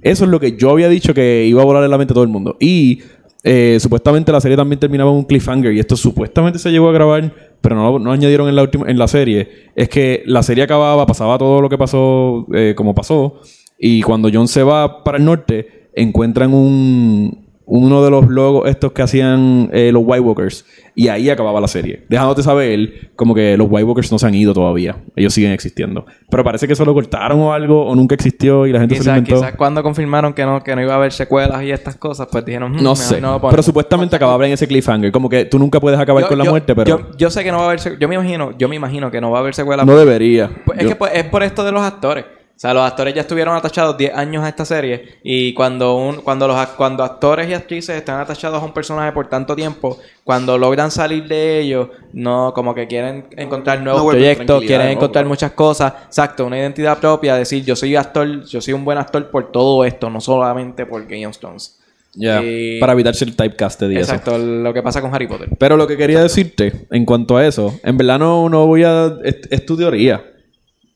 [0.01, 2.15] Eso es lo que yo había dicho que iba a volar en la mente a
[2.15, 2.57] todo el mundo.
[2.59, 2.99] Y
[3.43, 6.93] eh, supuestamente la serie también terminaba en un cliffhanger, y esto supuestamente se llegó a
[6.93, 9.49] grabar, pero no, no añadieron en la, última, en la serie.
[9.75, 13.41] Es que la serie acababa, pasaba todo lo que pasó eh, como pasó,
[13.77, 18.91] y cuando John se va para el norte, encuentran un, uno de los logos estos
[18.91, 20.65] que hacían eh, los White Walkers.
[20.95, 22.03] Y ahí acababa la serie.
[22.09, 24.97] Dejándote saber como que los White Walkers no se han ido todavía.
[25.15, 26.05] Ellos siguen existiendo.
[26.29, 28.99] Pero parece que eso lo cortaron o algo, o nunca existió y la gente se
[28.99, 29.35] lo Quizás inventó.
[29.41, 32.45] quizás cuando confirmaron que no, que no iba a haber secuelas y estas cosas, pues
[32.45, 33.15] dijeron, "Hmm, No sé.
[33.15, 33.41] ponemos".
[33.49, 35.11] pero supuestamente acababa en ese cliffhanger.
[35.11, 37.51] Como que tú nunca puedes acabar Yo- con la muerte, pero Yo, yo sé que
[37.51, 39.55] no va a haber Yo me imagino, yo me imagino que no va a haber
[39.55, 39.85] secuelas.
[39.87, 40.51] no debería.
[40.65, 42.25] Pues es que pues, es por esto de los actores.
[42.55, 46.17] O sea, los actores ya estuvieron atachados 10 años a esta serie y cuando un,
[46.21, 50.57] cuando los cuando actores y actrices están atachados a un personaje por tanto tiempo, cuando
[50.57, 55.51] logran salir de ellos, no como que quieren encontrar nuevos No proyectos, quieren encontrar muchas
[55.51, 59.51] cosas, exacto, una identidad propia, decir, yo soy actor, yo soy un buen actor por
[59.51, 61.79] todo esto, no solamente por Game of Thrones.
[62.15, 64.11] Ya, Y- Para evitarse el typecasted y eso.
[64.13, 65.49] Exacto, lo que pasa con Harry Potter.
[65.57, 69.17] Pero lo que quería decirte en cuanto a eso, en verdad no, no voy a.
[69.23, 70.23] Es, es tu teoría.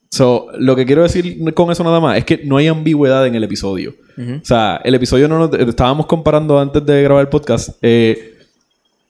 [0.10, 3.36] So, lo que quiero decir con eso nada más es que no hay ambigüedad en
[3.36, 3.94] el episodio.
[4.18, 5.54] O sea, el episodio no nos.
[5.60, 7.70] Estábamos comparando antes de grabar el podcast.
[7.82, 8.34] eh,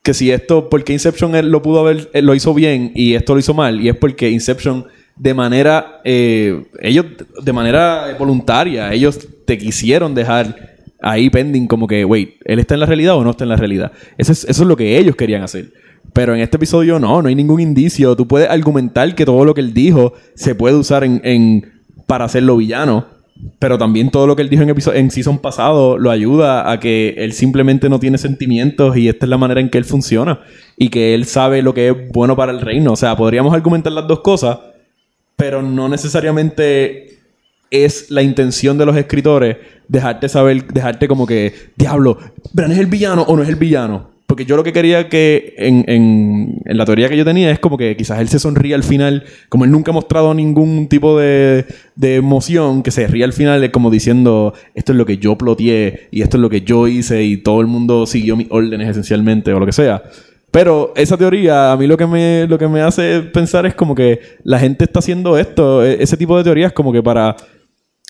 [0.03, 0.69] que si esto.
[0.69, 2.09] Porque Inception él lo pudo haber.
[2.13, 3.79] él lo hizo bien y esto lo hizo mal.
[3.79, 4.85] Y es porque Inception,
[5.15, 6.01] de manera.
[6.03, 7.05] eh, ellos,
[7.43, 12.79] de manera voluntaria, ellos te quisieron dejar ahí pending como que, wait, ¿él está en
[12.81, 13.91] la realidad o no está en la realidad?
[14.17, 15.71] Eso es, eso es lo que ellos querían hacer.
[16.13, 18.15] Pero en este episodio no, no hay ningún indicio.
[18.15, 21.71] Tú puedes argumentar que todo lo que él dijo se puede usar en, en-
[22.07, 23.05] para hacerlo villano.
[23.59, 27.13] Pero también todo lo que él dijo en, en season pasado lo ayuda a que
[27.19, 30.39] él simplemente no tiene sentimientos y esta es la manera en que él funciona.
[30.75, 32.93] Y que él sabe lo que es bueno para el reino.
[32.93, 34.57] O sea, podríamos argumentar las dos cosas,
[35.35, 37.19] pero no necesariamente
[37.69, 42.17] es la intención de los escritores dejarte saber, dejarte como que, diablo,
[42.53, 44.16] ¿Bran es el villano o no es el villano?
[44.27, 47.77] Porque yo lo que quería que, en, en- la teoría que yo tenía, es como
[47.77, 51.65] que quizás él se sonríe al final, como él nunca ha mostrado ningún tipo de,
[51.95, 55.37] de emoción, que se ríe al final, es como diciendo, esto es lo que yo
[55.37, 58.89] ploteé y esto es lo que yo hice y todo el mundo siguió mis órdenes
[58.89, 60.03] esencialmente o lo que sea.
[60.51, 63.95] Pero esa teoría, a mí lo que me, lo que me hace pensar es como
[63.95, 67.35] que la gente está haciendo esto, e- ese tipo de teorías como que para...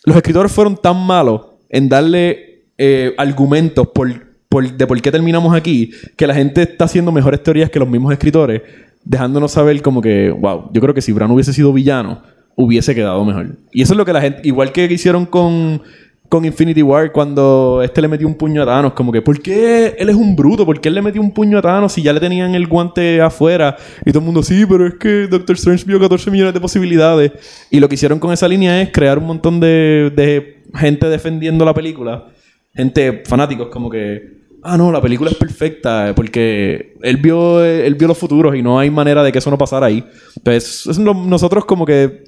[0.03, 5.55] Los escritores fueron tan malos en darle eh, argumentos por, por- de por qué terminamos
[5.55, 8.61] aquí, que la gente está haciendo mejores teorías que los mismos escritores,
[9.03, 12.21] dejándonos saber como que, wow, yo creo que si Bran hubiese sido villano,
[12.55, 13.57] hubiese quedado mejor.
[13.71, 15.81] Y eso es lo que la gente, igual que hicieron con,
[16.27, 19.95] con Infinity War, cuando este le metió un puño a Thanos, como que, ¿por qué
[19.97, 20.65] él es un bruto?
[20.65, 23.21] ¿Por qué él le metió un puño a Thanos si ya le tenían el guante
[23.21, 23.77] afuera?
[24.05, 27.31] Y todo el mundo, sí, pero es que Doctor Strange vio 14 millones de posibilidades.
[27.69, 31.63] Y lo que hicieron con esa línea es crear un montón de, de gente defendiendo
[31.63, 32.25] la película.
[32.73, 38.07] Gente fanáticos, como que, ah, no, la película es perfecta porque él vio, él vio
[38.07, 40.03] los futuros y no hay manera de que eso no pasara ahí.
[40.35, 42.23] Entonces, es lo- nosotros como que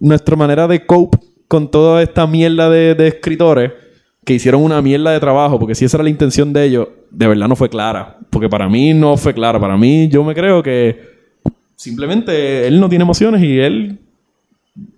[0.00, 3.72] nuestra manera de cope con toda esta mierda de, de escritores
[4.24, 7.26] que hicieron una mierda de trabajo, porque si esa era la intención de ellos, de
[7.26, 8.18] verdad no fue clara.
[8.28, 9.58] Porque para mí no fue clara.
[9.58, 11.00] Para mí, yo me creo que
[11.76, 13.98] simplemente él no tiene emociones y él,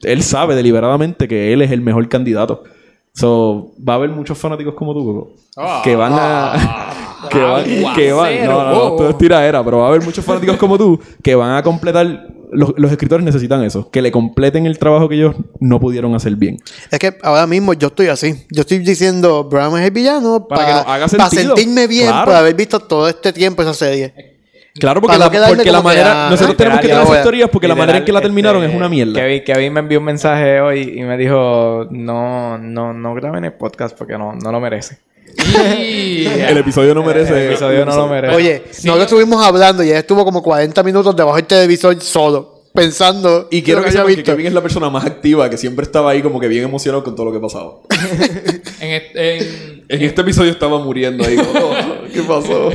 [0.02, 2.64] él sabe deliberadamente que él es el mejor candidato.
[3.12, 6.92] So, va a haber muchos fanáticos como tú, Coco, que van a.
[7.30, 7.64] que van.
[7.94, 10.78] que van no, no, no, todo es tiraera, pero va a haber muchos fanáticos como
[10.78, 12.28] tú que van a completar.
[12.52, 16.34] Los, los escritores necesitan eso, que le completen el trabajo que ellos no pudieron hacer
[16.34, 16.56] bien.
[16.90, 18.44] Es que ahora mismo yo estoy así.
[18.50, 21.56] Yo estoy diciendo, Bram es el villano Para para, que nos haga para sentido.
[21.56, 22.24] sentirme bien Claro.
[22.26, 24.29] por haber visto todo este tiempo esa serie.
[24.78, 26.26] Claro, porque la, porque que, manera.
[26.26, 28.70] ah, nosotros tenemos que tener esas teorías porque la manera en que la terminaron Literal,
[28.70, 29.20] es una este, mierda.
[29.20, 33.52] Kevin, Kevin me envió un mensaje hoy y me dijo, no, no, no graben el
[33.54, 34.98] podcast porque no, no lo merece.
[35.36, 37.32] El episodio no merece.
[37.46, 38.34] El episodio no lo merece.
[38.34, 42.00] Oye, sí, nosotros yo- estuvimos hablando y él estuvo como 40 minutos debajo del televisor
[42.00, 43.48] solo, pensando.
[43.50, 44.22] Y quiero que que visto.
[44.24, 47.14] Kevin es la persona más activa, que siempre estaba ahí como que bien emocionado con
[47.16, 47.74] todo lo que pasaba.
[48.80, 51.36] en, este- en- En este episodio estaba muriendo ahí.
[51.36, 51.74] como, "Oh,
[52.12, 52.70] ¿Qué pasó?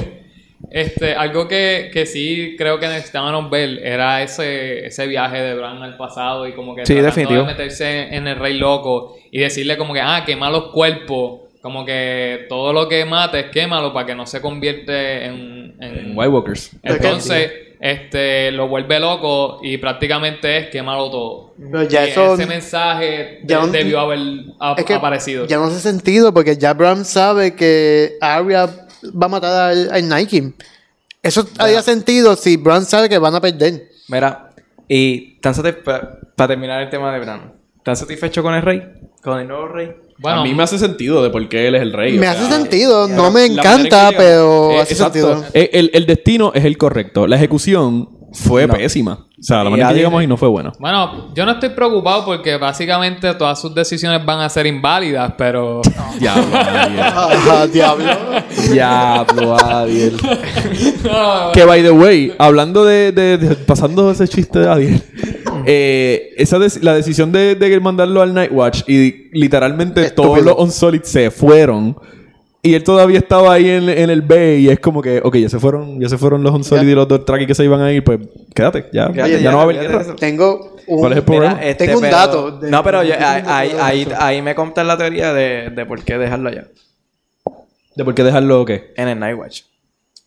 [0.75, 5.81] Este, algo que, que sí creo que necesitábamos ver era ese, ese viaje de Bran
[5.81, 7.39] al pasado y como que Sí, definitivo.
[7.43, 11.85] de meterse en el rey loco y decirle como que, ah, quema los cuerpos, como
[11.85, 15.75] que todo lo que mates, quémalo para que no se convierte en...
[15.79, 16.71] en- En White Walkers.
[16.83, 21.53] Entonces, este, lo vuelve loco y prácticamente es quémalo todo.
[21.57, 24.19] Pero ya Y eso- ese mensaje ya de- no- debió haber
[24.59, 25.45] a- Es que aparecido.
[25.47, 28.69] Ya no hace sentido porque ya Bram sabe que Arya
[29.11, 30.51] va a matar al, al Night King.
[31.21, 33.89] Eso haría sentido si Bran sabe que van a perder.
[34.07, 34.51] Mira,
[34.87, 35.53] y tan
[36.35, 38.83] para terminar el tema de Bran, ¿estás satisfecho con el rey?
[39.23, 39.91] ¿Con el nuevo rey?
[40.17, 42.15] Bueno, a mí me hace sentido de por qué él es el rey.
[42.17, 45.13] o me sea, hace sentido, no me encanta, pero hace Eh, exacto.
[45.35, 45.45] sentido.
[45.53, 47.27] Eh, El, el destino es el correcto.
[47.27, 48.75] La ejecución fue No.
[48.75, 49.24] pésima.
[49.45, 50.73] O sea, la manera que llegamos y no fue buena.
[50.79, 55.81] Bueno, yo no estoy preocupado porque básicamente todas sus decisiones van a ser inválidas, pero...
[56.19, 57.71] Diablo, Adiel.
[57.71, 58.05] Diablo.
[58.71, 60.17] Diablo, Adiel.
[61.53, 65.03] Que by the way, hablando de, de- de- pasando ese chiste de Adiel,
[65.67, 70.33] eh, esa la decisión de, de mandarlo al Night Watch y literalmente Estúpido.
[70.33, 71.95] todos los Unsolid se fueron.
[72.65, 75.49] Y él todavía estaba ahí en, en el bay y es como que, ok, ya
[75.49, 77.91] se fueron, ya se fueron los Unsolid y los dos Traki que se iban a
[77.93, 78.19] ir, pues
[78.53, 80.15] quédate, ya, Quédate ya, ya, no va a haber guerra.
[80.15, 80.99] Tengo un...
[80.99, 81.53] ¿Cuál es el problema?
[81.55, 84.85] Mira, este, Tengo un pero- dato de- no, pero yo- ahí, ahí, ahí, me contas
[84.85, 86.65] la teoría de, de por qué dejarlo allá.
[87.95, 88.93] ¿De por qué dejarlo qué?
[88.97, 89.61] En el Night Watch.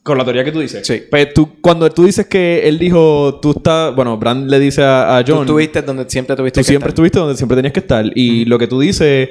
[0.03, 0.87] Con la teoría que tú dices.
[0.87, 1.03] Sí.
[1.11, 5.19] Pues tú, cuando tú dices que él dijo, tú estás, bueno, Brand le dice a,
[5.19, 6.95] a Tú John, estuviste donde siempre tuviste tú que siempre estar.
[6.95, 8.05] estuviste donde siempre tenías que estar.
[8.15, 9.29] Y lo que tú dices,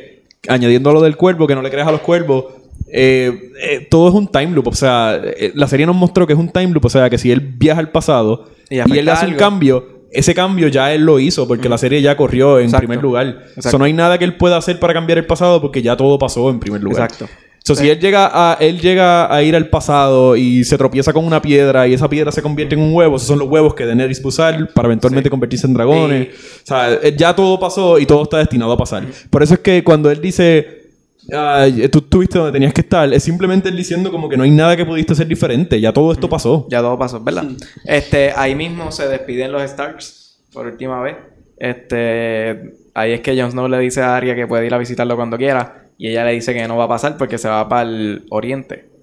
[0.47, 2.45] añadiendo lo del cuervo, que no le creas a los cuervos,
[2.89, 4.67] eh, eh, todo es un time loop.
[4.67, 6.85] O sea, eh, la serie nos mostró que es un time loop.
[6.85, 10.33] O sea, que si él viaja al pasado Y y, él hace un cambio, ese
[10.33, 12.87] cambio ya él lo hizo porque la serie ya corrió en Exacto.
[12.87, 13.27] primer lugar.
[13.27, 13.59] Exacto.
[13.59, 15.97] O sea, no hay nada que él pueda hacer para cambiar el pasado porque ya
[15.97, 17.03] todo pasó en primer lugar.
[17.03, 17.27] Exacto.
[17.63, 21.25] So, si él llega a él llega a ir al pasado y se tropieza con
[21.25, 23.85] una piedra y esa piedra se convierte en un huevo, esos son los huevos que
[23.85, 26.29] Daenerys usar para eventualmente convertirse en dragones.
[26.63, 29.03] O sea, ya todo pasó y todo está destinado a pasar.
[29.29, 30.86] Por eso es que cuando él dice
[31.33, 34.51] "Ay, tú estuviste donde tenías que estar, es simplemente él diciendo como que no hay
[34.51, 36.67] nada que pudiste hacer diferente, ya todo esto pasó.
[36.69, 37.45] Ya todo pasó, ¿verdad?
[37.85, 41.17] Este, ahí mismo se despiden los Starks por última vez.
[41.57, 45.15] Este, ahí es que Jon Snow le dice a Arya que puede ir a visitarlo
[45.15, 45.83] cuando quiera.
[45.97, 48.96] Y ella le dice que no va a pasar porque se va para el oriente.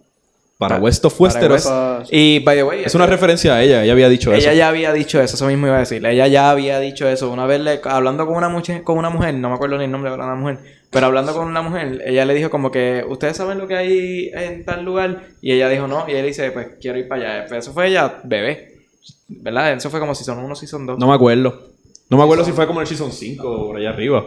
[0.59, 1.67] Para Pa- West of para Westeros.
[2.01, 2.13] West.
[2.13, 2.83] Y, by the way...
[2.85, 4.41] Es una referencia a ella, ella había dicho eso.
[4.49, 6.05] Ella ya había dicho eso, eso mismo iba a decir.
[6.07, 7.31] Ella ya había dicho eso.
[7.31, 9.91] Una vez le- hablando con una, mujer, con una mujer, no me acuerdo ni el
[9.91, 10.59] nombre de la mujer,
[10.91, 14.31] pero hablando con una mujer, ella le dijo como que, ¿ustedes saben lo que hay
[14.33, 15.25] en tal lugar?
[15.43, 17.47] Y ella dijo no, y él dice, pues quiero ir para allá.
[17.49, 18.75] Pues eso fue ella, bebé.
[19.27, 19.73] ¿Verdad?
[19.73, 20.99] Eso fue como si son uno, si son dos.
[20.99, 21.69] No me acuerdo.
[22.11, 24.27] No me acuerdo si fue como en el Season 5 o por allá arriba.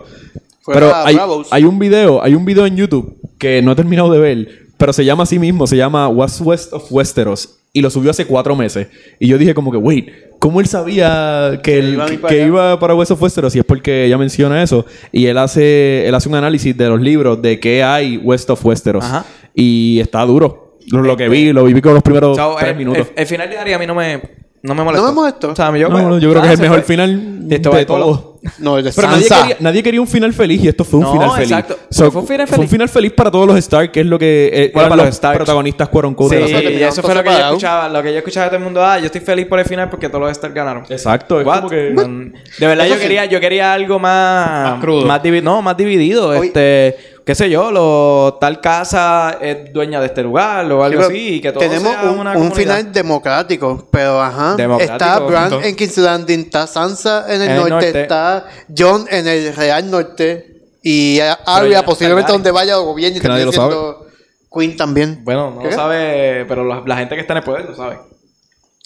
[0.61, 1.17] Fue pero para hay,
[1.51, 4.93] hay un video, hay un video en YouTube que no he terminado de ver, pero
[4.93, 8.55] se llama así mismo, se llama What's West of Westeros y lo subió hace cuatro
[8.55, 8.87] meses.
[9.19, 10.09] Y yo dije como que, wait,
[10.39, 12.45] ¿cómo él sabía que, él- iba que, para allá?
[12.45, 13.55] iba para West of Westeros?
[13.55, 14.85] Y es porque ella menciona eso.
[15.11, 18.65] Y él hace, él hace un análisis de los libros de qué hay West of
[18.65, 19.03] Westeros.
[19.03, 19.25] Ajá.
[19.53, 20.77] Y está duro.
[20.91, 23.07] Lo, lo que vi, lo vi con los primeros So, tres el, minutos.
[23.15, 24.21] el- el final de Arya a mí no me,
[24.63, 25.05] no me molestó.
[25.05, 25.51] No me molestó.
[25.51, 28.26] O sea, yo, no, no, yo creo que es el mejor final de de todo.
[28.41, 28.51] Todo.
[28.59, 31.05] No, el de Pero nadie quería, nadie quería un final feliz y esto fue un
[31.05, 31.51] No, final feliz.
[31.51, 31.77] exacto.
[31.89, 32.71] So, Fue un final Fue un feliz.
[32.71, 35.15] final feliz para todos los Stark, que es lo que eh, Bueno, eran los los
[35.15, 35.37] Starks.
[35.37, 36.59] protagonistas quote unquote, Sí, de la serie.
[36.59, 37.57] y terminaron eso todos fue lo que yo separados.
[37.57, 37.89] escuchaba.
[37.89, 38.85] Lo que yo escuchaba de todo el mundo.
[38.85, 40.83] Ah, yo estoy feliz por el final porque todos los Stark ganaron.
[40.89, 41.57] Exacto, es What?
[41.57, 41.89] como que...
[41.91, 43.07] Mm, De verdad Eso yo sí.
[43.07, 45.05] quería, yo quería algo más, Más crudo.
[45.05, 46.29] más divi- no, más dividido.
[46.29, 46.47] Oye.
[46.47, 51.05] Este, qué sé yo, lo, tal casa es dueña de este lugar o algo Sí,
[51.07, 51.33] así.
[51.35, 54.55] Y que todo Tenemos sea un, una un final democrático, pero ajá.
[54.55, 55.65] Democrático, está Bran punto.
[55.67, 58.45] en King's Landing, está Sansa en el, En el norte, está
[58.75, 63.21] John en el Real Norte y a- Arya ya posiblemente donde vaya o gobierne y
[63.21, 64.07] Que nadie lo siendo
[64.49, 65.19] Queen también.
[65.25, 65.67] Bueno, no ¿Qué?
[65.69, 67.99] lo sabe, pero la, la gente que está en el poder lo sabe.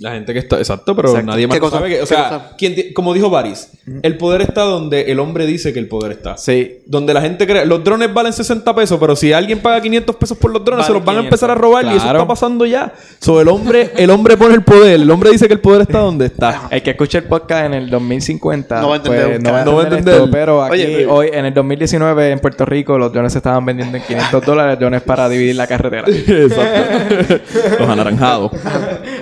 [0.01, 0.57] La gente que está...
[0.57, 1.31] Exacto, pero Exacto.
[1.31, 1.77] nadie más ¿Qué lo cosa?
[1.77, 1.89] sabe.
[1.89, 2.55] Que, o ¿Qué sea, cosa?
[2.57, 3.69] quien como dijo Varys,
[4.01, 6.37] el poder está donde el hombre dice que el poder está.
[6.37, 6.79] Sí.
[6.87, 7.65] Donde la gente cree...
[7.67, 10.91] Los drones valen 60 pesos, pero si alguien paga 500 pesos por los drones, se
[10.91, 11.25] los van a 500.
[11.27, 12.93] empezar a robar y eso está pasando ya.
[13.19, 14.99] So, el hombre, el hombre pone el poder.
[15.01, 16.67] El hombre dice que el poder está donde está.
[16.71, 19.57] El que escuche el podcast en el 2050 No va a entender pues, no va
[19.57, 22.39] a entender, No va a esto, pero aquí Oye, pero- hoy en el 2019 en
[22.39, 26.07] Puerto Rico los drones se estaban vendiendo en 500 dólares drones para dividir la carretera.
[26.09, 27.35] Exacto.
[27.79, 28.51] los anaranjados.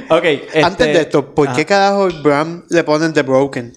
[0.10, 3.74] ok, este, antes de esto, ¿por qué carajo Bram le ponen The Broken?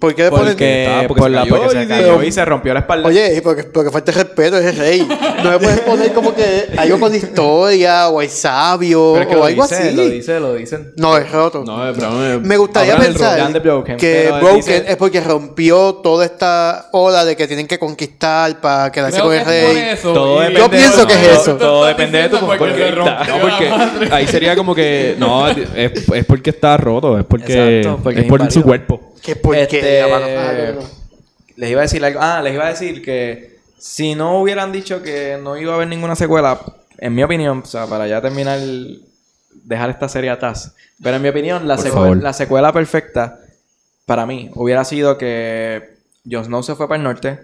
[0.00, 0.46] ¿Por qué le ponen...
[0.48, 2.80] Porque, Ah, porque por se la, cayó porque se y- cayó y se rompió la
[2.80, 3.08] espalda.
[3.08, 5.08] Oye, porque, porque falta respeto, es el rey.
[5.42, 9.38] No me puedes poner como que algo con historia o el sabio es que o
[9.38, 9.96] lo algo dice, así.
[9.96, 10.92] lo dice, lo dicen.
[10.96, 11.64] No, es roto.
[11.64, 16.88] No, pero, eh, Me gustaría pensar Broken, que Broken dice- es porque rompió toda esta
[16.92, 19.84] ola de que tienen que conquistar para quedarse Creo con que el rey.
[19.92, 20.12] eso.
[20.12, 21.54] Todo y- depende Yo pienso de- que es eso.
[21.56, 23.04] Todo depende de tu Porque comportamiento.
[23.04, 23.70] No, porque
[24.12, 25.14] ahí sería como que.
[25.18, 25.56] No, es,
[26.12, 27.18] es porque está roto.
[27.18, 27.78] Es porque.
[27.80, 29.13] Exacto, porque es por su cuerpo.
[29.24, 30.88] Que porque Este, mano- ah, no, no.
[31.56, 32.20] Les iba a decir algo.
[32.22, 35.88] Ah, les iba a decir que si no hubieran dicho que no iba a haber
[35.88, 36.60] ninguna secuela,
[36.98, 38.58] en mi opinión, o sea, para ya terminar,
[39.64, 40.74] dejar esta serie atrás.
[41.02, 42.16] Pero en mi opinión, la, Por secue- favor.
[42.22, 43.38] la secuela perfecta
[44.06, 45.94] para mí hubiera sido que
[46.30, 47.38] Jon Snow se fue para el norte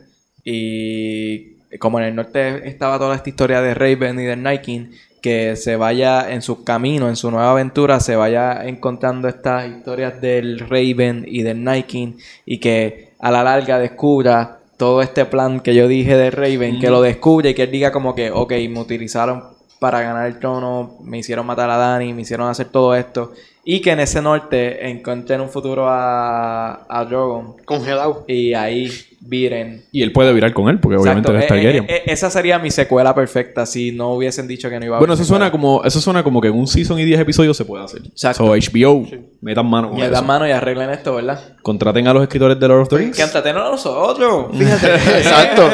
[0.45, 4.87] y como en el norte estaba toda esta historia de Raven y de Night King,
[5.21, 10.21] que se vaya en su camino, en su nueva aventura, se vaya encontrando estas historias
[10.21, 12.13] del Raven y del Night King
[12.47, 16.89] y que a la larga descubra todo este plan que yo dije de Raven, que
[16.89, 19.45] lo descubre y que él diga como que, ok, me utilizaron
[19.79, 23.33] para ganar el trono, me hicieron matar a Dani, me hicieron hacer todo esto.
[23.63, 28.25] Y que en ese norte encuentre en un futuro a, a Drogon Congelado.
[28.27, 29.85] y ahí viren.
[29.93, 31.85] Y él puede virar con él, porque obviamente él es Exacto, eh, Targaryen.
[31.85, 34.99] eh, eh, esa sería mi secuela perfecta si no hubiesen dicho que no iba a
[34.99, 37.55] bueno, haber eso suena como, eso suena como que en un season y 10 episodios
[37.55, 38.01] se puede hacer.
[38.07, 38.45] Exacto.
[38.47, 39.07] So, HBO,
[39.43, 40.11] metan mano con Y eso.
[40.11, 41.59] dan mano y arreglen esto, ¿verdad?
[41.61, 43.17] Contraten a los escritores de Lord of the Rings.
[43.17, 44.47] Que entretenos a nosotros.
[44.59, 45.69] Fíjate, exacto.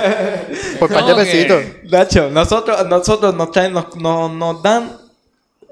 [0.81, 1.57] Por par de No.
[1.97, 4.91] Nacho, nosotros, nosotros nos, traen- nos, nos- nos dan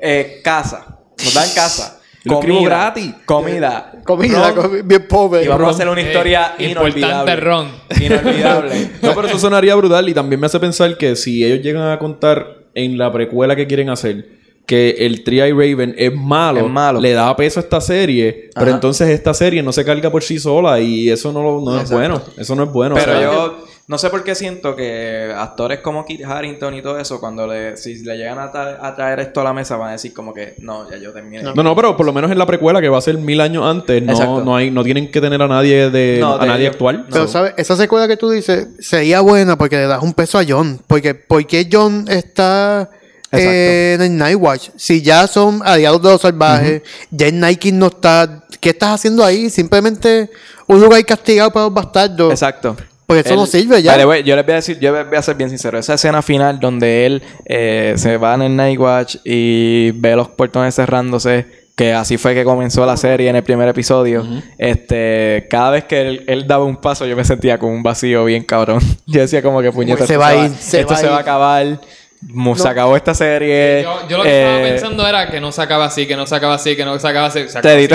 [0.01, 1.01] eh, casa.
[1.23, 2.01] Nos dan casa.
[2.25, 3.13] Lo escribo gratis.
[3.27, 3.93] Comida.
[4.05, 5.45] Comida, ron, comi- bien pobre.
[5.45, 7.37] Y vamos a hacer una Eh, historia importante inolvidable.
[7.37, 7.69] ron.
[8.01, 8.91] Inolvidable.
[9.03, 11.99] No, pero eso sonaría brutal y también me hace pensar que si ellos llegan a
[11.99, 16.99] contar en la precuela que quieren hacer que el Tri Raven es malo, Es malo.
[17.01, 20.39] le da peso a esta serie, pero entonces esta serie no se carga por sí
[20.39, 22.23] sola y eso no, lo- no es bueno.
[22.39, 22.95] Eso no es bueno.
[22.95, 26.81] Pero o sea, yo no sé por qué siento que actores como Kit Harington y
[26.81, 29.77] todo eso, cuando le, si le llegan a, tra- a traer esto a la mesa,
[29.77, 31.43] van a decir como que no, ya yo terminé.
[31.43, 33.63] No, no, pero por lo menos en la precuela que va a ser mil años
[33.67, 36.67] antes, no, no hay, no tienen que tener a nadie de, No, a de- nadie
[36.69, 37.07] actual.
[37.11, 37.53] Pero, ¿sabes?
[37.59, 40.81] Esa secuela que tú dices sería buena porque le das un peso a John.
[40.87, 42.89] Porque, ¿por qué John está
[43.33, 44.71] eh, en el Night Watch?
[44.77, 48.45] Si ya son aliados de los salvajes, ya el Night King no está.
[48.61, 49.51] ¿Qué estás haciendo ahí?
[49.51, 50.31] Simplemente
[50.69, 52.31] un lugar castigado para los bastardos.
[52.31, 52.75] Exacto.
[53.07, 53.97] Porque eso no sirve ya.
[53.97, 55.79] The way, yo les voy a decir, yo les voy a ser bien sincero.
[55.79, 60.29] Esa escena final donde él eh, se va en el Night Watch y ve los
[60.29, 64.25] portones cerrándose, que así fue que comenzó la serie en el primer episodio.
[64.59, 68.25] Este, cada vez que él, él daba un paso, yo me sentía con un vacío
[68.25, 68.81] bien cabrón.
[69.07, 71.09] Yo decía como que puñeta, se esto va a ir, se esto va a se
[71.09, 71.81] va a acabar.
[72.29, 73.83] Mu- Se acabó esta serie.
[73.83, 76.27] Yo, yo lo que estaba eh, pensando era que no se acaba así, que no
[76.27, 77.49] se acaba así, que no se acaba así.
[77.49, 77.89] se acaba así.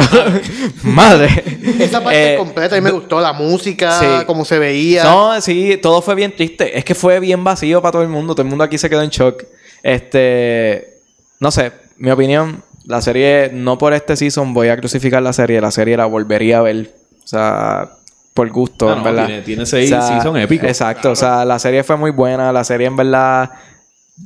[0.83, 1.43] Madre.
[1.79, 3.19] Esa parte Eh, completa mí me gustó.
[3.19, 4.25] La música, sí.
[4.25, 5.03] cómo se veía.
[5.03, 6.77] No, sí, todo fue bien triste.
[6.77, 8.33] Es que fue bien vacío para todo el mundo.
[8.33, 9.43] Todo el mundo aquí se quedó en shock.
[9.83, 10.99] Este.
[11.39, 12.63] No sé, mi opinión.
[12.85, 15.61] La serie, no por este season voy a crucificar la serie.
[15.61, 16.95] La serie la volvería a ver.
[17.23, 17.89] O sea,
[18.33, 19.25] por gusto, Ah, en no, verdad.
[19.27, 20.67] tiene- tiene seis O sea, season épicos.
[20.67, 21.11] Exacto.
[21.11, 22.51] O sea, la serie fue muy buena.
[22.51, 23.51] La serie, en verdad,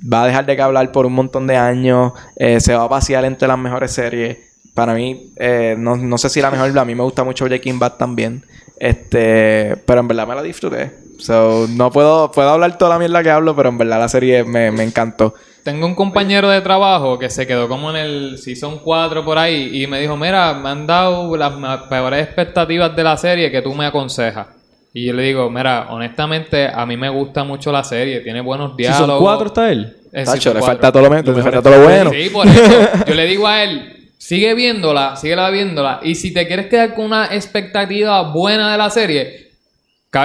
[0.01, 2.13] va a dejar de que hablar por un montón de años.
[2.35, 4.37] Eh, se va a pasear entre las mejores series.
[4.73, 7.79] Para mí, eh, no, no sé si la mejor, a mí me gusta mucho Breaking
[7.79, 8.45] Bad también.
[8.79, 10.91] Este, pero en verdad me la disfruté.
[11.19, 14.43] So, no puedo, puedo hablar toda la mierda que hablo, pero en verdad la serie
[14.43, 15.35] me, me encantó.
[15.63, 19.81] Tengo un compañero de trabajo que se quedó como en el Season 4 por ahí
[19.81, 21.53] y me dijo, mira, me han dado las
[21.87, 24.47] peores expectativas de la serie que tú me aconsejas.
[24.93, 28.71] Y yo le digo, mira, honestamente, a mí me gusta mucho la serie, tiene buenos
[28.71, 29.07] Si diálogos.
[29.07, 29.95] son cuatro está él.
[30.11, 30.65] Es Tacho, le 4.
[30.75, 32.11] falta todo lo, me- Lo le falta todo lo bueno.
[32.11, 32.61] Sí, por eso.
[33.07, 35.99] Yo le digo a él, sigue viéndola, sigue viéndola.
[36.03, 39.49] Y si te quieres quedar con una expectativa buena de la serie,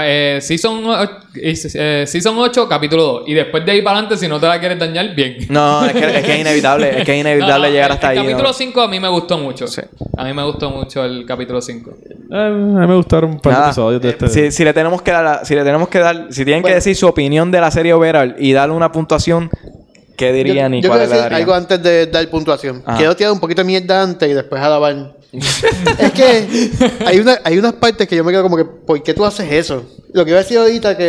[0.02, 3.22] eh, season, o- eh, season 8, capítulo 2.
[3.28, 5.38] Y después de ahí para adelante, si no te la quieres dañar, bien.
[5.48, 7.94] No, es que, es que es inevitable, es que es inevitable No, no, llegar el-
[7.94, 8.24] hasta el ahí.
[8.26, 8.30] ¿no?
[8.32, 9.66] capítulo 5 a mí me gustó mucho.
[9.66, 9.80] Sí.
[10.18, 11.90] A mí me gustó mucho el capítulo 5.
[12.30, 14.28] Eh, a mí me gustaron un par de Nada, episodios de eh, este.
[14.28, 16.74] si, si le tenemos que dar, si le tenemos que dar, si tienen que Bueno.
[16.76, 19.50] decir su opinión de la serie overall y darle una puntuación,
[20.16, 21.40] ¿qué Yo, dirían y yo cuál quiero le decir darían?
[21.40, 22.82] algo antes de dar puntuación.
[22.84, 22.98] Ajá.
[22.98, 25.14] Quiero tirar un poquito de mierda antes y después alabar.
[25.32, 26.70] es que
[27.06, 29.50] hay, una, hay unas partes que yo me quedo como que, ¿por qué tú haces
[29.52, 29.84] eso?
[30.12, 31.04] Lo que iba a decir ahorita que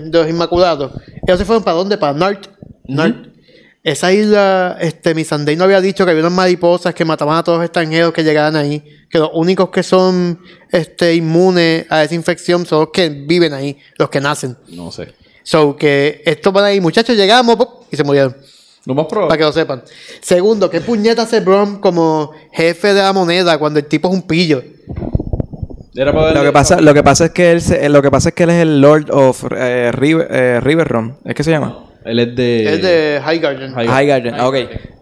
[0.00, 0.92] de los Inmaculados,
[1.26, 1.98] ellos se fueron para dónde?
[1.98, 2.46] Para Nart.
[2.86, 3.33] Nart.
[3.84, 7.44] Esa isla, este, mi Sunday no había dicho que había unas mariposas que mataban a
[7.44, 8.82] todos los extranjeros que llegaran ahí.
[9.10, 10.40] Que los únicos que son
[10.72, 14.56] este, inmunes a esa infección son los que viven ahí, los que nacen.
[14.68, 15.12] No sé.
[15.42, 17.58] So, que estos van ahí, muchachos, llegamos
[17.90, 18.34] y se murieron.
[18.86, 19.38] Lo más Para probable.
[19.38, 19.82] que lo sepan.
[20.22, 24.22] Segundo, ¿qué puñeta hace Brom como jefe de la moneda cuando el tipo es un
[24.22, 24.62] pillo?
[25.94, 28.30] Era para Lo que pasa, lo que pasa es que él se- lo que pasa
[28.30, 31.83] es que él es el Lord of eh, River, eh, Riverrun, ¿es que se llama?
[32.04, 32.74] Él es de.
[32.74, 33.74] Es de Highgarden.
[33.74, 34.56] High- Highgarden, ah, ok.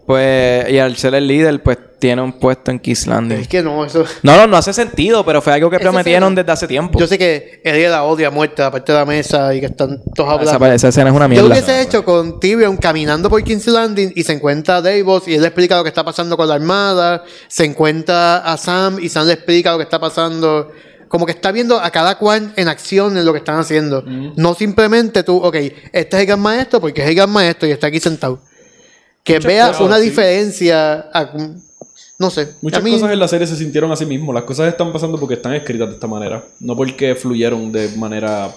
[0.05, 3.39] Pues, y al ser el líder, pues tiene un puesto en Kiss Landing.
[3.39, 4.03] Es que no, eso...
[4.21, 6.99] No, no, no hace sentido, pero fue algo que Esa prometieron escena- desde hace tiempo.
[6.99, 10.01] Yo sé que Eddie la odia a muerte, aparte de la mesa y que están
[10.13, 10.75] todos esa, hablando.
[10.75, 11.47] esa escena es una Yo mierda.
[11.47, 15.35] lo hubiese hecho con Tyrion caminando por King's Landing y se encuentra a Davos y
[15.35, 17.23] él le explica lo que está pasando con la armada.
[17.47, 20.69] Se encuentra a Sam y Sam le explica lo que está pasando.
[21.13, 24.01] Como que está viendo a cada cual en acción en lo que están haciendo.
[24.01, 25.53] No simplemente tú, ok,
[25.91, 28.39] este es el gran maestro porque es el gran maestro y está aquí sentado.
[29.23, 30.05] Que vea cosas, una sí.
[30.05, 31.05] diferencia.
[31.13, 31.31] a-
[32.17, 32.53] no sé.
[32.63, 34.33] Muchas a mí- cosas en la serie se sintieron así mismo.
[34.33, 36.43] Las cosas están pasando porque están escritas de esta manera.
[36.59, 38.49] No porque fluyeron de manera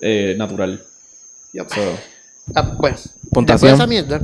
[0.00, 0.80] eh, natural.
[1.52, 1.68] Yep.
[1.74, 1.80] So,
[2.54, 2.96] Ah, bueno,
[3.32, 4.20] después de esa mierda,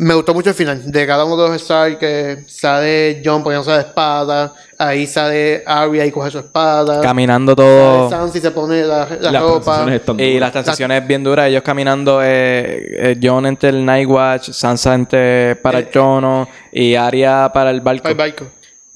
[0.00, 0.90] me gustó mucho el final.
[0.90, 6.06] De cada uno de los Stark que sale John poniéndose la espada, ahí sale Arya
[6.06, 7.02] y coge su espada.
[7.02, 8.08] Caminando todo.
[8.08, 9.86] Sansa y se pone la, la las ropa.
[10.16, 15.56] Y las transiciones bien duras, ellos caminando, eh, eh, John entre el Nightwatch, Sansa entre
[15.56, 18.08] para el trono y Arya para el barco.
[18.08, 18.46] Al barco.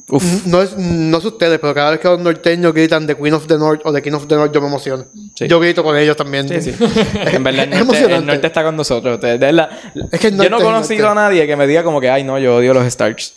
[0.09, 0.45] Uf.
[0.47, 3.47] No es, no es ustedes, pero cada vez que los norteños gritan The Queen of
[3.47, 5.05] the North o The King of the North, yo me emociono.
[5.35, 5.49] Sí.
[5.49, 6.47] Yo grito con ellos también.
[6.49, 6.75] Sí, sí.
[7.33, 8.15] En verdad, el Es norte, emocionante.
[8.17, 9.19] el norte está con nosotros.
[9.21, 9.71] De verdad.
[10.13, 12.39] Es que yo no he conocido a nadie que me diga como que, ay, no,
[12.39, 13.35] yo odio los Starks.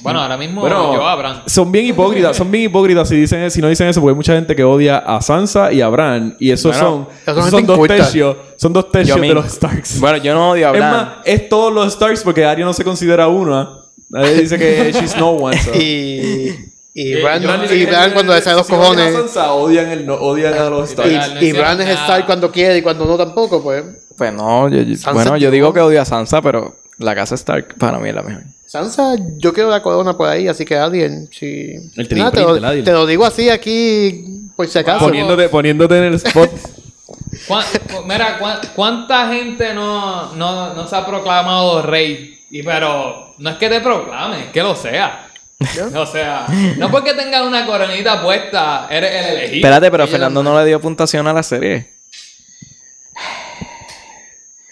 [0.00, 1.42] Bueno, ahora mismo Bueno, yo Abraham.
[1.46, 4.34] son bien hipócritas, son bien hipócritas si dicen si no dicen eso, porque hay mucha
[4.34, 7.86] gente que odia a Sansa y a Bran y esos Bueno, son, esos son dos
[7.86, 10.00] tercios, son dos tercios de los Starks.
[10.00, 10.90] Bueno, yo no odio a es Bran.
[10.92, 13.70] más, es todos los Starks porque Arya no se considera una.
[14.08, 15.56] Nadie dice que she's no one.
[15.58, 15.72] so.
[15.74, 16.54] Y,
[16.94, 19.12] y Eh, Bran, yo- y Bran cuando le sale los Si cojones.
[19.14, 21.88] Sansa, odian, el, no, odian a los no Y, y Bran es.
[21.90, 23.84] Stark cuando quiere y cuando no tampoco, pues.
[24.16, 24.78] Pues no, yo,
[25.12, 28.22] bueno, yo digo que odio a Sansa, pero la casa Stark para mí es la
[28.22, 28.44] mejor.
[28.64, 31.74] Sansa, yo quiero la corona por ahí, así que alguien, si...
[31.96, 35.04] El Nada, te, lo, te lo digo así aquí, por si acaso.
[35.04, 36.50] Poniéndote, poniéndote en el spot.
[37.46, 42.35] ¿Cuán- cu- mira, cuán- ¿cuánta gente no, no, no se ha proclamado rey?
[42.50, 45.22] Y pero no es que te proclame, es que lo sea.
[45.94, 46.46] O sea,
[46.76, 49.56] no porque tengas una coronita puesta, eres el elegido.
[49.56, 51.92] Espérate, pero Fernando no le dio puntuación a la serie.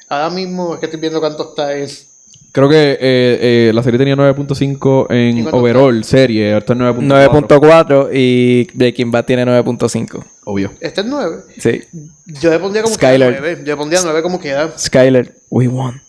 [0.09, 1.89] Ahora mismo es que estoy viendo cuánto está en...
[2.53, 6.53] Creo que eh, eh, la serie tenía 9.5 ¿Y en overall serie.
[6.53, 7.49] Ahorita es 9.4.
[7.49, 10.25] 9.4 y Breaking Bad tiene 9.5.
[10.45, 10.71] Obvio.
[10.81, 11.37] Este es 9.
[11.59, 11.83] Sí.
[12.27, 13.35] Yo le pondría como Skyler.
[13.35, 13.59] que 9.
[13.65, 14.71] Yo le pondría 9 como quiera.
[14.79, 16.01] Skyler, we won.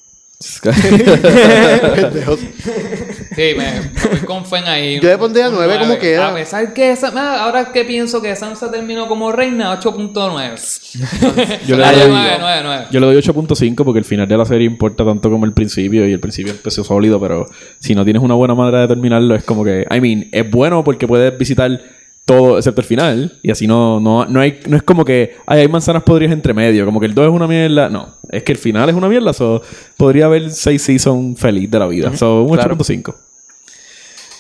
[0.61, 2.39] Pendejos.
[2.39, 4.99] Sí, me, me voy con Fen ahí.
[4.99, 5.99] Yo le pondría Un nueve como nueve.
[6.01, 6.29] quiera.
[6.29, 11.61] A pesar que esa, ah, ahora que pienso que Sansa terminó como reina, 8.9.
[11.67, 12.85] Yo le Ah, doy- 9, 9, 9.
[12.91, 16.07] Yo le doy 8.5 porque el final de la serie importa tanto como el principio
[16.07, 17.45] y el principio empezó sólido, pero
[17.79, 20.83] si no tienes una buena manera de terminarlo es como que, I mean, es bueno
[20.83, 21.79] porque puedes visitar
[22.25, 25.61] todo excepto el final y así no no no hay no es como que ay,
[25.61, 28.51] hay manzanas podridas entre medio, como que el 2 es una mierda, no, es que
[28.51, 29.61] el final es una mierda, so
[29.95, 32.15] podría haber 6 seasons feliz de la vida.
[32.17, 32.75] So un Claro.
[32.75, 33.15] 8.5.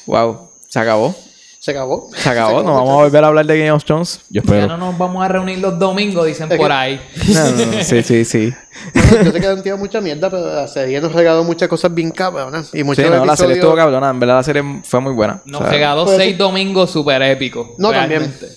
[0.07, 0.49] Wow.
[0.67, 1.15] Se acabó.
[1.65, 2.11] Se acabó.
[2.15, 2.61] Se acabó.
[2.61, 4.21] No vamos a volver a hablar de Game of Thrones.
[4.29, 7.01] Yo Ya no nos vamos a reunir los domingos, dicen por que- ahí.
[7.33, 7.83] No, no, no.
[7.83, 8.53] Sí, sí, sí.
[8.93, 11.91] Bueno, yo sé que han tirado mucha mierda, pero la serie nos regaló muchas cosas
[11.91, 12.69] bien cabronas.
[12.71, 14.11] Y muchos Sí, no, la serie estuvo cabrona.
[14.11, 15.41] En verdad la serie fue muy buena.
[15.45, 17.69] Nos O sea, regaló puede seis domingos súper épicos.
[17.79, 18.19] No, también.
[18.21, 18.47] realmente.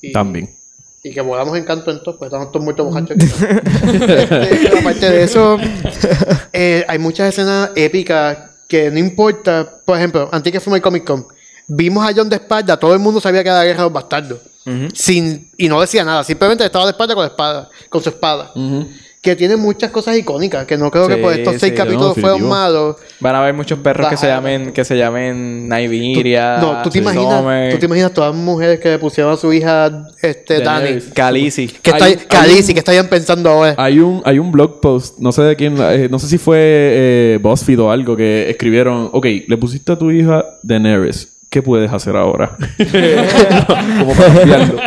[0.00, 0.50] y- También.
[1.02, 3.16] Y que volamos en canto en todo, pues estamos todos muertos bojachos.
[3.18, 3.26] aquí.
[3.92, 5.58] Este, pero aparte de eso,
[6.54, 9.68] eh, hay muchas escenas épicas que no importa.
[9.84, 11.26] Por ejemplo, antes que fuimos al Comic Con,
[11.70, 13.92] vimos a John de espalda, todo el mundo sabía que era la guerra de los
[13.92, 14.38] bastardos.
[14.92, 18.52] Sin, y no decía nada, simplemente estaba de espalda con la espada, con su espada.
[19.22, 22.48] Que tiene muchas cosas icónicas, que no creo que por estos seis capítulos no, fueron
[22.48, 22.96] malos.
[23.20, 26.98] Van a haber muchos perros que se llamen, que se llamen Nymeria, no, tú te
[27.00, 31.00] imaginas, tú te imaginas todas las mujeres que le pusieron a su hija este, Dani.
[31.14, 31.68] Khaleesi.
[31.68, 33.74] Que, está, un- que estarían pensando ahora.
[33.76, 36.58] Hay un, hay un blog post, no sé de quién, eh, no sé si fue
[36.58, 41.92] eh, BuzzFeed o algo, que escribieron, ok, le pusiste a tu hija Daenerys, ¿qué puedes
[41.92, 42.56] hacer ahora?
[43.98, 44.80] Como para cambiarlo.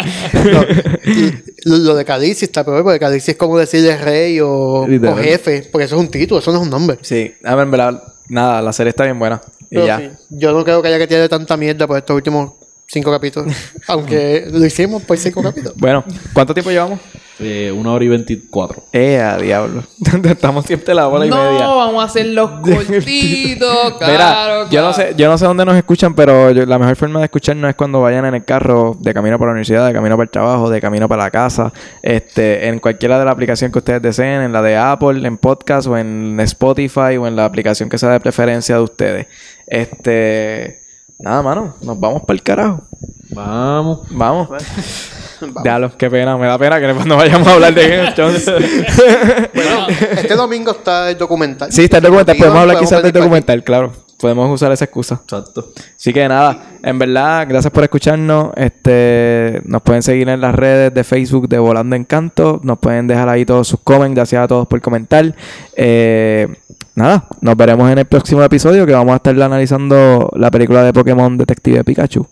[1.66, 4.88] Lo, lo de Cadici está peor, porque Cadici es como decirle rey o,
[5.18, 6.98] jefe, porque eso es un título, eso no es un nombre.
[7.02, 9.42] Sí, a ver, en verdad, nada, la serie está bien buena.
[9.70, 10.00] Y Pero ya.
[10.00, 12.54] sí, yo no creo que haya que tirar tanta mierda por estos últimos
[12.88, 13.54] cinco capítulos.
[13.88, 15.76] aunque lo hicimos por cinco capítulos.
[15.78, 16.04] Bueno,
[16.34, 17.00] ¿cuánto tiempo llevamos?
[17.44, 18.84] Eh, una hora y veinticuatro.
[18.94, 19.84] Eh, a diablo.
[20.24, 21.68] Estamos siempre la hora y no, media.
[21.68, 24.94] vamos a hacer los cortitos, Mira, claro, yo no claro.
[24.94, 27.76] sé, yo no sé dónde nos escuchan, pero yo- la mejor forma de escucharnos es
[27.76, 30.70] cuando vayan en el carro de camino para la universidad, de camino para el trabajo,
[30.70, 31.72] de camino para la casa,
[32.02, 35.88] este, en cualquiera de las aplicaciones que ustedes deseen, en la de Apple, en podcast
[35.88, 39.28] o en Spotify o en la aplicación que sea de preferencia de ustedes.
[39.68, 40.82] Este,
[41.20, 42.84] nada, mano, nos vamos para el carajo.
[43.32, 44.02] Vamos.
[44.12, 44.50] Vamos.
[45.64, 48.52] Diablo, qué pena, me da pena que cuando vayamos a hablar de Game of Thrones.
[49.54, 51.72] Bueno, Este domingo está el documental.
[51.72, 53.20] sí, está el documental, podemos hablar Podemos quizás del aquí.
[53.20, 53.92] documental, claro.
[54.20, 55.20] Podemos usar esa excusa.
[55.22, 55.74] Exacto.
[55.98, 58.52] Así que nada, en verdad, gracias por escucharnos.
[58.56, 62.62] Este, nos pueden seguir en las redes de Facebook de Volando Encanto.
[62.64, 64.16] Nos pueden dejar ahí todos sus comments.
[64.16, 65.36] Gracias a todos por comentar.
[65.76, 66.48] Eh,
[66.96, 70.94] nada, nos veremos en el próximo episodio que vamos a estar analizando la película de
[70.94, 72.26] Pokémon Detective Pikachu.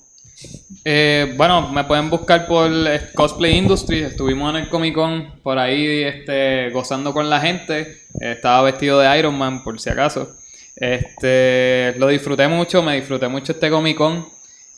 [0.84, 4.02] Eh, bueno, me pueden buscar por eh, Cosplay Industry.
[4.02, 7.82] Estuvimos en el Comic Con por ahí este, gozando con la gente.
[8.20, 10.36] Eh, estaba vestido de Iron Man, por si acaso.
[10.76, 14.26] Este, lo disfruté mucho, me disfruté mucho este Comic Con.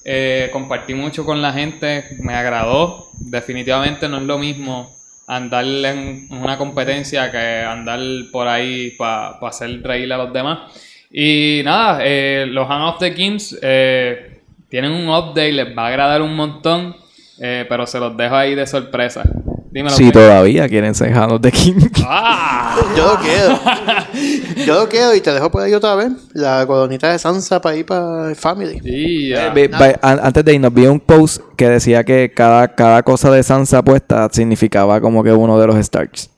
[0.04, 3.10] Eh, compartí mucho con la gente, me agradó.
[3.20, 4.94] Definitivamente no es lo mismo
[5.26, 10.74] andar en una competencia que andar por ahí para hacer reír a los demás.
[11.10, 12.04] Y nada,
[12.46, 13.58] los Hand of the Kings
[14.74, 16.96] tienen un update, les va a agradar un montón,
[17.40, 19.22] eh, pero se los dejo ahí de sorpresa.
[19.70, 19.96] Dímelo.
[19.96, 20.14] Si Mike.
[20.20, 21.76] todavía quieren ser Hand of the King.
[22.08, 22.76] ¡Ah!
[22.98, 23.60] Yo lo quiero.
[24.66, 26.10] Yo lo quiero y te dejo por ahí otra vez.
[26.34, 28.80] La coronita de Sansa para ir para el Family.
[28.84, 33.30] Sí, va- an- antes de irnos, vi un post que decía que cada, cada cosa
[33.30, 36.30] de Sansa puesta significaba como que uno de los Starks.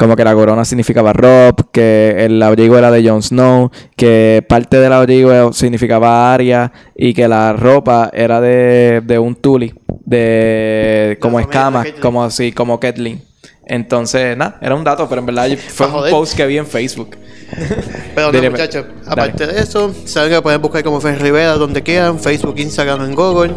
[0.00, 4.78] Como que la corona significaba Rob, que el abrigo era de Jon Snow, que parte
[4.80, 9.74] del abrigo significaba Arya y que la ropa era de, de un Tully,
[10.06, 12.00] de como familia de escamas, Catelyn.
[12.00, 13.20] como así, como Catelyn.
[13.66, 17.10] Entonces, nada, era un dato, pero en verdad fue un post que vi en Facebook.
[18.14, 19.22] Pero no, muchachos, dale.
[19.22, 23.14] aparte de eso, saben que pueden buscar como Fer Rivera donde quieran, Facebook, Instagram, en
[23.14, 23.52] Google.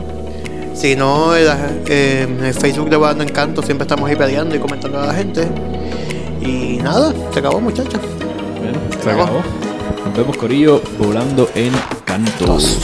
[0.76, 5.00] Si no, en, la- eh, Facebook de Volando Encanto siempre estamos ahí peleando y comentando
[5.00, 5.48] a la gente.
[6.46, 8.02] Y nada, se acabó, muchachos.
[8.60, 9.42] Bueno, se acabó.
[10.06, 11.72] Nos vemos, Corillo, volando en
[12.06, 12.80] cantos.